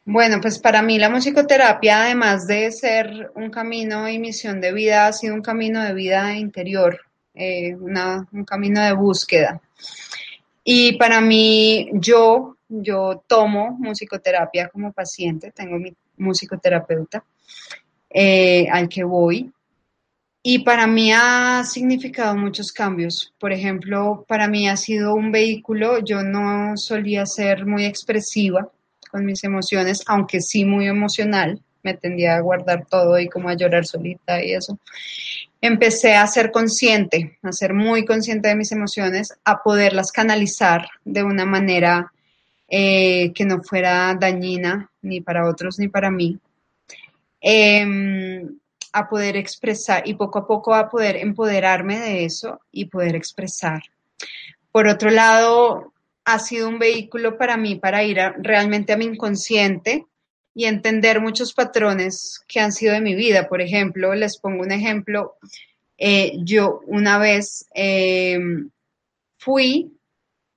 Bueno, 0.06 0.41
pues 0.41 0.58
para 0.58 0.82
mí 0.82 0.97
la 0.97 1.12
musicoterapia, 1.12 2.02
además 2.02 2.47
de 2.47 2.72
ser 2.72 3.32
un 3.36 3.52
camino 3.52 4.10
y 4.10 4.18
misión 4.18 4.60
de 4.60 4.74
vida, 4.74 5.06
ha 5.06 5.14
sido 5.14 5.36
un 5.36 5.43
camino 5.43 5.84
de 5.84 5.93
vida 5.93 6.36
interior, 6.36 6.99
eh, 7.36 7.76
un 7.76 8.43
camino 8.43 8.82
de 8.82 8.93
búsqueda. 8.93 9.62
Y 10.64 10.97
para 10.97 11.22
mí, 11.22 11.89
yo, 11.93 12.58
yo 12.68 13.24
tomo 13.28 13.78
musicoterapia 13.80 14.70
como 14.70 14.91
paciente, 14.91 15.52
tengo 15.52 15.78
mi 15.78 15.93
musicoterapeuta 16.18 17.24
eh, 18.10 18.68
al 18.72 18.89
que 18.89 19.04
voy. 19.04 19.52
Y 20.41 20.60
para 20.64 20.88
mí 20.88 21.12
ha 21.14 21.64
significado 21.64 22.36
muchos 22.36 22.72
cambios. 22.72 23.32
Por 23.39 23.52
ejemplo, 23.52 24.26
para 24.28 24.47
mí 24.47 24.68
ha 24.68 24.78
sido 24.78 25.14
un 25.14 25.32
vehículo, 25.32 25.99
yo 25.99 26.24
no 26.24 26.76
solía 26.76 27.28
ser 27.28 27.68
muy 27.68 27.86
expresiva 27.86 28.68
con 29.12 29.26
mis 29.26 29.43
emociones, 29.43 30.03
aunque 30.07 30.41
sí 30.41 30.66
muy 30.66 30.88
emocional, 30.88 31.62
me 31.84 31.93
tendía 31.95 32.36
a 32.36 32.41
guardar 32.41 32.86
todo 32.86 33.20
y 33.20 33.28
como 33.28 33.49
a 33.49 33.55
llorar 33.55 33.86
solita 33.86 34.43
y 34.43 34.53
eso. 34.53 34.80
Empecé 35.59 36.16
a 36.16 36.26
ser 36.28 36.51
consciente, 36.51 37.38
a 37.43 37.51
ser 37.51 37.74
muy 37.74 38.05
consciente 38.05 38.47
de 38.47 38.55
mis 38.55 38.72
emociones, 38.72 39.34
a 39.43 39.62
poderlas 39.62 40.12
canalizar 40.12 40.88
de 41.05 41.24
una 41.24 41.45
manera 41.45 42.12
eh, 42.68 43.32
que 43.34 43.45
no 43.45 43.62
fuera 43.64 44.16
dañina 44.16 44.89
ni 45.01 45.22
para 45.22 45.47
otros 45.47 45.78
ni 45.78 45.88
para 45.88 46.09
mí. 46.09 46.39
Em, 47.41 48.47
a 48.93 49.09
poder 49.09 49.38
expresar 49.38 50.07
y 50.07 50.14
poco 50.16 50.39
a 50.39 50.47
poco 50.47 50.76
a 50.76 50.89
poder 50.89 51.16
empoderarme 51.16 51.99
de 51.99 52.26
eso 52.26 52.59
y 52.72 52.86
poder 52.86 53.16
expresar. 53.16 53.82
Por 54.72 54.88
otro 54.88 55.09
lado, 55.09 55.93
ha 56.26 56.39
sido 56.39 56.69
un 56.69 56.80
vehículo 56.80 57.38
para 57.38 57.57
mí 57.57 57.76
para 57.76 58.03
ir 58.03 58.17
realmente 58.39 58.93
a 58.93 58.97
mi 58.97 59.05
inconsciente 59.05 60.05
y 60.53 60.65
entender 60.65 61.22
muchos 61.22 61.53
patrones 61.53 62.41
que 62.47 62.59
han 62.59 62.72
sido 62.72 62.93
de 62.93 63.01
mi 63.01 63.15
vida. 63.15 63.47
Por 63.47 63.61
ejemplo, 63.61 64.13
les 64.13 64.38
pongo 64.38 64.63
un 64.63 64.72
ejemplo. 64.72 65.38
Eh, 65.97 66.34
yo 66.39 66.82
una 66.88 67.17
vez 67.17 67.67
em, 67.74 68.69
fui 69.38 69.97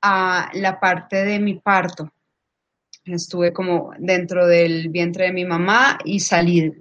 a 0.03 0.51
la 0.55 0.81
parte 0.81 1.25
de 1.25 1.39
mi 1.39 1.55
parto. 1.55 2.13
Estuve 3.05 3.53
como 3.53 3.93
dentro 3.99 4.47
del 4.47 4.89
vientre 4.89 5.27
de 5.27 5.33
mi 5.33 5.45
mamá 5.45 5.99
y 6.05 6.21
salí, 6.21 6.73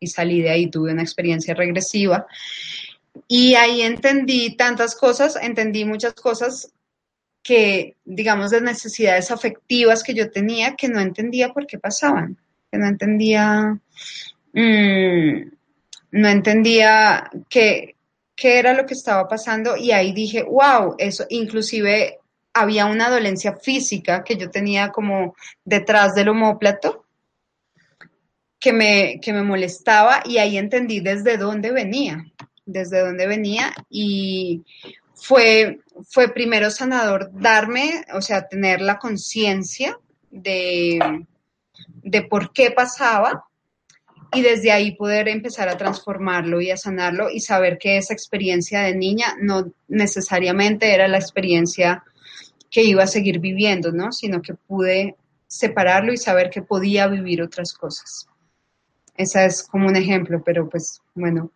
y 0.00 0.06
salí 0.06 0.42
de 0.42 0.50
ahí. 0.50 0.70
Tuve 0.70 0.92
una 0.92 1.02
experiencia 1.02 1.54
regresiva. 1.54 2.26
Y 3.28 3.54
ahí 3.54 3.82
entendí 3.82 4.56
tantas 4.56 4.94
cosas, 4.94 5.36
entendí 5.40 5.84
muchas 5.84 6.14
cosas 6.14 6.72
que, 7.46 7.94
digamos, 8.04 8.50
de 8.50 8.60
necesidades 8.60 9.30
afectivas 9.30 10.02
que 10.02 10.14
yo 10.14 10.32
tenía 10.32 10.74
que 10.74 10.88
no 10.88 10.98
entendía 10.98 11.52
por 11.52 11.64
qué 11.64 11.78
pasaban, 11.78 12.36
que 12.72 12.76
no 12.76 12.88
entendía, 12.88 13.78
mm, 14.52 15.50
no 16.10 16.28
entendía 16.28 17.30
qué, 17.48 17.94
qué 18.34 18.58
era 18.58 18.72
lo 18.72 18.84
que 18.84 18.94
estaba 18.94 19.28
pasando 19.28 19.76
y 19.76 19.92
ahí 19.92 20.12
dije, 20.12 20.42
wow, 20.42 20.96
eso 20.98 21.24
inclusive 21.30 22.18
había 22.52 22.86
una 22.86 23.08
dolencia 23.08 23.54
física 23.54 24.24
que 24.24 24.36
yo 24.36 24.50
tenía 24.50 24.90
como 24.90 25.36
detrás 25.64 26.16
del 26.16 26.30
homóplato 26.30 27.04
que 28.58 28.72
me, 28.72 29.20
que 29.22 29.32
me 29.32 29.42
molestaba 29.44 30.24
y 30.24 30.38
ahí 30.38 30.58
entendí 30.58 30.98
desde 30.98 31.36
dónde 31.36 31.70
venía, 31.70 32.26
desde 32.64 33.02
dónde 33.02 33.28
venía 33.28 33.72
y 33.88 34.64
fue, 35.14 35.78
fue 36.08 36.32
primero 36.32 36.70
sanador 36.70 37.30
darme, 37.32 38.04
o 38.14 38.20
sea, 38.20 38.48
tener 38.48 38.80
la 38.80 38.98
conciencia 38.98 39.98
de, 40.30 41.26
de 42.02 42.22
por 42.22 42.52
qué 42.52 42.70
pasaba 42.70 43.44
y 44.32 44.42
desde 44.42 44.72
ahí 44.72 44.96
poder 44.96 45.28
empezar 45.28 45.68
a 45.68 45.76
transformarlo 45.76 46.60
y 46.60 46.70
a 46.70 46.76
sanarlo 46.76 47.30
y 47.30 47.40
saber 47.40 47.78
que 47.78 47.96
esa 47.96 48.12
experiencia 48.12 48.82
de 48.82 48.94
niña 48.94 49.34
no 49.40 49.72
necesariamente 49.88 50.92
era 50.92 51.08
la 51.08 51.18
experiencia 51.18 52.04
que 52.70 52.82
iba 52.82 53.04
a 53.04 53.08
seguir 53.08 53.38
viviendo, 53.38 53.92
¿no? 53.92 54.12
Sino 54.12 54.42
que 54.42 54.54
pude 54.54 55.16
separarlo 55.46 56.12
y 56.12 56.16
saber 56.16 56.50
que 56.50 56.62
podía 56.62 57.06
vivir 57.06 57.40
otras 57.40 57.72
cosas. 57.72 58.28
Esa 59.16 59.46
es 59.46 59.62
como 59.62 59.88
un 59.88 59.96
ejemplo, 59.96 60.42
pero 60.44 60.68
pues 60.68 61.00
bueno, 61.14 61.50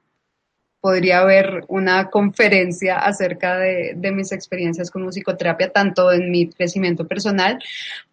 podría 0.80 1.20
haber 1.20 1.64
una 1.68 2.08
conferencia 2.08 2.98
acerca 2.98 3.58
de, 3.58 3.96
mis 4.12 4.32
experiencias 4.32 4.90
con 4.90 5.02
musicoterapia, 5.02 5.72
tanto 5.72 6.10
en 6.12 6.30
mi 6.30 6.48
crecimiento 6.50 7.06
personal 7.06 7.62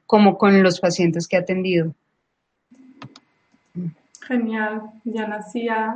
como 0.05 0.38
con 0.38 0.61
los 0.63 0.80
pacientes 0.80 1.28
que 1.28 1.38
he 1.38 1.39
atendido. 1.39 1.93
Genial, 4.22 4.82
Diana, 5.05 5.41
sí, 5.41 5.70
ha, 5.70 5.95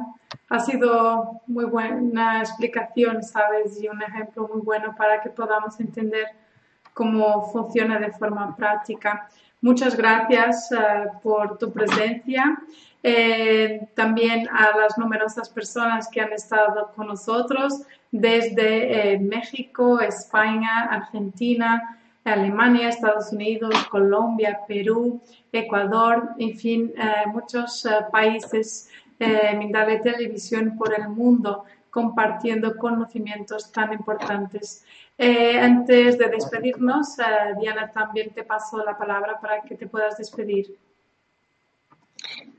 ha 0.49 0.59
sido 0.59 1.41
muy 1.47 1.65
buena 1.65 2.39
explicación, 2.39 3.24
¿sabes? 3.24 3.82
Y 3.82 3.89
un 3.89 4.01
ejemplo 4.01 4.49
muy 4.53 4.61
bueno 4.61 4.95
para 4.97 5.22
que 5.22 5.30
podamos 5.30 5.78
entender 5.82 6.28
cómo 6.93 7.51
funciona 7.51 7.99
de 7.99 8.11
forma 8.11 8.55
práctica. 8.55 9.28
Muchas 9.59 9.95
gracias 9.95 10.69
por 11.22 11.57
tu 11.57 11.72
presencia. 11.72 12.57
También 13.95 14.47
a 14.49 14.78
las 14.78 14.97
numerosas 14.97 15.49
personas 15.49 16.08
que 16.12 16.22
han 16.22 16.34
estado 16.34 16.91
con 16.95 17.08
nosotros 17.08 17.82
desde 18.12 19.18
México, 19.20 19.99
España, 19.99 20.84
Argentina, 20.84 21.97
Alemania, 22.24 22.89
Estados 22.89 23.32
Unidos, 23.32 23.74
Colombia, 23.89 24.60
Perú, 24.68 25.22
Ecuador, 25.52 26.30
en 26.38 26.56
fin, 26.56 26.93
eh, 26.95 27.28
muchos 27.28 27.86
eh, 27.86 27.89
países 28.12 28.89
eh, 29.20 29.56
Mindale 29.58 29.99
Televisión 29.99 30.78
por 30.78 30.93
el 30.93 31.10
mundo 31.10 31.66
compartiendo 31.89 32.78
conocimientos 32.78 33.72
tan 33.72 33.91
importantes. 33.91 34.86
antes 35.62 36.18
de 36.18 36.28
despedirnos, 36.30 37.18
Diana, 37.60 37.91
también 37.91 38.34
te 38.34 38.43
paso 38.43 38.84
la 38.84 38.97
palabra 38.97 39.39
para 39.41 39.62
que 39.62 39.76
te 39.76 39.88
puedas 39.88 40.18
despedir. 40.18 40.78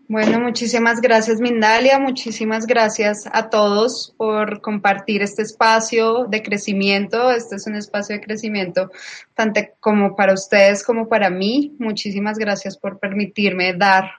Bueno, 0.09 0.41
muchísimas 0.41 1.01
gracias 1.01 1.41
Mindalia, 1.41 1.99
muchísimas 1.99 2.67
gracias 2.67 3.27
a 3.33 3.49
todos 3.49 4.13
por 4.19 4.61
compartir 4.61 5.23
este 5.23 5.41
espacio 5.41 6.27
de 6.27 6.43
crecimiento. 6.43 7.31
Este 7.31 7.57
es 7.57 7.67
un 7.67 7.77
espacio 7.77 8.17
de 8.17 8.21
crecimiento 8.21 8.91
tanto 9.35 9.61
como 9.81 10.15
para 10.15 10.35
ustedes 10.35 10.85
como 10.85 11.09
para 11.09 11.31
mí. 11.31 11.75
Muchísimas 11.79 12.37
gracias 12.37 12.77
por 12.77 12.99
permitirme 12.99 13.73
dar 13.73 14.11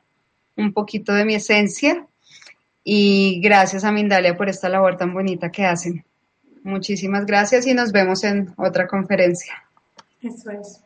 un 0.56 0.74
poquito 0.74 1.14
de 1.14 1.26
mi 1.26 1.36
esencia 1.36 2.08
y 2.84 3.40
gracias 3.42 3.84
a 3.84 3.92
Mindalia 3.92 4.36
por 4.36 4.50
esta 4.50 4.70
labor 4.70 4.98
tan 4.98 5.14
bonita 5.14 5.52
que 5.52 5.66
hacen. 5.66 6.04
Muchísimas 6.64 7.26
gracias 7.26 7.68
y 7.68 7.74
nos 7.74 7.92
vemos 7.92 8.24
en 8.24 8.54
otra 8.58 8.88
conferencia. 8.88 9.54
Eso 10.22 10.50
es. 10.50 10.82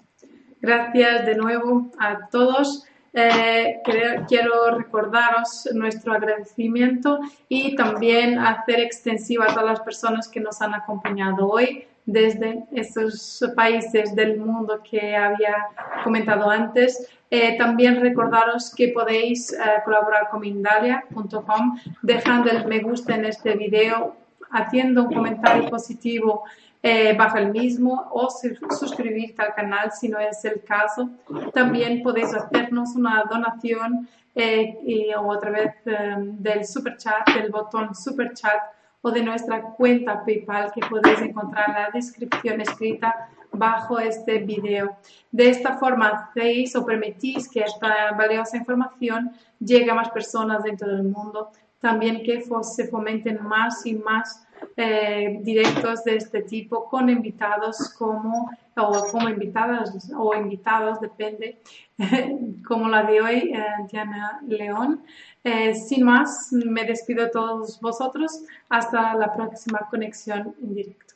Gracias 0.59 1.25
de 1.25 1.35
nuevo 1.35 1.91
a 1.99 2.27
todos. 2.29 2.86
Eh, 3.13 3.81
quiero 4.27 4.77
recordaros 4.77 5.69
nuestro 5.73 6.13
agradecimiento 6.13 7.19
y 7.49 7.75
también 7.75 8.37
hacer 8.37 8.79
extensiva 8.79 9.45
a 9.45 9.47
todas 9.47 9.65
las 9.65 9.79
personas 9.81 10.27
que 10.27 10.39
nos 10.39 10.61
han 10.61 10.73
acompañado 10.73 11.47
hoy 11.47 11.85
desde 12.07 12.63
esos 12.71 13.43
países 13.55 14.15
del 14.15 14.37
mundo 14.37 14.81
que 14.89 15.15
había 15.15 15.67
comentado 16.03 16.49
antes. 16.49 17.07
Eh, 17.29 17.57
también 17.57 17.99
recordaros 17.99 18.73
que 18.73 18.87
podéis 18.89 19.51
eh, 19.51 19.57
colaborar 19.83 20.29
con 20.29 20.39
Mindalia.com 20.39 21.77
dejando 22.01 22.49
el 22.49 22.65
me 22.65 22.79
gusta 22.79 23.15
en 23.15 23.25
este 23.25 23.55
video, 23.55 24.15
haciendo 24.49 25.03
un 25.03 25.13
comentario 25.13 25.69
positivo 25.69 26.45
eh, 26.89 27.13
bajo 27.17 27.37
el 27.37 27.51
mismo 27.51 28.07
o 28.11 28.29
suscribirte 28.29 29.41
al 29.41 29.53
canal 29.53 29.91
si 29.91 30.07
no 30.07 30.19
es 30.19 30.45
el 30.45 30.63
caso. 30.63 31.09
También 31.53 32.01
podéis 32.01 32.33
hacernos 32.33 32.95
una 32.95 33.25
donación 33.29 34.07
eh, 34.33 35.13
o 35.19 35.33
a 35.33 35.37
través 35.37 35.73
em, 35.85 36.37
del 36.37 36.65
super 36.65 36.95
chat, 36.95 37.27
del 37.33 37.51
botón 37.51 37.93
super 37.93 38.33
chat 38.33 38.61
o 39.01 39.11
de 39.11 39.21
nuestra 39.21 39.61
cuenta 39.61 40.23
PayPal 40.23 40.71
que 40.71 40.79
podéis 40.87 41.19
encontrar 41.19 41.67
en 41.67 41.75
la 41.75 41.89
descripción 41.93 42.61
escrita 42.61 43.31
bajo 43.51 43.99
este 43.99 44.37
video. 44.37 44.95
De 45.29 45.49
esta 45.49 45.77
forma 45.77 46.07
hacéis 46.07 46.73
o 46.77 46.85
permitís 46.85 47.49
que 47.49 47.63
esta 47.63 48.13
valiosa 48.13 48.55
información 48.55 49.33
llegue 49.59 49.91
a 49.91 49.93
más 49.93 50.09
personas 50.11 50.63
dentro 50.63 50.87
del 50.87 51.03
mundo. 51.03 51.51
También 51.81 52.23
que 52.23 52.41
se 52.61 52.87
fomenten 52.87 53.43
más 53.43 53.85
y 53.85 53.93
más 53.93 54.46
eh, 54.75 55.39
directos 55.41 56.03
de 56.03 56.17
este 56.17 56.41
tipo 56.43 56.87
con 56.89 57.09
invitados 57.09 57.93
como 57.97 58.49
o 58.75 59.07
como 59.11 59.27
invitadas 59.27 60.11
o 60.15 60.35
invitados, 60.35 60.99
depende, 61.01 61.59
como 62.67 62.87
la 62.87 63.03
de 63.03 63.21
hoy, 63.21 63.51
eh, 63.53 63.63
Diana 63.91 64.39
León. 64.47 65.03
Eh, 65.43 65.73
sin 65.73 66.03
más, 66.03 66.51
me 66.51 66.83
despido 66.83 67.23
de 67.23 67.31
todos 67.31 67.79
vosotros. 67.81 68.43
Hasta 68.69 69.15
la 69.15 69.33
próxima 69.33 69.87
conexión 69.89 70.55
en 70.61 70.75
directo. 70.75 71.06